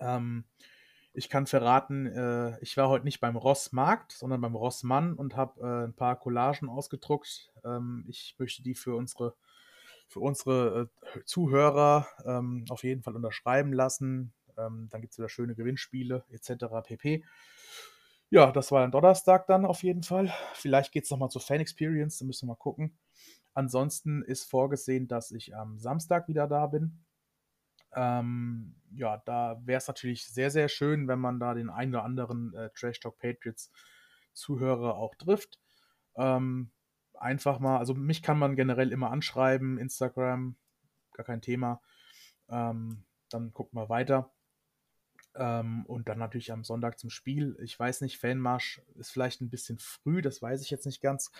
Ähm, 0.00 0.44
ich 1.12 1.28
kann 1.28 1.46
verraten, 1.46 2.06
äh, 2.06 2.58
ich 2.60 2.76
war 2.76 2.88
heute 2.88 3.04
nicht 3.04 3.20
beim 3.20 3.36
Rossmarkt, 3.36 4.12
sondern 4.12 4.40
beim 4.40 4.54
Rossmann 4.54 5.14
und 5.14 5.36
habe 5.36 5.60
äh, 5.60 5.84
ein 5.86 5.94
paar 5.94 6.18
Collagen 6.18 6.68
ausgedruckt. 6.68 7.52
Ähm, 7.64 8.04
ich 8.08 8.36
möchte 8.38 8.62
die 8.62 8.74
für 8.74 8.94
unsere, 8.94 9.34
für 10.06 10.20
unsere 10.20 10.88
äh, 11.14 11.24
Zuhörer 11.24 12.06
ähm, 12.24 12.64
auf 12.68 12.84
jeden 12.84 13.02
Fall 13.02 13.16
unterschreiben 13.16 13.72
lassen. 13.72 14.32
Ähm, 14.56 14.88
dann 14.90 15.00
gibt 15.00 15.12
es 15.12 15.18
wieder 15.18 15.28
schöne 15.28 15.54
Gewinnspiele 15.54 16.24
etc. 16.30 16.66
pp. 16.84 17.24
Ja, 18.30 18.52
das 18.52 18.70
war 18.70 18.84
ein 18.84 18.92
Donnerstag 18.92 19.48
dann 19.48 19.66
auf 19.66 19.82
jeden 19.82 20.04
Fall. 20.04 20.32
Vielleicht 20.54 20.92
geht 20.92 21.04
es 21.04 21.10
nochmal 21.10 21.30
zur 21.30 21.40
Fan 21.40 21.60
Experience, 21.60 22.18
da 22.18 22.24
müssen 22.24 22.46
wir 22.46 22.52
mal 22.52 22.58
gucken. 22.58 22.96
Ansonsten 23.52 24.22
ist 24.22 24.48
vorgesehen, 24.48 25.08
dass 25.08 25.32
ich 25.32 25.56
am 25.56 25.80
Samstag 25.80 26.28
wieder 26.28 26.46
da 26.46 26.68
bin. 26.68 27.04
Ähm, 27.94 28.74
ja, 28.92 29.18
da 29.18 29.60
wäre 29.64 29.78
es 29.78 29.88
natürlich 29.88 30.26
sehr, 30.26 30.50
sehr 30.50 30.68
schön, 30.68 31.08
wenn 31.08 31.18
man 31.18 31.40
da 31.40 31.54
den 31.54 31.70
einen 31.70 31.94
oder 31.94 32.04
anderen 32.04 32.54
äh, 32.54 32.70
Trash 32.74 33.00
Talk 33.00 33.18
Patriots 33.18 33.70
Zuhörer 34.32 34.96
auch 34.96 35.14
trifft. 35.16 35.58
Ähm, 36.16 36.70
einfach 37.14 37.58
mal, 37.58 37.78
also 37.78 37.94
mich 37.94 38.22
kann 38.22 38.38
man 38.38 38.56
generell 38.56 38.92
immer 38.92 39.10
anschreiben, 39.10 39.78
Instagram, 39.78 40.56
gar 41.12 41.26
kein 41.26 41.42
Thema. 41.42 41.80
Ähm, 42.48 43.04
dann 43.28 43.52
gucken 43.52 43.78
wir 43.78 43.88
weiter. 43.88 44.30
Ähm, 45.36 45.86
und 45.86 46.08
dann 46.08 46.18
natürlich 46.18 46.52
am 46.52 46.64
Sonntag 46.64 46.98
zum 46.98 47.10
Spiel. 47.10 47.56
Ich 47.62 47.78
weiß 47.78 48.00
nicht, 48.00 48.18
Fanmarsch 48.18 48.82
ist 48.96 49.10
vielleicht 49.10 49.40
ein 49.40 49.50
bisschen 49.50 49.78
früh, 49.78 50.22
das 50.22 50.42
weiß 50.42 50.62
ich 50.62 50.70
jetzt 50.70 50.86
nicht 50.86 51.00
ganz. 51.00 51.30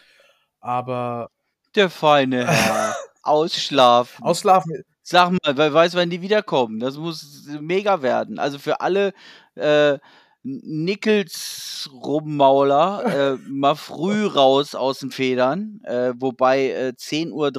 Aber. 0.60 1.30
Der 1.74 1.90
feine 1.90 2.46
Herr. 2.46 2.96
Ausschlafen. 3.22 4.24
Ausschlafen. 4.24 4.84
Sag 5.10 5.32
mal, 5.32 5.56
wer 5.56 5.74
weiß, 5.74 5.94
wann 5.94 6.08
die 6.08 6.22
wiederkommen. 6.22 6.78
Das 6.78 6.96
muss 6.96 7.48
mega 7.60 8.00
werden. 8.00 8.38
Also 8.38 8.60
für 8.60 8.80
alle 8.80 9.12
äh, 9.56 9.98
Nickels-Rummauler 10.44 13.32
äh, 13.32 13.36
mal 13.48 13.74
früh 13.74 14.26
raus 14.26 14.76
aus 14.76 15.00
den 15.00 15.10
Federn. 15.10 15.80
Äh, 15.82 16.12
wobei 16.16 16.70
äh, 16.70 16.92
10.30 16.96 17.32
Uhr 17.32 17.52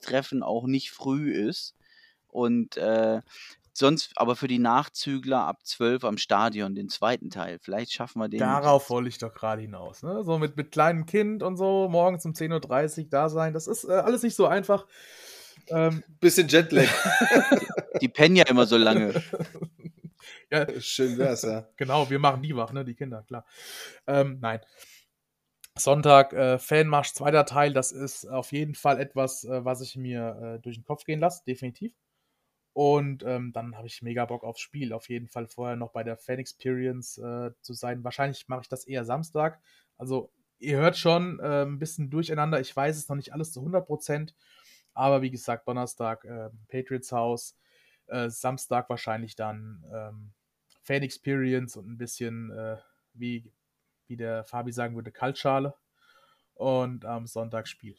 Treffen 0.00 0.42
auch 0.42 0.66
nicht 0.66 0.90
früh 0.90 1.30
ist. 1.30 1.76
Und 2.26 2.76
äh, 2.76 3.20
sonst 3.72 4.10
aber 4.16 4.34
für 4.34 4.48
die 4.48 4.58
Nachzügler 4.58 5.42
ab 5.42 5.58
12 5.62 6.02
am 6.02 6.18
Stadion, 6.18 6.74
den 6.74 6.88
zweiten 6.88 7.30
Teil. 7.30 7.60
Vielleicht 7.62 7.92
schaffen 7.92 8.18
wir 8.18 8.28
den. 8.28 8.40
Darauf 8.40 8.90
wollte 8.90 9.10
ich 9.10 9.18
doch 9.18 9.32
gerade 9.32 9.62
hinaus. 9.62 10.02
Ne? 10.02 10.24
So 10.24 10.38
mit, 10.38 10.56
mit 10.56 10.72
kleinem 10.72 11.06
Kind 11.06 11.44
und 11.44 11.56
so, 11.56 11.88
morgens 11.88 12.26
um 12.26 12.32
10.30 12.32 13.04
Uhr 13.04 13.10
da 13.10 13.28
sein. 13.28 13.52
Das 13.52 13.68
ist 13.68 13.84
äh, 13.84 13.92
alles 13.92 14.24
nicht 14.24 14.34
so 14.34 14.46
einfach. 14.46 14.88
Ähm, 15.68 16.02
Bisschen 16.20 16.48
Jetlag. 16.48 16.88
die 18.00 18.08
pennen 18.08 18.36
ja 18.36 18.44
immer 18.44 18.66
so 18.66 18.76
lange. 18.76 19.22
ja, 20.50 20.66
Schön 20.80 21.18
wär's, 21.18 21.42
ja. 21.42 21.68
Genau, 21.76 22.08
wir 22.10 22.18
machen 22.18 22.42
die 22.42 22.54
wach, 22.56 22.72
ne? 22.72 22.84
Die 22.84 22.94
Kinder, 22.94 23.22
klar. 23.22 23.44
Ähm, 24.06 24.38
nein. 24.40 24.60
Sonntag, 25.78 26.32
äh, 26.32 26.58
Fanmarsch, 26.58 27.12
zweiter 27.12 27.44
Teil, 27.44 27.74
das 27.74 27.92
ist 27.92 28.24
auf 28.26 28.52
jeden 28.52 28.74
Fall 28.74 28.98
etwas, 28.98 29.44
äh, 29.44 29.64
was 29.64 29.82
ich 29.82 29.96
mir 29.96 30.56
äh, 30.56 30.60
durch 30.60 30.76
den 30.76 30.84
Kopf 30.84 31.04
gehen 31.04 31.20
lasse, 31.20 31.44
definitiv. 31.46 31.92
Und 32.72 33.22
ähm, 33.24 33.52
dann 33.54 33.74
habe 33.76 33.86
ich 33.86 34.02
mega 34.02 34.26
Bock 34.26 34.44
aufs 34.44 34.60
Spiel. 34.60 34.92
Auf 34.92 35.08
jeden 35.08 35.28
Fall 35.28 35.46
vorher 35.46 35.76
noch 35.76 35.92
bei 35.92 36.02
der 36.04 36.18
Fan 36.18 36.38
Experience 36.38 37.16
äh, 37.16 37.50
zu 37.62 37.72
sein. 37.72 38.04
Wahrscheinlich 38.04 38.48
mache 38.48 38.62
ich 38.62 38.68
das 38.68 38.86
eher 38.86 39.06
Samstag. 39.06 39.60
Also, 39.96 40.30
ihr 40.58 40.76
hört 40.76 40.98
schon 40.98 41.40
äh, 41.40 41.62
ein 41.62 41.78
bisschen 41.78 42.10
durcheinander. 42.10 42.60
Ich 42.60 42.76
weiß 42.76 42.98
es 42.98 43.08
noch 43.08 43.16
nicht 43.16 43.32
alles 43.32 43.52
zu 43.52 43.60
100 43.60 43.86
Prozent. 43.86 44.34
Aber 44.96 45.20
wie 45.20 45.30
gesagt, 45.30 45.68
Donnerstag 45.68 46.24
äh, 46.24 46.48
Patriots 46.68 47.12
Haus. 47.12 47.54
Äh, 48.06 48.30
Samstag 48.30 48.88
wahrscheinlich 48.88 49.36
dann 49.36 49.84
ähm, 49.92 50.32
Fan 50.82 51.02
Experience 51.02 51.76
und 51.76 51.86
ein 51.86 51.98
bisschen, 51.98 52.50
äh, 52.50 52.78
wie, 53.12 53.52
wie 54.06 54.16
der 54.16 54.44
Fabi 54.44 54.72
sagen 54.72 54.94
würde, 54.94 55.12
Kaltschale. 55.12 55.74
Und 56.54 57.04
am 57.04 57.26
Sonntag 57.26 57.68
Spiel. 57.68 57.96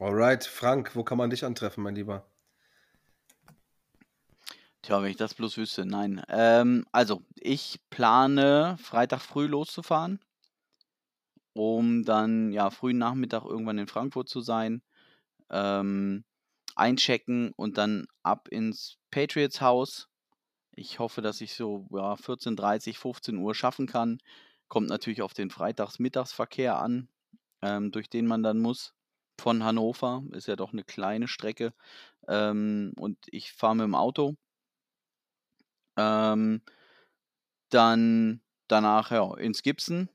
Alright, 0.00 0.44
Frank, 0.44 0.96
wo 0.96 1.04
kann 1.04 1.18
man 1.18 1.30
dich 1.30 1.44
antreffen, 1.44 1.84
mein 1.84 1.94
Lieber? 1.94 2.26
Tja, 4.82 5.02
wenn 5.02 5.10
ich 5.10 5.16
das 5.16 5.34
bloß 5.34 5.56
wüsste, 5.56 5.86
nein. 5.86 6.22
Ähm, 6.28 6.86
also, 6.90 7.22
ich 7.36 7.80
plane 7.90 8.76
Freitag 8.80 9.20
früh 9.20 9.46
loszufahren, 9.46 10.20
um 11.56 12.04
dann 12.04 12.52
ja 12.52 12.70
frühen 12.70 12.98
Nachmittag 12.98 13.44
irgendwann 13.44 13.78
in 13.78 13.86
Frankfurt 13.86 14.28
zu 14.28 14.40
sein, 14.40 14.82
ähm, 15.50 16.24
einchecken 16.76 17.52
und 17.56 17.78
dann 17.78 18.06
ab 18.22 18.48
ins 18.48 18.98
Patriots 19.10 19.60
Haus. 19.60 20.08
Ich 20.72 20.98
hoffe, 20.98 21.22
dass 21.22 21.40
ich 21.40 21.54
so 21.54 21.86
ja, 21.92 22.16
14.30, 22.16 22.98
15 22.98 23.38
Uhr 23.38 23.54
schaffen 23.54 23.86
kann. 23.86 24.18
Kommt 24.68 24.88
natürlich 24.88 25.22
auf 25.22 25.34
den 25.34 25.50
Freitagsmittagsverkehr 25.50 26.78
an, 26.78 27.08
ähm, 27.62 27.92
durch 27.92 28.10
den 28.10 28.26
man 28.26 28.42
dann 28.42 28.58
muss. 28.60 28.94
Von 29.40 29.64
Hannover 29.64 30.22
ist 30.32 30.48
ja 30.48 30.56
doch 30.56 30.72
eine 30.72 30.84
kleine 30.84 31.28
Strecke. 31.28 31.72
Ähm, 32.28 32.92
und 32.98 33.18
ich 33.30 33.52
fahre 33.52 33.76
mit 33.76 33.84
dem 33.84 33.94
Auto. 33.94 34.36
Ähm, 35.96 36.62
dann 37.70 38.42
danach 38.68 39.10
ja, 39.10 39.34
ins 39.36 39.62
Gibson. 39.62 40.08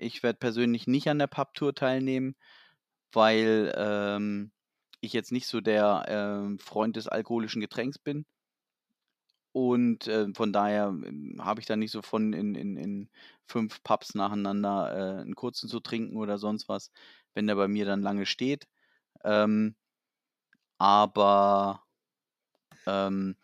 Ich 0.00 0.22
werde 0.22 0.38
persönlich 0.38 0.86
nicht 0.86 1.08
an 1.08 1.18
der 1.18 1.26
Pub-Tour 1.26 1.74
teilnehmen, 1.74 2.34
weil 3.12 3.72
ähm, 3.76 4.50
ich 5.00 5.12
jetzt 5.12 5.30
nicht 5.30 5.46
so 5.46 5.60
der 5.60 6.04
ähm, 6.08 6.58
Freund 6.58 6.96
des 6.96 7.06
alkoholischen 7.06 7.60
Getränks 7.60 7.98
bin. 7.98 8.24
Und 9.52 10.06
äh, 10.06 10.32
von 10.34 10.52
daher 10.52 10.86
ähm, 10.86 11.36
habe 11.40 11.60
ich 11.60 11.66
da 11.66 11.76
nicht 11.76 11.90
so 11.90 12.02
von 12.02 12.32
in, 12.32 12.54
in, 12.54 12.76
in 12.76 13.10
fünf 13.46 13.82
Pubs 13.82 14.14
nacheinander 14.14 15.18
äh, 15.18 15.20
einen 15.20 15.34
kurzen 15.34 15.68
zu 15.68 15.80
trinken 15.80 16.16
oder 16.16 16.38
sonst 16.38 16.68
was, 16.68 16.92
wenn 17.34 17.46
der 17.46 17.56
bei 17.56 17.68
mir 17.68 17.84
dann 17.84 18.00
lange 18.00 18.26
steht. 18.26 18.68
Ähm, 19.24 19.74
aber 20.78 21.84
ähm, 22.86 23.36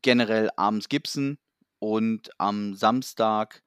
generell 0.00 0.50
abends 0.56 0.88
Gibson 0.88 1.38
und 1.80 2.30
am 2.38 2.74
Samstag 2.74 3.62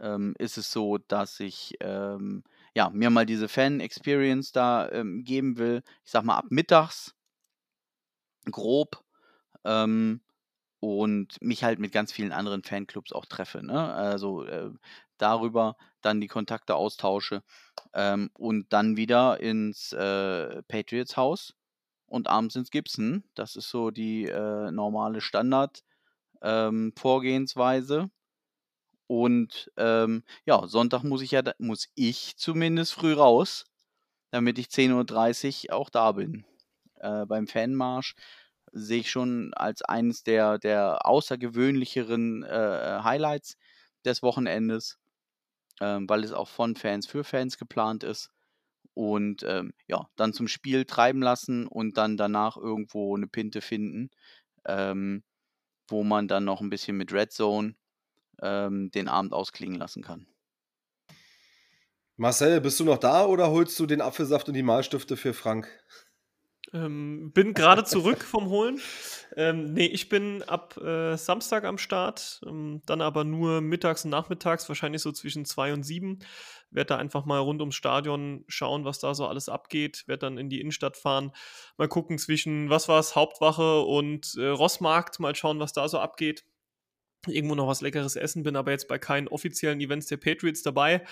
ähm, 0.00 0.34
ist 0.38 0.58
es 0.58 0.70
so, 0.70 0.98
dass 0.98 1.40
ich 1.40 1.76
ähm, 1.80 2.44
ja, 2.74 2.90
mir 2.90 3.10
mal 3.10 3.26
diese 3.26 3.48
Fan-Experience 3.48 4.52
da 4.52 4.88
ähm, 4.90 5.24
geben 5.24 5.58
will. 5.58 5.82
Ich 6.04 6.10
sag 6.10 6.24
mal 6.24 6.38
ab 6.38 6.46
mittags, 6.50 7.14
grob. 8.50 9.04
Ähm, 9.64 10.20
und 10.80 11.40
mich 11.42 11.62
halt 11.62 11.78
mit 11.78 11.92
ganz 11.92 12.10
vielen 12.10 12.32
anderen 12.32 12.64
Fanclubs 12.64 13.12
auch 13.12 13.26
treffe. 13.26 13.64
Ne? 13.64 13.94
Also 13.94 14.42
äh, 14.44 14.72
darüber 15.18 15.76
dann 16.00 16.20
die 16.20 16.26
Kontakte 16.26 16.74
austausche 16.74 17.44
ähm, 17.92 18.30
und 18.34 18.72
dann 18.72 18.96
wieder 18.96 19.38
ins 19.40 19.92
äh, 19.92 20.62
Patriots 20.62 21.18
Haus 21.18 21.54
und 22.06 22.28
abends 22.28 22.56
ins 22.56 22.70
Gibson. 22.70 23.24
Das 23.34 23.56
ist 23.56 23.68
so 23.68 23.90
die 23.90 24.24
äh, 24.26 24.70
normale 24.70 25.20
Standard-Vorgehensweise. 25.20 28.10
Und 29.10 29.72
ähm, 29.76 30.22
ja, 30.46 30.68
Sonntag 30.68 31.02
muss 31.02 31.20
ich 31.20 31.32
ja, 31.32 31.42
muss 31.58 31.88
ich 31.96 32.36
zumindest 32.36 32.92
früh 32.92 33.12
raus, 33.12 33.64
damit 34.30 34.56
ich 34.56 34.68
10.30 34.68 35.70
Uhr 35.70 35.74
auch 35.74 35.90
da 35.90 36.12
bin. 36.12 36.46
Äh, 36.94 37.26
beim 37.26 37.48
Fanmarsch 37.48 38.14
sehe 38.70 39.00
ich 39.00 39.10
schon 39.10 39.52
als 39.54 39.82
eines 39.82 40.22
der, 40.22 40.58
der 40.60 41.06
außergewöhnlicheren 41.06 42.44
äh, 42.44 43.00
Highlights 43.02 43.56
des 44.04 44.22
Wochenendes, 44.22 44.96
ähm, 45.80 46.08
weil 46.08 46.22
es 46.22 46.30
auch 46.30 46.48
von 46.48 46.76
Fans 46.76 47.08
für 47.08 47.24
Fans 47.24 47.58
geplant 47.58 48.04
ist 48.04 48.30
und 48.94 49.42
ähm, 49.42 49.72
ja, 49.88 50.08
dann 50.14 50.32
zum 50.34 50.46
Spiel 50.46 50.84
treiben 50.84 51.20
lassen 51.20 51.66
und 51.66 51.96
dann 51.96 52.16
danach 52.16 52.56
irgendwo 52.56 53.16
eine 53.16 53.26
Pinte 53.26 53.60
finden, 53.60 54.10
ähm, 54.66 55.24
wo 55.88 56.04
man 56.04 56.28
dann 56.28 56.44
noch 56.44 56.60
ein 56.60 56.70
bisschen 56.70 56.96
mit 56.96 57.12
Red 57.12 57.32
Zone 57.32 57.74
ähm, 58.42 58.90
den 58.90 59.08
Abend 59.08 59.32
ausklingen 59.32 59.78
lassen 59.78 60.02
kann. 60.02 60.26
Marcel, 62.16 62.60
bist 62.60 62.78
du 62.78 62.84
noch 62.84 62.98
da 62.98 63.24
oder 63.24 63.50
holst 63.50 63.78
du 63.80 63.86
den 63.86 64.02
Apfelsaft 64.02 64.48
und 64.48 64.54
die 64.54 64.62
Malstifte 64.62 65.16
für 65.16 65.32
Frank? 65.32 65.68
Ähm, 66.72 67.32
bin 67.32 67.54
gerade 67.54 67.84
zurück 67.84 68.22
vom 68.22 68.50
Holen. 68.50 68.80
Ähm, 69.36 69.72
nee, 69.72 69.86
ich 69.86 70.08
bin 70.08 70.42
ab 70.42 70.76
äh, 70.76 71.16
Samstag 71.16 71.64
am 71.64 71.78
Start, 71.78 72.40
ähm, 72.46 72.82
dann 72.86 73.00
aber 73.00 73.24
nur 73.24 73.60
mittags 73.60 74.04
und 74.04 74.10
nachmittags, 74.10 74.68
wahrscheinlich 74.68 75.02
so 75.02 75.12
zwischen 75.12 75.44
zwei 75.44 75.72
und 75.72 75.82
sieben. 75.82 76.18
Werde 76.70 76.88
da 76.88 76.96
einfach 76.98 77.24
mal 77.24 77.38
rund 77.38 77.60
ums 77.60 77.74
Stadion 77.74 78.44
schauen, 78.48 78.84
was 78.84 78.98
da 78.98 79.14
so 79.14 79.26
alles 79.26 79.48
abgeht. 79.48 80.04
Werde 80.06 80.26
dann 80.26 80.38
in 80.38 80.48
die 80.48 80.60
Innenstadt 80.60 80.96
fahren, 80.96 81.32
mal 81.78 81.88
gucken 81.88 82.18
zwischen, 82.18 82.70
was 82.70 82.86
war 82.86 83.00
es, 83.00 83.16
Hauptwache 83.16 83.80
und 83.80 84.34
äh, 84.36 84.46
Rossmarkt, 84.46 85.20
mal 85.20 85.34
schauen, 85.34 85.58
was 85.58 85.72
da 85.72 85.88
so 85.88 85.98
abgeht 85.98 86.44
irgendwo 87.26 87.54
noch 87.54 87.66
was 87.66 87.80
Leckeres 87.80 88.16
essen, 88.16 88.42
bin 88.42 88.56
aber 88.56 88.70
jetzt 88.70 88.88
bei 88.88 88.98
keinen 88.98 89.28
offiziellen 89.28 89.80
Events 89.80 90.06
der 90.06 90.16
Patriots 90.16 90.62
dabei. 90.62 91.04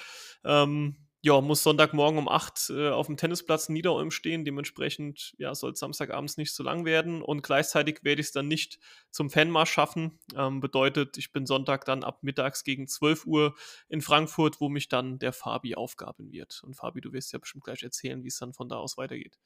Ähm, 0.45 0.97
ja, 1.21 1.41
muss 1.41 1.65
Sonntagmorgen 1.65 2.19
um 2.19 2.29
8 2.29 2.71
äh, 2.71 2.91
auf 2.91 3.07
dem 3.07 3.17
Tennisplatz 3.17 3.69
Niederolm 3.69 4.13
stehen. 4.13 4.45
Dementsprechend 4.45 5.35
ja, 5.39 5.53
soll 5.55 5.73
es 5.73 5.81
Samstagabends 5.81 6.37
nicht 6.37 6.53
so 6.55 6.63
lang 6.63 6.85
werden. 6.85 7.23
Und 7.23 7.43
gleichzeitig 7.43 8.05
werde 8.05 8.21
ich 8.21 8.29
es 8.29 8.33
dann 8.33 8.47
nicht 8.47 8.79
zum 9.11 9.29
Fanmarsch 9.29 9.73
schaffen. 9.73 10.21
Ähm, 10.37 10.61
bedeutet, 10.61 11.19
ich 11.19 11.33
bin 11.33 11.45
Sonntag 11.45 11.85
dann 11.87 12.05
ab 12.05 12.23
mittags 12.23 12.63
gegen 12.63 12.87
12 12.87 13.27
Uhr 13.27 13.57
in 13.89 14.01
Frankfurt, 14.01 14.61
wo 14.61 14.69
mich 14.69 14.89
dann 14.89 15.19
der 15.19 15.33
Fabi 15.33 15.75
aufgaben 15.75 16.31
wird. 16.31 16.63
Und 16.63 16.75
Fabi, 16.75 17.01
du 17.01 17.13
wirst 17.13 17.33
ja 17.33 17.41
bestimmt 17.41 17.65
gleich 17.65 17.83
erzählen, 17.83 18.23
wie 18.23 18.29
es 18.29 18.39
dann 18.39 18.55
von 18.55 18.69
da 18.69 18.77
aus 18.77 18.97
weitergeht. 18.97 19.39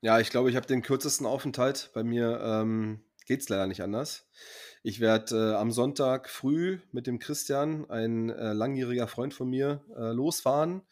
Ja, 0.00 0.18
ich 0.18 0.30
glaube, 0.30 0.50
ich 0.50 0.56
habe 0.56 0.66
den 0.66 0.82
kürzesten 0.82 1.26
Aufenthalt. 1.26 1.90
Bei 1.94 2.02
mir 2.02 2.40
ähm, 2.42 3.04
geht 3.24 3.40
es 3.40 3.48
leider 3.48 3.68
nicht 3.68 3.82
anders. 3.82 4.28
Ich 4.88 5.00
werde 5.00 5.34
äh, 5.34 5.54
am 5.56 5.72
Sonntag 5.72 6.30
früh 6.30 6.78
mit 6.92 7.08
dem 7.08 7.18
Christian, 7.18 7.90
ein 7.90 8.30
äh, 8.30 8.52
langjähriger 8.52 9.08
Freund 9.08 9.34
von 9.34 9.50
mir, 9.50 9.82
äh, 9.96 10.12
losfahren. 10.12 10.82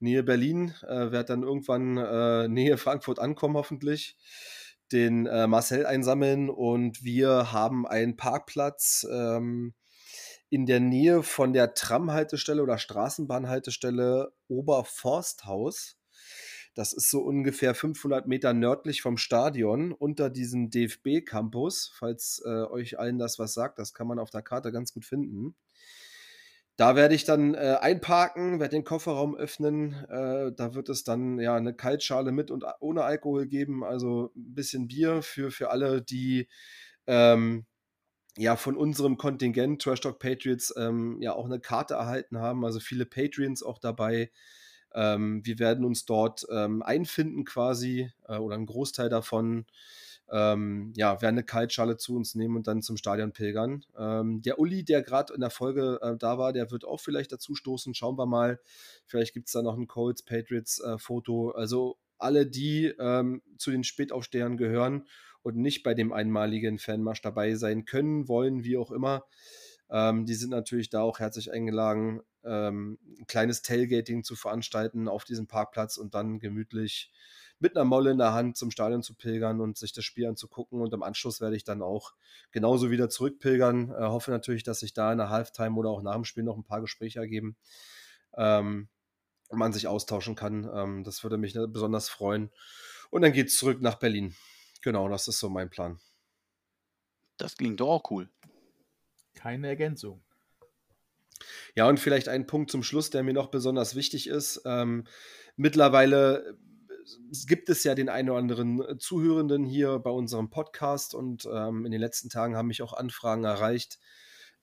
Nähe 0.00 0.22
Berlin, 0.22 0.72
äh, 0.80 1.12
werde 1.12 1.26
dann 1.26 1.42
irgendwann 1.42 1.98
äh, 1.98 2.48
Nähe 2.48 2.78
Frankfurt 2.78 3.18
ankommen, 3.18 3.54
hoffentlich. 3.58 4.16
Den 4.92 5.26
äh, 5.26 5.46
Marcel 5.46 5.84
einsammeln 5.84 6.48
und 6.48 7.04
wir 7.04 7.52
haben 7.52 7.86
einen 7.86 8.16
Parkplatz 8.16 9.06
ähm, 9.12 9.74
in 10.48 10.64
der 10.64 10.80
Nähe 10.80 11.22
von 11.22 11.52
der 11.52 11.74
Tramhaltestelle 11.74 12.62
oder 12.62 12.78
Straßenbahnhaltestelle 12.78 14.32
Oberforsthaus. 14.48 15.97
Das 16.78 16.92
ist 16.92 17.10
so 17.10 17.22
ungefähr 17.22 17.74
500 17.74 18.28
Meter 18.28 18.54
nördlich 18.54 19.02
vom 19.02 19.16
Stadion 19.16 19.90
unter 19.90 20.30
diesem 20.30 20.70
DFB-Campus. 20.70 21.90
Falls 21.92 22.40
äh, 22.46 22.48
euch 22.70 23.00
allen 23.00 23.18
das 23.18 23.40
was 23.40 23.52
sagt, 23.52 23.80
das 23.80 23.94
kann 23.94 24.06
man 24.06 24.20
auf 24.20 24.30
der 24.30 24.42
Karte 24.42 24.70
ganz 24.70 24.92
gut 24.92 25.04
finden. 25.04 25.56
da 26.76 26.94
werde 26.94 27.16
ich 27.16 27.24
dann 27.24 27.54
äh, 27.54 27.78
einparken, 27.80 28.60
werde 28.60 28.76
den 28.76 28.84
Kofferraum 28.84 29.34
öffnen. 29.34 29.94
Äh, 30.08 30.52
da 30.54 30.74
wird 30.74 30.88
es 30.88 31.02
dann 31.02 31.40
ja 31.40 31.56
eine 31.56 31.74
Kaltschale 31.74 32.30
mit 32.30 32.52
und 32.52 32.64
ohne 32.78 33.02
Alkohol 33.02 33.46
geben, 33.46 33.82
also 33.82 34.30
ein 34.36 34.54
bisschen 34.54 34.86
Bier 34.86 35.22
für, 35.22 35.50
für 35.50 35.70
alle, 35.70 36.00
die 36.00 36.46
ähm, 37.08 37.66
ja 38.36 38.54
von 38.54 38.76
unserem 38.76 39.16
Kontingent 39.16 39.82
Trash 39.82 40.02
Talk 40.02 40.20
Patriots 40.20 40.72
ähm, 40.76 41.20
ja 41.20 41.32
auch 41.32 41.46
eine 41.46 41.58
Karte 41.58 41.94
erhalten 41.94 42.38
haben. 42.38 42.64
Also 42.64 42.78
viele 42.78 43.04
Patreons 43.04 43.64
auch 43.64 43.80
dabei. 43.80 44.30
Ähm, 44.98 45.44
wir 45.44 45.60
werden 45.60 45.84
uns 45.84 46.04
dort 46.04 46.44
ähm, 46.50 46.82
einfinden 46.82 47.44
quasi 47.44 48.10
äh, 48.26 48.36
oder 48.36 48.56
einen 48.56 48.66
Großteil 48.66 49.08
davon 49.08 49.64
ähm, 50.30 50.92
ja, 50.96 51.22
werden 51.22 51.36
eine 51.36 51.44
Kaltschale 51.44 51.96
zu 51.96 52.14
uns 52.14 52.34
nehmen 52.34 52.56
und 52.56 52.66
dann 52.66 52.82
zum 52.82 52.96
Stadion 52.96 53.32
pilgern. 53.32 53.84
Ähm, 53.96 54.42
der 54.42 54.58
Uli, 54.58 54.84
der 54.84 55.02
gerade 55.02 55.32
in 55.32 55.40
der 55.40 55.50
Folge 55.50 55.98
äh, 56.02 56.16
da 56.18 56.38
war, 56.38 56.52
der 56.52 56.70
wird 56.70 56.84
auch 56.84 57.00
vielleicht 57.00 57.32
dazu 57.32 57.54
stoßen. 57.54 57.94
Schauen 57.94 58.18
wir 58.18 58.26
mal. 58.26 58.60
Vielleicht 59.06 59.32
gibt 59.32 59.46
es 59.46 59.52
da 59.52 59.62
noch 59.62 59.76
ein 59.76 59.86
Colts 59.86 60.22
Patriots 60.22 60.80
äh, 60.80 60.98
Foto. 60.98 61.50
Also 61.52 61.98
alle, 62.18 62.46
die 62.46 62.86
ähm, 62.98 63.42
zu 63.56 63.70
den 63.70 63.84
Spätaufstehern 63.84 64.56
gehören 64.56 65.06
und 65.42 65.56
nicht 65.56 65.82
bei 65.82 65.94
dem 65.94 66.12
einmaligen 66.12 66.78
Fanmarsch 66.78 67.22
dabei 67.22 67.54
sein 67.54 67.84
können, 67.84 68.28
wollen, 68.28 68.64
wie 68.64 68.76
auch 68.76 68.90
immer, 68.90 69.24
ähm, 69.90 70.26
die 70.26 70.34
sind 70.34 70.50
natürlich 70.50 70.90
da 70.90 71.02
auch 71.02 71.18
herzlich 71.18 71.52
eingeladen, 71.52 72.20
ähm, 72.44 72.98
ein 73.18 73.26
kleines 73.26 73.62
Tailgating 73.62 74.24
zu 74.24 74.36
veranstalten 74.36 75.08
auf 75.08 75.24
diesem 75.24 75.46
Parkplatz 75.46 75.96
und 75.96 76.14
dann 76.14 76.40
gemütlich 76.40 77.10
mit 77.60 77.76
einer 77.76 77.84
Molle 77.84 78.10
in 78.10 78.18
der 78.18 78.32
Hand 78.32 78.56
zum 78.56 78.70
Stadion 78.70 79.02
zu 79.02 79.14
pilgern 79.14 79.60
und 79.60 79.78
sich 79.78 79.92
das 79.92 80.04
Spiel 80.04 80.26
anzugucken. 80.26 80.80
Und 80.80 80.94
im 80.94 81.02
Anschluss 81.02 81.40
werde 81.40 81.56
ich 81.56 81.64
dann 81.64 81.82
auch 81.82 82.14
genauso 82.52 82.90
wieder 82.90 83.08
zurückpilgern. 83.08 83.90
Äh, 83.90 84.04
hoffe 84.04 84.30
natürlich, 84.30 84.62
dass 84.62 84.80
sich 84.80 84.92
da 84.92 85.10
in 85.12 85.18
der 85.18 85.30
Halftime 85.30 85.76
oder 85.76 85.90
auch 85.90 86.02
nach 86.02 86.14
dem 86.14 86.24
Spiel 86.24 86.44
noch 86.44 86.56
ein 86.56 86.64
paar 86.64 86.80
Gespräche 86.80 87.18
ergeben. 87.18 87.56
Ähm, 88.36 88.88
und 89.48 89.58
man 89.58 89.72
sich 89.72 89.88
austauschen 89.88 90.34
kann. 90.34 90.68
Ähm, 90.72 91.04
das 91.04 91.22
würde 91.22 91.38
mich 91.38 91.54
ne, 91.54 91.66
besonders 91.66 92.08
freuen. 92.08 92.50
Und 93.10 93.22
dann 93.22 93.32
geht 93.32 93.48
es 93.48 93.56
zurück 93.56 93.80
nach 93.80 93.96
Berlin. 93.96 94.36
Genau, 94.82 95.08
das 95.08 95.26
ist 95.26 95.40
so 95.40 95.48
mein 95.48 95.70
Plan. 95.70 95.98
Das 97.38 97.56
klingt 97.56 97.80
doch 97.80 97.88
auch 97.88 98.10
cool. 98.10 98.28
Keine 99.38 99.68
Ergänzung. 99.68 100.20
Ja, 101.76 101.88
und 101.88 102.00
vielleicht 102.00 102.28
ein 102.28 102.48
Punkt 102.48 102.72
zum 102.72 102.82
Schluss, 102.82 103.10
der 103.10 103.22
mir 103.22 103.34
noch 103.34 103.52
besonders 103.52 103.94
wichtig 103.94 104.26
ist. 104.26 104.62
Ähm, 104.64 105.04
mittlerweile 105.56 106.58
gibt 107.46 107.68
es 107.68 107.84
ja 107.84 107.94
den 107.94 108.08
einen 108.08 108.30
oder 108.30 108.40
anderen 108.40 108.82
äh, 108.82 108.98
Zuhörenden 108.98 109.64
hier 109.64 110.00
bei 110.00 110.10
unserem 110.10 110.50
Podcast 110.50 111.14
und 111.14 111.48
ähm, 111.50 111.86
in 111.86 111.92
den 111.92 112.00
letzten 112.00 112.30
Tagen 112.30 112.56
haben 112.56 112.66
mich 112.66 112.82
auch 112.82 112.92
Anfragen 112.94 113.44
erreicht. 113.44 114.00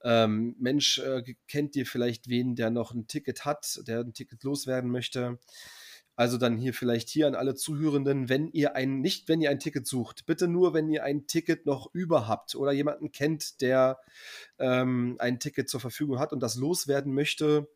Ähm, 0.04 0.54
Mensch, 0.58 0.98
äh, 0.98 1.22
kennt 1.48 1.74
ihr 1.74 1.86
vielleicht 1.86 2.28
wen, 2.28 2.54
der 2.54 2.68
noch 2.68 2.92
ein 2.92 3.06
Ticket 3.06 3.46
hat, 3.46 3.80
der 3.86 4.00
ein 4.00 4.12
Ticket 4.12 4.44
loswerden 4.44 4.90
möchte? 4.90 5.38
Also 6.16 6.38
dann 6.38 6.56
hier 6.56 6.72
vielleicht 6.72 7.10
hier 7.10 7.26
an 7.26 7.34
alle 7.34 7.54
Zuhörenden, 7.54 8.30
wenn 8.30 8.50
ihr 8.52 8.74
ein, 8.74 9.00
nicht 9.00 9.28
wenn 9.28 9.42
ihr 9.42 9.50
ein 9.50 9.60
Ticket 9.60 9.86
sucht, 9.86 10.24
bitte 10.24 10.48
nur, 10.48 10.72
wenn 10.72 10.88
ihr 10.88 11.04
ein 11.04 11.26
Ticket 11.26 11.66
noch 11.66 11.94
über 11.94 12.26
habt 12.26 12.54
oder 12.54 12.72
jemanden 12.72 13.12
kennt, 13.12 13.60
der 13.60 14.00
ähm, 14.58 15.16
ein 15.18 15.38
Ticket 15.38 15.68
zur 15.68 15.80
Verfügung 15.80 16.18
hat 16.18 16.32
und 16.32 16.40
das 16.40 16.56
loswerden 16.56 17.12
möchte, 17.12 17.68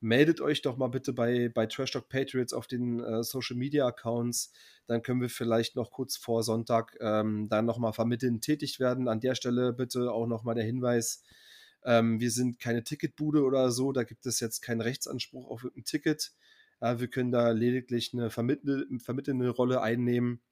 meldet 0.00 0.40
euch 0.40 0.62
doch 0.62 0.78
mal 0.78 0.88
bitte 0.88 1.12
bei, 1.12 1.50
bei 1.50 1.66
Trash 1.66 1.90
Talk 1.92 2.08
Patriots 2.08 2.54
auf 2.54 2.66
den 2.66 3.00
äh, 3.00 3.22
Social 3.22 3.56
Media 3.56 3.86
Accounts. 3.86 4.52
Dann 4.86 5.02
können 5.02 5.20
wir 5.20 5.30
vielleicht 5.30 5.76
noch 5.76 5.90
kurz 5.90 6.16
vor 6.16 6.42
Sonntag 6.42 6.96
ähm, 7.00 7.48
dann 7.50 7.66
nochmal 7.66 7.92
vermitteln 7.92 8.40
tätig 8.40 8.80
werden. 8.80 9.08
An 9.08 9.20
der 9.20 9.34
Stelle 9.34 9.74
bitte 9.74 10.10
auch 10.10 10.26
nochmal 10.26 10.54
der 10.54 10.64
Hinweis, 10.64 11.22
ähm, 11.84 12.18
wir 12.18 12.30
sind 12.30 12.60
keine 12.60 12.82
Ticketbude 12.82 13.42
oder 13.42 13.70
so, 13.70 13.92
da 13.92 14.04
gibt 14.04 14.24
es 14.24 14.40
jetzt 14.40 14.62
keinen 14.62 14.80
Rechtsanspruch 14.80 15.50
auf 15.50 15.64
ein 15.64 15.84
Ticket. 15.84 16.32
Ja, 16.84 17.00
wir 17.00 17.08
können 17.08 17.32
da 17.32 17.50
lediglich 17.50 18.12
eine 18.12 18.28
vermittelnde 18.28 19.48
Rolle 19.48 19.80
einnehmen 19.80 20.42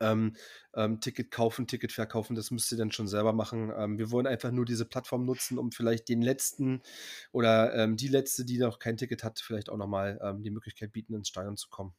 ähm, 0.00 0.36
ähm, 0.74 1.00
Ticket 1.00 1.32
kaufen, 1.32 1.66
Ticket 1.66 1.90
verkaufen, 1.90 2.36
das 2.36 2.52
müsst 2.52 2.70
ihr 2.70 2.78
dann 2.78 2.92
schon 2.92 3.08
selber 3.08 3.32
machen. 3.32 3.72
Ähm, 3.76 3.98
wir 3.98 4.12
wollen 4.12 4.28
einfach 4.28 4.52
nur 4.52 4.64
diese 4.64 4.84
Plattform 4.84 5.24
nutzen, 5.24 5.58
um 5.58 5.72
vielleicht 5.72 6.08
den 6.08 6.22
letzten 6.22 6.82
oder 7.32 7.74
ähm, 7.74 7.96
die 7.96 8.06
letzte, 8.06 8.44
die 8.44 8.58
noch 8.58 8.78
kein 8.78 8.96
Ticket 8.96 9.24
hat, 9.24 9.40
vielleicht 9.40 9.68
auch 9.68 9.76
nochmal 9.76 10.20
ähm, 10.22 10.42
die 10.42 10.50
Möglichkeit 10.50 10.92
bieten, 10.92 11.14
ins 11.14 11.28
Stadion 11.28 11.56
zu 11.56 11.68
kommen. 11.68 11.94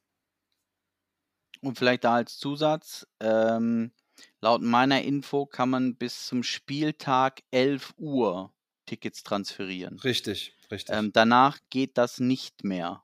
Und 1.61 1.77
vielleicht 1.77 2.05
da 2.05 2.15
als 2.15 2.37
Zusatz, 2.37 3.05
ähm, 3.19 3.91
laut 4.39 4.61
meiner 4.61 5.01
Info 5.01 5.45
kann 5.45 5.69
man 5.69 5.97
bis 5.97 6.25
zum 6.27 6.43
Spieltag 6.43 7.41
11 7.51 7.95
Uhr 7.97 8.53
Tickets 8.85 9.23
transferieren. 9.23 9.99
Richtig, 9.99 10.55
richtig. 10.71 10.95
Ähm, 10.95 11.11
danach 11.11 11.59
geht 11.69 11.97
das 11.97 12.21
nicht 12.21 12.63
mehr. 12.63 13.03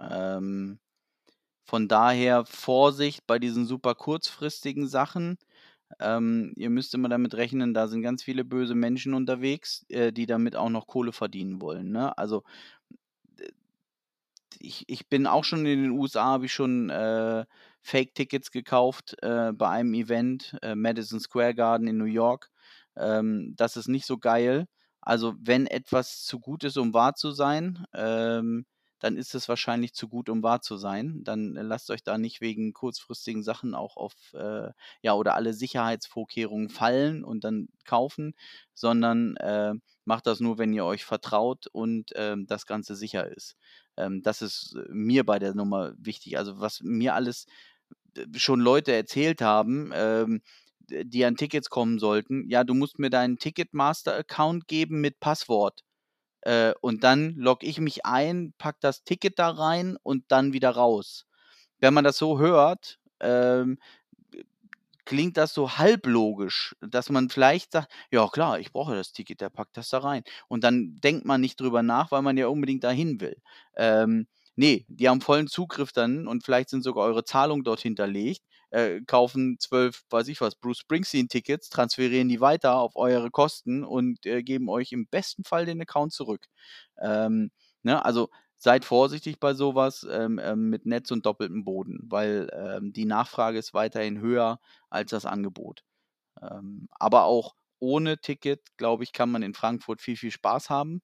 Ähm, 0.00 0.78
von 1.64 1.88
daher 1.88 2.44
Vorsicht 2.44 3.26
bei 3.26 3.38
diesen 3.38 3.66
super 3.66 3.94
kurzfristigen 3.94 4.88
Sachen. 4.88 5.38
Ähm, 6.00 6.52
ihr 6.56 6.70
müsst 6.70 6.94
immer 6.94 7.08
damit 7.08 7.34
rechnen, 7.34 7.74
da 7.74 7.88
sind 7.88 8.02
ganz 8.02 8.22
viele 8.22 8.44
böse 8.44 8.74
Menschen 8.74 9.14
unterwegs, 9.14 9.84
äh, 9.88 10.12
die 10.12 10.26
damit 10.26 10.56
auch 10.56 10.70
noch 10.70 10.86
Kohle 10.86 11.12
verdienen 11.12 11.60
wollen. 11.60 11.90
Ne? 11.92 12.16
Also 12.18 12.44
ich, 14.58 14.84
ich 14.88 15.08
bin 15.08 15.26
auch 15.26 15.44
schon 15.44 15.64
in 15.66 15.82
den 15.82 15.90
USA, 15.92 16.24
habe 16.24 16.46
ich 16.46 16.52
schon 16.52 16.90
äh, 16.90 17.44
Fake-Tickets 17.82 18.50
gekauft 18.50 19.16
äh, 19.22 19.52
bei 19.52 19.68
einem 19.68 19.94
Event, 19.94 20.56
äh, 20.62 20.74
Madison 20.74 21.20
Square 21.20 21.54
Garden 21.54 21.86
in 21.88 21.96
New 21.98 22.04
York. 22.04 22.50
Ähm, 22.96 23.54
das 23.56 23.76
ist 23.76 23.88
nicht 23.88 24.06
so 24.06 24.18
geil. 24.18 24.66
Also 25.00 25.34
wenn 25.40 25.66
etwas 25.66 26.24
zu 26.24 26.40
gut 26.40 26.64
ist, 26.64 26.76
um 26.76 26.92
wahr 26.94 27.14
zu 27.14 27.30
sein, 27.30 27.84
ähm, 27.94 28.66
dann 29.00 29.16
ist 29.16 29.34
es 29.34 29.48
wahrscheinlich 29.48 29.94
zu 29.94 30.08
gut, 30.08 30.28
um 30.28 30.42
wahr 30.42 30.60
zu 30.60 30.76
sein. 30.76 31.24
Dann 31.24 31.56
äh, 31.56 31.62
lasst 31.62 31.90
euch 31.90 32.04
da 32.04 32.18
nicht 32.18 32.40
wegen 32.40 32.72
kurzfristigen 32.72 33.42
Sachen 33.42 33.74
auch 33.74 33.96
auf, 33.96 34.14
äh, 34.34 34.70
ja, 35.02 35.14
oder 35.14 35.34
alle 35.34 35.54
Sicherheitsvorkehrungen 35.54 36.68
fallen 36.68 37.24
und 37.24 37.44
dann 37.44 37.68
kaufen, 37.84 38.34
sondern 38.74 39.36
äh, 39.38 39.72
macht 40.04 40.26
das 40.26 40.40
nur, 40.40 40.58
wenn 40.58 40.72
ihr 40.72 40.84
euch 40.84 41.04
vertraut 41.04 41.66
und 41.66 42.12
ähm, 42.14 42.46
das 42.46 42.66
Ganze 42.66 42.94
sicher 42.94 43.26
ist. 43.26 43.56
Ähm, 43.96 44.22
das 44.22 44.42
ist 44.42 44.76
äh, 44.76 44.86
mir 44.90 45.24
bei 45.24 45.38
der 45.38 45.54
Nummer 45.54 45.92
wichtig. 45.98 46.38
Also 46.38 46.60
was 46.60 46.80
mir 46.82 47.14
alles 47.14 47.46
äh, 48.16 48.26
schon 48.36 48.60
Leute 48.60 48.92
erzählt 48.92 49.42
haben, 49.42 49.92
ähm, 49.94 50.42
die 50.90 51.24
an 51.24 51.36
Tickets 51.36 51.70
kommen 51.70 51.98
sollten, 51.98 52.48
ja, 52.48 52.64
du 52.64 52.74
musst 52.74 52.98
mir 52.98 53.10
deinen 53.10 53.38
Ticketmaster-Account 53.38 54.66
geben 54.66 55.00
mit 55.00 55.20
Passwort. 55.20 55.84
Äh, 56.42 56.72
und 56.80 57.04
dann 57.04 57.34
logge 57.36 57.66
ich 57.66 57.80
mich 57.80 58.04
ein, 58.06 58.54
pack 58.58 58.76
das 58.80 59.04
Ticket 59.04 59.38
da 59.38 59.50
rein 59.50 59.96
und 60.02 60.24
dann 60.28 60.52
wieder 60.52 60.70
raus. 60.70 61.26
Wenn 61.80 61.94
man 61.94 62.04
das 62.04 62.18
so 62.18 62.38
hört, 62.38 62.98
ähm, 63.20 63.78
klingt 65.04 65.36
das 65.36 65.54
so 65.54 65.76
halblogisch, 65.78 66.76
dass 66.80 67.10
man 67.10 67.28
vielleicht 67.30 67.72
sagt, 67.72 67.90
ja 68.10 68.28
klar, 68.28 68.60
ich 68.60 68.72
brauche 68.72 68.94
das 68.94 69.12
Ticket, 69.12 69.40
der 69.40 69.50
packt 69.50 69.76
das 69.76 69.88
da 69.90 69.98
rein. 69.98 70.22
Und 70.48 70.62
dann 70.64 71.00
denkt 71.00 71.24
man 71.24 71.40
nicht 71.40 71.60
drüber 71.60 71.82
nach, 71.82 72.10
weil 72.12 72.22
man 72.22 72.36
ja 72.36 72.46
unbedingt 72.48 72.84
dahin 72.84 73.20
will. 73.20 73.36
Ähm, 73.76 74.26
nee, 74.56 74.84
die 74.88 75.08
haben 75.08 75.20
vollen 75.20 75.48
Zugriff 75.48 75.92
dann 75.92 76.28
und 76.28 76.44
vielleicht 76.44 76.68
sind 76.70 76.82
sogar 76.84 77.04
eure 77.06 77.24
Zahlungen 77.24 77.64
dort 77.64 77.80
hinterlegt 77.80 78.42
äh, 78.70 79.00
kaufen 79.02 79.58
zwölf, 79.58 80.04
weiß 80.10 80.28
ich 80.28 80.40
was, 80.40 80.54
Bruce 80.54 80.78
Springsteen-Tickets, 80.78 81.70
transferieren 81.70 82.28
die 82.28 82.40
weiter 82.40 82.76
auf 82.76 82.96
eure 82.96 83.30
Kosten 83.30 83.84
und 83.84 84.24
äh, 84.26 84.42
geben 84.42 84.68
euch 84.68 84.92
im 84.92 85.06
besten 85.06 85.44
Fall 85.44 85.66
den 85.66 85.80
Account 85.82 86.12
zurück. 86.12 86.46
Ähm, 87.00 87.50
ne? 87.82 88.04
Also 88.04 88.30
seid 88.58 88.84
vorsichtig 88.84 89.40
bei 89.40 89.54
sowas 89.54 90.06
ähm, 90.10 90.38
ähm, 90.42 90.68
mit 90.70 90.86
Netz 90.86 91.10
und 91.10 91.24
doppeltem 91.26 91.64
Boden, 91.64 92.00
weil 92.02 92.48
ähm, 92.52 92.92
die 92.92 93.06
Nachfrage 93.06 93.58
ist 93.58 93.74
weiterhin 93.74 94.20
höher 94.20 94.60
als 94.90 95.10
das 95.10 95.24
Angebot. 95.24 95.82
Ähm, 96.42 96.88
aber 96.92 97.24
auch 97.24 97.54
ohne 97.80 98.18
Ticket, 98.18 98.62
glaube 98.76 99.04
ich, 99.04 99.12
kann 99.12 99.30
man 99.30 99.42
in 99.42 99.54
Frankfurt 99.54 100.02
viel, 100.02 100.16
viel 100.16 100.30
Spaß 100.30 100.70
haben 100.70 101.02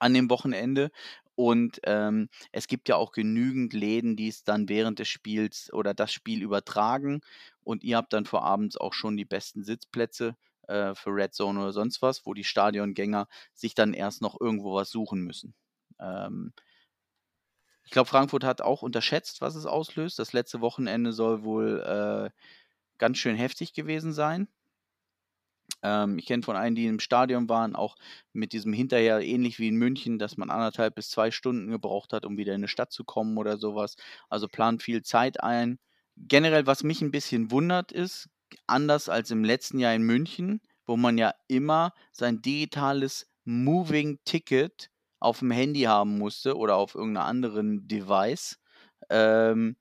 an 0.00 0.14
dem 0.14 0.30
Wochenende. 0.30 0.90
Und 1.36 1.80
ähm, 1.84 2.28
es 2.52 2.68
gibt 2.68 2.88
ja 2.88 2.96
auch 2.96 3.12
genügend 3.12 3.72
Läden, 3.72 4.16
die 4.16 4.28
es 4.28 4.44
dann 4.44 4.68
während 4.68 4.98
des 5.00 5.08
Spiels 5.08 5.72
oder 5.72 5.94
das 5.94 6.12
Spiel 6.12 6.42
übertragen. 6.42 7.22
Und 7.62 7.82
ihr 7.82 7.96
habt 7.96 8.12
dann 8.12 8.24
vor 8.26 8.44
abends 8.44 8.76
auch 8.76 8.92
schon 8.92 9.16
die 9.16 9.24
besten 9.24 9.64
Sitzplätze 9.64 10.36
äh, 10.68 10.94
für 10.94 11.10
Red 11.10 11.34
Zone 11.34 11.60
oder 11.60 11.72
sonst 11.72 12.02
was, 12.02 12.24
wo 12.26 12.34
die 12.34 12.44
Stadiongänger 12.44 13.28
sich 13.52 13.74
dann 13.74 13.94
erst 13.94 14.22
noch 14.22 14.40
irgendwo 14.40 14.74
was 14.74 14.90
suchen 14.90 15.22
müssen. 15.22 15.54
Ähm, 16.00 16.52
ich 17.84 17.90
glaube, 17.90 18.08
Frankfurt 18.08 18.44
hat 18.44 18.60
auch 18.60 18.82
unterschätzt, 18.82 19.40
was 19.40 19.54
es 19.54 19.66
auslöst. 19.66 20.18
Das 20.18 20.32
letzte 20.32 20.60
Wochenende 20.60 21.12
soll 21.12 21.44
wohl 21.44 21.80
äh, 21.80 22.30
ganz 22.98 23.18
schön 23.18 23.36
heftig 23.36 23.74
gewesen 23.74 24.12
sein. 24.12 24.48
Ähm, 25.84 26.18
ich 26.18 26.26
kenne 26.26 26.42
von 26.42 26.56
einigen, 26.56 26.74
die 26.74 26.86
im 26.86 26.98
Stadion 26.98 27.48
waren, 27.48 27.76
auch 27.76 27.94
mit 28.32 28.52
diesem 28.52 28.72
hinterher 28.72 29.20
ähnlich 29.20 29.58
wie 29.58 29.68
in 29.68 29.76
München, 29.76 30.18
dass 30.18 30.36
man 30.36 30.50
anderthalb 30.50 30.94
bis 30.96 31.10
zwei 31.10 31.30
Stunden 31.30 31.70
gebraucht 31.70 32.12
hat, 32.12 32.24
um 32.24 32.38
wieder 32.38 32.54
in 32.54 32.60
eine 32.60 32.68
Stadt 32.68 32.90
zu 32.90 33.04
kommen 33.04 33.36
oder 33.36 33.58
sowas. 33.58 33.96
Also 34.30 34.48
plant 34.48 34.82
viel 34.82 35.02
Zeit 35.02 35.42
ein. 35.42 35.78
Generell, 36.16 36.66
was 36.66 36.82
mich 36.82 37.02
ein 37.02 37.10
bisschen 37.10 37.50
wundert, 37.50 37.92
ist, 37.92 38.28
anders 38.66 39.08
als 39.08 39.30
im 39.30 39.44
letzten 39.44 39.78
Jahr 39.78 39.94
in 39.94 40.02
München, 40.02 40.60
wo 40.86 40.96
man 40.96 41.18
ja 41.18 41.34
immer 41.48 41.92
sein 42.12 42.40
digitales 42.40 43.30
Moving 43.44 44.18
Ticket 44.24 44.90
auf 45.20 45.40
dem 45.40 45.50
Handy 45.50 45.82
haben 45.82 46.18
musste 46.18 46.56
oder 46.56 46.76
auf 46.76 46.94
irgendeinem 46.94 47.26
anderen 47.26 47.88
Device, 47.88 48.58
ähm, 49.10 49.76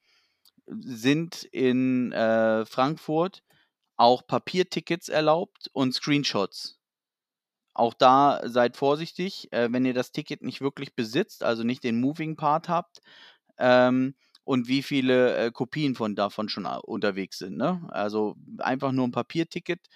sind 0.67 1.43
in 1.45 2.11
äh, 2.11 2.65
Frankfurt 2.65 3.43
auch 3.97 4.25
Papiertickets 4.25 5.09
erlaubt 5.09 5.69
und 5.73 5.93
Screenshots. 5.93 6.79
Auch 7.73 7.93
da 7.93 8.41
seid 8.45 8.77
vorsichtig, 8.77 9.51
äh, 9.51 9.67
wenn 9.71 9.85
ihr 9.85 9.93
das 9.93 10.11
Ticket 10.11 10.43
nicht 10.43 10.61
wirklich 10.61 10.95
besitzt, 10.95 11.43
also 11.43 11.63
nicht 11.63 11.83
den 11.83 11.99
Moving 11.99 12.35
Part 12.35 12.69
habt 12.69 13.01
ähm, 13.57 14.15
und 14.43 14.67
wie 14.67 14.83
viele 14.83 15.35
äh, 15.37 15.51
Kopien 15.51 15.95
von 15.95 16.15
davon 16.15 16.49
schon 16.49 16.65
unterwegs 16.65 17.39
sind. 17.39 17.57
Ne? 17.57 17.81
Also 17.91 18.35
einfach 18.59 18.91
nur 18.91 19.07
ein 19.07 19.11
Papierticket 19.11 19.87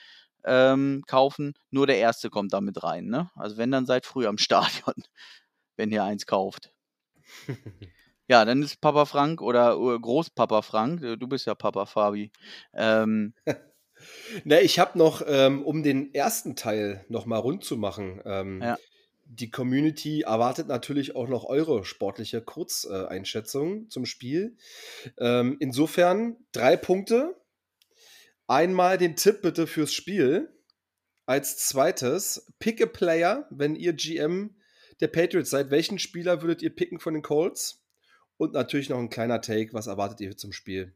ähm, 0.44 1.04
kaufen, 1.08 1.54
nur 1.70 1.86
der 1.88 1.98
erste 2.00 2.30
kommt 2.30 2.54
damit 2.54 2.84
rein. 2.84 3.06
Ne? 3.08 3.30
Also 3.36 3.58
wenn, 3.58 3.72
dann 3.72 3.86
seid 3.86 4.06
früh 4.06 4.26
am 4.26 4.38
Stadion, 4.40 4.96
wenn 5.76 5.92
ihr 5.92 6.04
eins 6.04 6.26
kauft. 6.26 6.72
Ja, 8.30 8.44
dann 8.44 8.62
ist 8.62 8.82
Papa 8.82 9.06
Frank 9.06 9.42
oder 9.42 9.78
äh, 9.78 10.00
Großpapa 10.00 10.62
Frank, 10.62 11.02
äh, 11.02 11.16
du 11.16 11.28
bist 11.28 11.46
ja 11.46 11.56
Papa 11.56 11.86
Fabi. 11.86 12.32
Ähm, 12.74 13.34
Ne, 14.44 14.62
ich 14.62 14.80
habe 14.80 14.98
noch, 14.98 15.24
ähm, 15.28 15.64
um 15.64 15.84
den 15.84 16.14
ersten 16.14 16.56
Teil 16.56 17.06
noch 17.10 17.26
mal 17.26 17.38
rund 17.38 17.64
zu 17.64 17.78
machen, 17.78 18.22
ähm, 18.26 18.62
Ja. 18.62 18.78
die 19.26 19.50
Community 19.52 20.22
erwartet 20.22 20.68
natürlich 20.68 21.16
auch 21.16 21.28
noch 21.28 21.46
eure 21.46 21.84
sportliche 21.86 22.42
Kurzeinschätzung 22.42 23.90
zum 23.90 24.06
Spiel. 24.06 24.56
Ähm, 25.18 25.58
insofern 25.60 26.38
drei 26.52 26.78
Punkte. 26.78 27.36
Einmal 28.48 28.98
den 28.98 29.16
Tipp 29.16 29.42
bitte 29.42 29.68
fürs 29.68 29.94
Spiel. 29.94 30.50
Als 31.26 31.58
zweites, 31.58 32.54
pick 32.60 32.82
a 32.82 32.86
player, 32.86 33.48
wenn 33.50 33.76
ihr 33.76 33.92
GM 33.94 34.56
der 35.02 35.08
Patriots 35.10 35.50
seid. 35.50 35.70
Welchen 35.72 36.00
Spieler 36.00 36.42
würdet 36.42 36.62
ihr 36.62 36.74
picken 36.74 37.00
von 37.00 37.14
den 37.14 37.24
Colts? 37.24 37.84
Und 38.38 38.54
natürlich 38.54 38.88
noch 38.88 39.00
ein 39.00 39.10
kleiner 39.10 39.42
Take, 39.42 39.74
was 39.74 39.88
erwartet 39.88 40.22
ihr 40.22 40.38
zum 40.38 40.54
Spiel? 40.54 40.94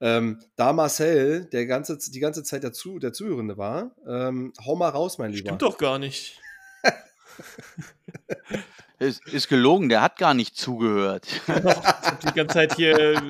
Ähm, 0.00 0.40
da 0.56 0.72
Marcel 0.72 1.46
der 1.46 1.66
ganze, 1.66 1.98
die 1.98 2.20
ganze 2.20 2.42
Zeit 2.42 2.62
der, 2.62 2.72
Zu, 2.72 2.98
der 2.98 3.12
Zuhörende 3.12 3.56
war, 3.56 3.94
ähm, 4.06 4.52
hau 4.64 4.76
mal 4.76 4.88
raus, 4.88 5.18
mein 5.18 5.30
Lieber. 5.30 5.48
Stimmt 5.48 5.62
doch 5.62 5.78
gar 5.78 5.98
nicht. 5.98 6.40
ist, 8.98 9.26
ist 9.28 9.48
gelogen, 9.48 9.88
der 9.88 10.02
hat 10.02 10.18
gar 10.18 10.34
nicht 10.34 10.56
zugehört. 10.56 11.26
Ich 11.26 11.48
habe 11.48 12.18
die 12.22 12.34
ganze 12.34 12.54
Zeit 12.54 12.76
hier 12.76 12.98
äh, 12.98 13.20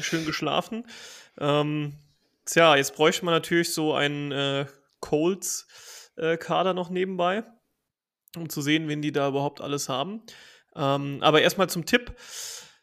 schön 0.00 0.26
geschlafen. 0.26 0.86
Ähm, 1.38 1.94
tja, 2.44 2.76
jetzt 2.76 2.94
bräuchte 2.94 3.24
man 3.24 3.34
natürlich 3.34 3.72
so 3.72 3.94
einen 3.94 4.32
äh, 4.32 4.66
Colts-Kader 5.00 6.74
noch 6.74 6.90
nebenbei, 6.90 7.44
um 8.36 8.48
zu 8.48 8.60
sehen, 8.60 8.88
wen 8.88 9.02
die 9.02 9.12
da 9.12 9.28
überhaupt 9.28 9.60
alles 9.60 9.88
haben. 9.88 10.22
Ähm, 10.74 11.18
aber 11.20 11.42
erstmal 11.42 11.68
zum 11.68 11.86
Tipp. 11.86 12.14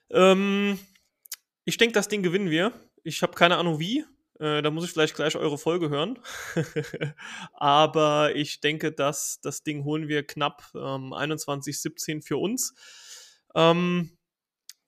Ähm, 0.10 0.80
ich 1.66 1.78
denke, 1.78 1.94
das 1.94 2.08
Ding 2.08 2.24
gewinnen 2.24 2.50
wir. 2.50 2.72
Ich 3.04 3.22
habe 3.22 3.34
keine 3.34 3.58
Ahnung 3.58 3.80
wie. 3.80 4.06
Äh, 4.40 4.62
da 4.62 4.72
muss 4.72 4.86
ich 4.86 4.92
vielleicht 4.92 5.16
gleich 5.16 5.36
eure 5.36 5.58
Folge 5.58 5.90
hören. 5.90 6.20
Aber 7.54 8.36
ich 8.36 8.62
denke, 8.62 8.92
dass 8.92 9.40
das 9.42 9.64
Ding 9.64 9.84
holen 9.84 10.08
wir 10.08 10.26
knapp 10.26 10.64
ähm, 10.74 11.14
21-17 11.14 12.24
für 12.24 12.38
uns. 12.38 12.74
Ähm, 13.56 14.18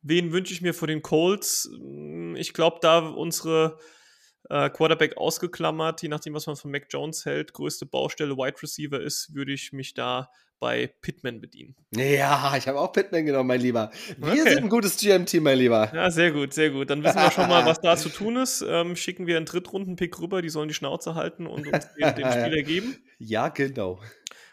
wen 0.01 0.31
wünsche 0.31 0.53
ich 0.53 0.61
mir 0.61 0.73
vor 0.73 0.87
den 0.87 1.01
Colts? 1.01 1.69
Ich 2.35 2.53
glaube, 2.53 2.79
da 2.81 2.99
unsere 2.99 3.77
äh, 4.49 4.69
Quarterback 4.69 5.17
ausgeklammert, 5.17 6.01
je 6.01 6.09
nachdem, 6.09 6.33
was 6.33 6.47
man 6.47 6.55
von 6.55 6.71
Mac 6.71 6.87
Jones 6.89 7.25
hält, 7.25 7.53
größte 7.53 7.85
Baustelle 7.85 8.35
Wide 8.37 8.61
Receiver 8.61 8.99
ist, 9.01 9.33
würde 9.33 9.53
ich 9.53 9.71
mich 9.73 9.93
da 9.93 10.29
bei 10.59 10.87
Pittman 11.01 11.41
bedienen. 11.41 11.75
Ja, 11.93 12.55
ich 12.57 12.67
habe 12.67 12.79
auch 12.79 12.93
Pittman 12.93 13.25
genommen, 13.25 13.47
mein 13.47 13.59
Lieber. 13.59 13.91
Wir 14.17 14.29
Okay. 14.43 14.49
sind 14.53 14.63
ein 14.63 14.69
gutes 14.69 14.97
GM-Team, 14.97 15.43
mein 15.43 15.57
Lieber. 15.57 15.91
Ja, 15.93 16.09
sehr 16.09 16.31
gut, 16.31 16.53
sehr 16.53 16.69
gut. 16.69 16.89
Dann 16.89 17.03
wissen 17.03 17.17
wir 17.17 17.29
schon 17.29 17.49
mal, 17.49 17.65
was 17.65 17.81
da 17.81 17.97
zu 17.97 18.07
tun 18.09 18.37
ist. 18.37 18.63
Ähm, 18.67 18.95
schicken 18.95 19.27
wir 19.27 19.35
einen 19.35 19.45
Drittrunden-Pick 19.45 20.17
rüber, 20.21 20.41
die 20.41 20.49
sollen 20.49 20.69
die 20.69 20.73
Schnauze 20.73 21.13
halten 21.13 21.45
und 21.45 21.67
uns 21.67 21.93
den, 21.95 22.15
den 22.15 22.25
Spieler 22.31 22.63
geben. 22.63 22.95
Ja, 23.19 23.49
genau. 23.49 23.99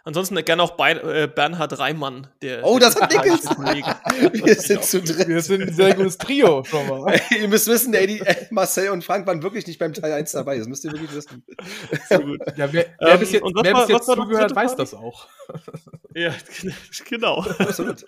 Ansonsten 0.04 0.34
gerne 0.44 0.62
auch 0.62 0.72
bei, 0.72 0.92
äh, 0.92 1.28
Bernhard 1.32 1.78
Reimann, 1.78 2.26
der. 2.42 2.64
Oh, 2.64 2.78
das 2.80 3.00
hat 3.00 3.12
Nickels. 3.12 3.44
Wir 4.44 4.54
sind 4.56 4.82
zu 4.84 5.00
dritt. 5.00 5.28
Wir 5.28 5.40
sind 5.42 5.62
ein 5.62 5.72
sehr 5.72 5.94
gutes 5.94 6.18
Trio 6.18 6.64
schon 6.64 6.88
mal. 6.88 7.20
Ihr 7.30 7.46
müsst 7.46 7.68
wissen, 7.68 7.94
ey, 7.94 8.06
die, 8.08 8.18
äh, 8.20 8.46
Marcel 8.50 8.90
und 8.90 9.04
Frank 9.04 9.26
waren 9.28 9.42
wirklich 9.44 9.66
nicht 9.66 9.78
beim 9.78 9.92
Teil 9.92 10.12
1 10.12 10.32
dabei. 10.32 10.58
Das 10.58 10.66
müsst 10.66 10.84
ihr 10.84 10.90
wirklich 10.92 11.14
wissen. 11.14 11.44
Sehr 12.08 12.18
gut. 12.20 12.40
Ja, 12.56 12.72
wer, 12.72 12.86
wer 12.98 13.12
Ähm, 13.12 13.20
bis 13.20 13.30
jetzt, 13.32 13.44
wer 13.44 13.72
war- 13.74 13.86
bis 13.86 14.06
zugehört, 14.06 14.54
weiß 14.56 14.74
das 14.74 14.92
auch. 14.94 15.28
Ja, 16.14 16.34
genau. 17.08 17.42
Absolut. 17.58 18.04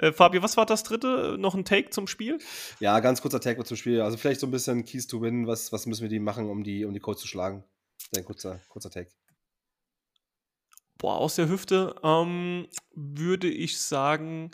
Äh, 0.00 0.12
Fabio, 0.12 0.42
was 0.42 0.56
war 0.56 0.66
das 0.66 0.82
dritte? 0.82 1.36
Noch 1.38 1.54
ein 1.54 1.64
Take 1.64 1.90
zum 1.90 2.06
Spiel? 2.06 2.38
Ja, 2.80 3.00
ganz 3.00 3.22
kurzer 3.22 3.40
Tag 3.40 3.66
zum 3.66 3.76
Spiel. 3.76 4.00
Also 4.02 4.16
vielleicht 4.18 4.40
so 4.40 4.46
ein 4.46 4.50
bisschen 4.50 4.84
Keys 4.84 5.06
to 5.06 5.20
Win. 5.22 5.46
Was, 5.46 5.72
was 5.72 5.86
müssen 5.86 6.02
wir 6.02 6.08
die 6.08 6.20
machen, 6.20 6.48
um 6.50 6.62
die, 6.62 6.84
um 6.84 6.92
die 6.92 7.00
Codes 7.00 7.22
zu 7.22 7.28
schlagen? 7.28 7.64
Ein 8.16 8.24
kurzer, 8.24 8.60
kurzer 8.68 8.90
Tag. 8.90 9.08
Boah, 10.98 11.16
aus 11.16 11.36
der 11.36 11.48
Hüfte 11.48 11.94
ähm, 12.02 12.66
würde 12.94 13.48
ich 13.48 13.80
sagen, 13.80 14.50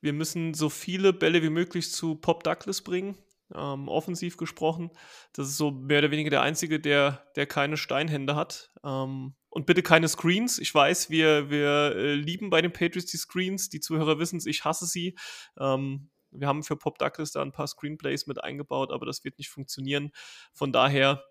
wir 0.00 0.12
müssen 0.12 0.52
so 0.52 0.68
viele 0.68 1.12
Bälle 1.12 1.42
wie 1.42 1.50
möglich 1.50 1.90
zu 1.92 2.16
Pop 2.16 2.42
Douglas 2.42 2.82
bringen. 2.82 3.16
Ähm, 3.54 3.88
offensiv 3.88 4.36
gesprochen. 4.36 4.90
Das 5.32 5.48
ist 5.48 5.56
so 5.56 5.70
mehr 5.70 6.00
oder 6.00 6.10
weniger 6.10 6.30
der 6.30 6.42
Einzige, 6.42 6.80
der, 6.80 7.24
der 7.36 7.46
keine 7.46 7.76
Steinhände 7.76 8.34
hat. 8.34 8.72
Ähm, 8.82 9.34
und 9.50 9.66
bitte 9.66 9.82
keine 9.82 10.08
Screens. 10.08 10.58
Ich 10.58 10.74
weiß, 10.74 11.10
wir, 11.10 11.48
wir 11.48 11.94
äh, 11.94 12.14
lieben 12.14 12.50
bei 12.50 12.60
den 12.60 12.72
Patriots 12.72 13.10
die 13.10 13.16
Screens. 13.16 13.68
Die 13.68 13.80
Zuhörer 13.80 14.18
wissen 14.18 14.38
es, 14.38 14.46
ich 14.46 14.64
hasse 14.64 14.86
sie. 14.86 15.16
Ähm, 15.60 16.10
wir 16.32 16.48
haben 16.48 16.64
für 16.64 16.76
Pop 16.76 16.98
Douglas 16.98 17.30
da 17.30 17.42
ein 17.42 17.52
paar 17.52 17.68
Screenplays 17.68 18.26
mit 18.26 18.42
eingebaut, 18.42 18.90
aber 18.90 19.06
das 19.06 19.22
wird 19.22 19.38
nicht 19.38 19.50
funktionieren. 19.50 20.10
Von 20.52 20.72
daher 20.72 21.22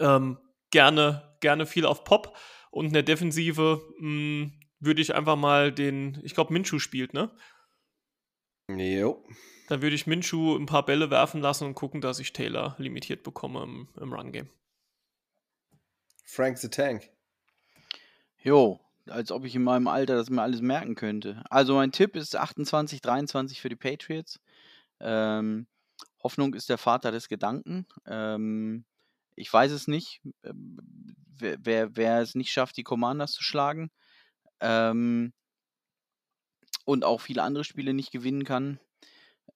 ähm, 0.00 0.38
gerne, 0.70 1.36
gerne 1.40 1.66
viel 1.66 1.84
auf 1.84 2.04
Pop. 2.04 2.36
Und 2.74 2.86
in 2.86 2.92
der 2.92 3.04
Defensive 3.04 3.80
mh, 4.00 4.50
würde 4.80 5.00
ich 5.00 5.14
einfach 5.14 5.36
mal 5.36 5.70
den, 5.70 6.20
ich 6.24 6.34
glaube, 6.34 6.52
Minshu 6.52 6.80
spielt, 6.80 7.14
ne? 7.14 7.30
Jo. 8.68 9.24
Dann 9.68 9.80
würde 9.80 9.94
ich 9.94 10.08
Minshu 10.08 10.56
ein 10.56 10.66
paar 10.66 10.84
Bälle 10.84 11.08
werfen 11.08 11.40
lassen 11.40 11.66
und 11.66 11.74
gucken, 11.74 12.00
dass 12.00 12.18
ich 12.18 12.32
Taylor 12.32 12.74
limitiert 12.78 13.22
bekomme 13.22 13.62
im, 13.62 13.88
im 14.00 14.12
Run-Game. 14.12 14.48
Frank 16.24 16.58
the 16.58 16.68
Tank. 16.68 17.08
Jo, 18.42 18.80
als 19.06 19.30
ob 19.30 19.44
ich 19.44 19.54
in 19.54 19.62
meinem 19.62 19.86
Alter 19.86 20.16
das 20.16 20.28
mir 20.28 20.42
alles 20.42 20.60
merken 20.60 20.96
könnte. 20.96 21.44
Also 21.50 21.76
mein 21.76 21.92
Tipp 21.92 22.16
ist 22.16 22.34
28, 22.34 23.00
23 23.00 23.60
für 23.60 23.68
die 23.68 23.76
Patriots. 23.76 24.40
Ähm, 24.98 25.68
Hoffnung 26.24 26.54
ist 26.54 26.68
der 26.68 26.78
Vater 26.78 27.12
des 27.12 27.28
Gedanken. 27.28 27.86
Ähm, 28.04 28.84
ich 29.36 29.52
weiß 29.52 29.72
es 29.72 29.88
nicht, 29.88 30.20
ähm, 30.42 30.78
wer, 31.38 31.58
wer, 31.60 31.96
wer 31.96 32.20
es 32.20 32.34
nicht 32.34 32.52
schafft, 32.52 32.76
die 32.76 32.84
Commanders 32.84 33.32
zu 33.32 33.42
schlagen 33.42 33.90
ähm, 34.60 35.32
und 36.84 37.04
auch 37.04 37.20
viele 37.20 37.42
andere 37.42 37.64
Spiele 37.64 37.94
nicht 37.94 38.12
gewinnen 38.12 38.44
kann. 38.44 38.78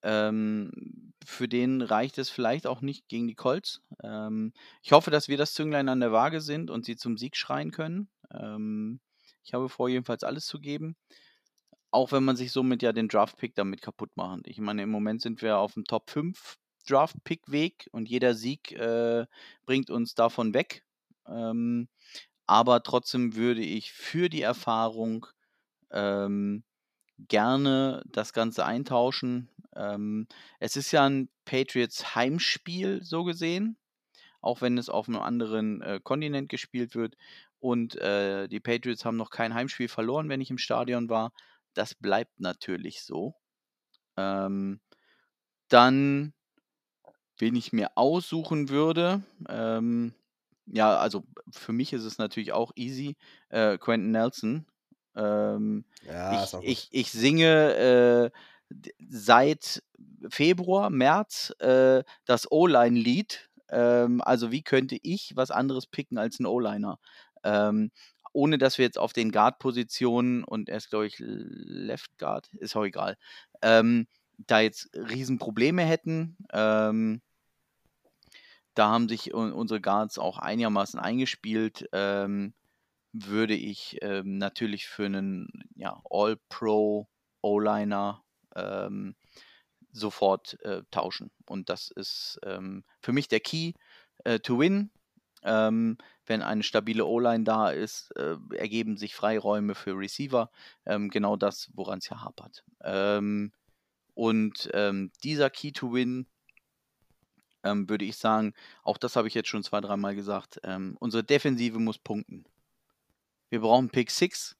Ähm, 0.02 1.12
für 1.24 1.48
den 1.48 1.82
reicht 1.82 2.18
es 2.18 2.30
vielleicht 2.30 2.66
auch 2.66 2.80
nicht 2.80 3.08
gegen 3.08 3.26
die 3.26 3.34
Colts. 3.34 3.82
Ähm, 4.02 4.52
ich 4.82 4.92
hoffe, 4.92 5.10
dass 5.10 5.28
wir 5.28 5.36
das 5.36 5.54
Zünglein 5.54 5.88
an 5.88 6.00
der 6.00 6.12
Waage 6.12 6.40
sind 6.40 6.70
und 6.70 6.84
sie 6.84 6.96
zum 6.96 7.16
Sieg 7.18 7.36
schreien 7.36 7.70
können. 7.70 8.08
Ähm, 8.32 9.00
ich 9.44 9.54
habe 9.54 9.68
vor, 9.68 9.88
jedenfalls 9.88 10.24
alles 10.24 10.46
zu 10.46 10.60
geben. 10.60 10.96
Auch 11.90 12.12
wenn 12.12 12.24
man 12.24 12.36
sich 12.36 12.52
somit 12.52 12.82
ja 12.82 12.92
den 12.92 13.08
Draft-Pick 13.08 13.54
damit 13.54 13.80
kaputt 13.82 14.10
macht. 14.14 14.46
Ich 14.46 14.58
meine, 14.58 14.82
im 14.82 14.90
Moment 14.90 15.22
sind 15.22 15.42
wir 15.42 15.58
auf 15.58 15.74
dem 15.74 15.84
Top 15.84 16.10
5 16.10 16.58
Draft-Pick-Weg 16.88 17.88
und 17.92 18.08
jeder 18.08 18.34
Sieg 18.34 18.72
äh, 18.72 19.26
bringt 19.66 19.90
uns 19.90 20.14
davon 20.14 20.54
weg. 20.54 20.84
Ähm, 21.26 21.88
aber 22.46 22.82
trotzdem 22.82 23.34
würde 23.34 23.60
ich 23.60 23.92
für 23.92 24.28
die 24.28 24.42
Erfahrung 24.42 25.26
ähm, 25.90 26.64
gerne 27.18 28.02
das 28.06 28.32
Ganze 28.32 28.64
eintauschen. 28.64 29.50
Ähm, 29.74 30.26
es 30.60 30.76
ist 30.76 30.92
ja 30.92 31.04
ein 31.04 31.28
Patriots 31.44 32.14
Heimspiel, 32.14 33.02
so 33.02 33.24
gesehen, 33.24 33.76
auch 34.40 34.60
wenn 34.60 34.78
es 34.78 34.88
auf 34.88 35.08
einem 35.08 35.20
anderen 35.20 35.82
äh, 35.82 36.00
Kontinent 36.02 36.48
gespielt 36.48 36.94
wird. 36.94 37.16
Und 37.60 37.96
äh, 37.96 38.48
die 38.48 38.60
Patriots 38.60 39.04
haben 39.04 39.16
noch 39.16 39.30
kein 39.30 39.54
Heimspiel 39.54 39.88
verloren, 39.88 40.28
wenn 40.28 40.40
ich 40.40 40.50
im 40.50 40.58
Stadion 40.58 41.08
war. 41.08 41.32
Das 41.74 41.94
bleibt 41.94 42.40
natürlich 42.40 43.02
so. 43.02 43.34
Ähm, 44.16 44.80
dann, 45.68 46.34
wen 47.40 47.56
ich 47.56 47.72
mir 47.72 47.90
aussuchen 47.96 48.68
würde, 48.68 49.22
ähm, 49.48 50.14
ja, 50.66 50.96
also 50.98 51.24
für 51.50 51.72
mich 51.72 51.92
ist 51.94 52.04
es 52.04 52.18
natürlich 52.18 52.52
auch 52.52 52.72
easy. 52.76 53.16
Äh, 53.48 53.78
Quentin 53.78 54.10
Nelson. 54.10 54.66
Ähm, 55.16 55.84
Ja, 56.02 56.44
ich, 56.44 56.58
ich, 56.60 56.88
ich 56.92 57.10
singe 57.10 58.30
äh, 58.30 58.30
seit 59.08 59.82
Februar, 60.30 60.90
März 60.90 61.54
äh, 61.60 62.02
das 62.24 62.50
O-Line-Lied. 62.50 63.48
Ähm, 63.70 64.20
also 64.22 64.50
wie 64.52 64.62
könnte 64.62 64.98
ich 65.02 65.32
was 65.36 65.50
anderes 65.50 65.86
picken 65.86 66.18
als 66.18 66.38
ein 66.40 66.46
O-Liner? 66.46 66.98
Ähm, 67.44 67.90
ohne 68.32 68.58
dass 68.58 68.78
wir 68.78 68.84
jetzt 68.84 68.98
auf 68.98 69.12
den 69.12 69.32
Guard-Positionen 69.32 70.44
und 70.44 70.68
er 70.68 70.76
ist, 70.76 70.90
glaube 70.90 71.06
ich, 71.06 71.16
Left 71.18 72.18
Guard, 72.18 72.50
ist 72.58 72.76
auch 72.76 72.84
egal, 72.84 73.16
ähm, 73.62 74.06
da 74.36 74.60
jetzt 74.60 74.90
Riesenprobleme 74.94 75.82
hätten. 75.82 76.36
Ähm, 76.52 77.22
da 78.78 78.90
haben 78.90 79.08
sich 79.08 79.34
unsere 79.34 79.80
Guards 79.80 80.18
auch 80.18 80.38
einigermaßen 80.38 81.00
eingespielt. 81.00 81.88
Ähm, 81.92 82.54
würde 83.12 83.54
ich 83.54 83.98
ähm, 84.02 84.38
natürlich 84.38 84.86
für 84.86 85.06
einen 85.06 85.48
ja, 85.74 86.00
All-Pro 86.08 87.08
O-Liner 87.42 88.22
ähm, 88.54 89.16
sofort 89.90 90.60
äh, 90.62 90.82
tauschen. 90.92 91.32
Und 91.46 91.70
das 91.70 91.90
ist 91.90 92.38
ähm, 92.44 92.84
für 93.00 93.12
mich 93.12 93.26
der 93.26 93.40
Key 93.40 93.72
äh, 94.24 94.38
to 94.38 94.60
win. 94.60 94.90
Ähm, 95.42 95.98
wenn 96.26 96.42
eine 96.42 96.62
stabile 96.62 97.04
O-Line 97.04 97.42
da 97.42 97.70
ist, 97.70 98.10
äh, 98.16 98.36
ergeben 98.56 98.96
sich 98.96 99.14
Freiräume 99.16 99.74
für 99.74 99.98
Receiver. 99.98 100.52
Ähm, 100.86 101.10
genau 101.10 101.34
das, 101.34 101.70
woran 101.74 101.98
es 101.98 102.08
ja 102.08 102.20
hapert. 102.22 102.64
Und 104.14 104.70
dieser 105.24 105.50
Key 105.50 105.72
to 105.72 105.92
Win, 105.92 106.26
ähm, 107.62 107.88
würde 107.88 108.04
ich 108.04 108.16
sagen, 108.16 108.54
auch 108.82 108.98
das 108.98 109.16
habe 109.16 109.28
ich 109.28 109.34
jetzt 109.34 109.48
schon 109.48 109.62
zwei, 109.62 109.80
dreimal 109.80 110.14
gesagt, 110.14 110.60
ähm, 110.64 110.96
unsere 111.00 111.24
Defensive 111.24 111.78
muss 111.78 111.98
punkten. 111.98 112.44
Wir 113.50 113.60
brauchen 113.60 113.90
Pick 113.90 114.10
6. 114.10 114.56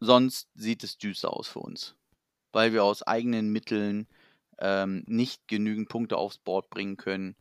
sonst 0.00 0.48
sieht 0.54 0.84
es 0.84 0.96
düster 0.96 1.32
aus 1.32 1.48
für 1.48 1.58
uns, 1.58 1.96
weil 2.52 2.72
wir 2.72 2.84
aus 2.84 3.02
eigenen 3.02 3.50
Mitteln 3.50 4.06
nicht 5.06 5.48
genügend 5.48 5.88
Punkte 5.88 6.18
aufs 6.18 6.36
Board 6.36 6.68
bringen 6.68 6.98
können 6.98 7.34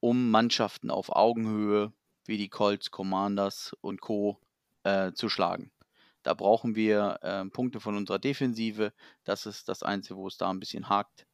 um 0.00 0.30
Mannschaften 0.30 0.90
auf 0.90 1.10
Augenhöhe 1.10 1.92
wie 2.26 2.38
die 2.38 2.48
Colts, 2.48 2.90
Commanders 2.90 3.74
und 3.80 4.00
Co. 4.00 4.40
Äh, 4.84 5.12
zu 5.14 5.28
schlagen. 5.28 5.72
Da 6.22 6.34
brauchen 6.34 6.76
wir 6.76 7.18
äh, 7.22 7.44
Punkte 7.46 7.80
von 7.80 7.96
unserer 7.96 8.20
Defensive. 8.20 8.92
Das 9.24 9.46
ist 9.46 9.68
das 9.68 9.82
Einzige, 9.82 10.16
wo 10.16 10.28
es 10.28 10.36
da 10.36 10.48
ein 10.48 10.60
bisschen 10.60 10.88
hakt. 10.88 11.25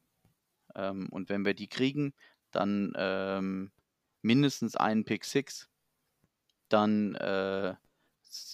Ähm, 0.75 1.09
und 1.11 1.29
wenn 1.29 1.45
wir 1.45 1.55
die 1.55 1.68
kriegen, 1.68 2.14
dann 2.51 2.93
ähm, 2.97 3.73
mindestens 4.23 4.77
einen 4.77 5.05
Pick 5.05 5.25
6, 5.25 5.68
dann 6.68 7.14
äh, 7.16 7.75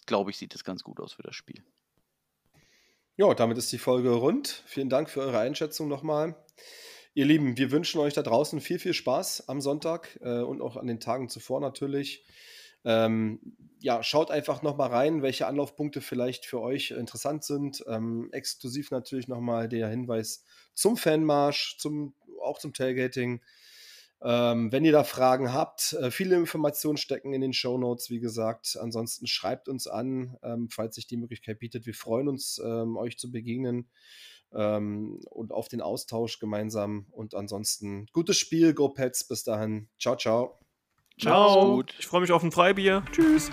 glaube 0.07 0.31
ich, 0.31 0.39
sieht 0.39 0.55
es 0.55 0.65
ganz 0.65 0.83
gut 0.83 1.01
aus 1.01 1.13
für 1.13 1.23
das 1.23 1.37
Spiel. 1.37 1.63
Ja, 3.17 3.35
damit 3.35 3.59
ist 3.59 3.73
die 3.73 3.79
Folge 3.79 4.11
rund. 4.11 4.63
Vielen 4.67 4.89
Dank 4.89 5.11
für 5.11 5.21
eure 5.21 5.41
Einschätzung 5.41 5.89
nochmal. 5.89 6.37
Ihr 7.15 7.27
Lieben, 7.27 7.57
wir 7.57 7.73
wünschen 7.73 8.01
euch 8.01 8.15
da 8.15 8.23
draußen 8.23 8.61
viel, 8.61 8.79
viel 8.79 8.95
Spaß 8.95 9.49
am 9.49 9.61
Sonntag 9.61 10.19
äh, 10.23 10.41
und 10.41 10.61
auch 10.61 10.77
an 10.77 10.87
den 10.87 11.01
Tagen 11.01 11.29
zuvor 11.29 11.61
natürlich. 11.61 12.25
Ähm, 12.89 13.39
ja, 13.81 14.03
schaut 14.03 14.31
einfach 14.31 14.63
nochmal 14.63 14.89
rein, 14.89 15.23
welche 15.23 15.47
Anlaufpunkte 15.47 16.01
vielleicht 16.01 16.47
für 16.47 16.61
euch 16.61 16.91
interessant 16.91 17.45
sind. 17.45 17.85
Ähm, 17.87 18.31
exklusiv 18.33 18.91
natürlich 18.91 19.29
nochmal 19.29 19.69
der 19.69 19.89
Hinweis 19.89 20.45
zum 20.73 20.97
Fanmarsch, 20.97 21.77
zum, 21.79 22.15
auch 22.43 22.59
zum 22.59 22.73
Tailgating. 22.73 23.43
Ähm, 24.21 24.73
wenn 24.73 24.87
ihr 24.87 24.93
da 24.93 25.05
Fragen 25.05 25.53
habt, 25.53 25.93
äh, 25.93 26.11
viele 26.11 26.37
Informationen 26.37 26.97
stecken 26.97 27.35
in 27.35 27.43
den 27.43 27.53
Show 27.53 27.77
Notes, 27.77 28.11
wie 28.11 28.21
gesagt. 28.21 28.77
Ansonsten 28.81 29.27
schreibt 29.27 29.69
uns 29.69 29.87
an, 29.87 30.37
ähm, 30.43 30.69
falls 30.71 30.97
sich 30.97 31.07
die 31.07 31.19
Möglichkeit 31.19 31.59
bietet. 31.59 31.87
Wir 31.87 31.95
freuen 31.95 32.27
uns, 32.27 32.61
ähm, 32.65 32.97
euch 32.97 33.19
zu 33.19 33.31
begegnen 33.31 33.89
ähm, 34.53 35.21
und 35.31 35.53
auf 35.53 35.69
den 35.69 35.83
Austausch 35.83 36.41
gemeinsam. 36.41 37.07
Und 37.11 37.35
ansonsten 37.35 38.07
gutes 38.13 38.39
Spiel, 38.39 38.75
Go 38.75 38.89
Pets. 38.89 39.25
Bis 39.29 39.45
dahin. 39.45 39.89
Ciao, 40.01 40.17
ciao. 40.17 40.59
Ciao. 41.19 41.83
Ich 41.99 42.07
freue 42.07 42.21
mich 42.21 42.33
auf 42.33 42.43
ein 42.43 42.53
Freibier. 42.53 43.03
Tschüss. 43.13 43.51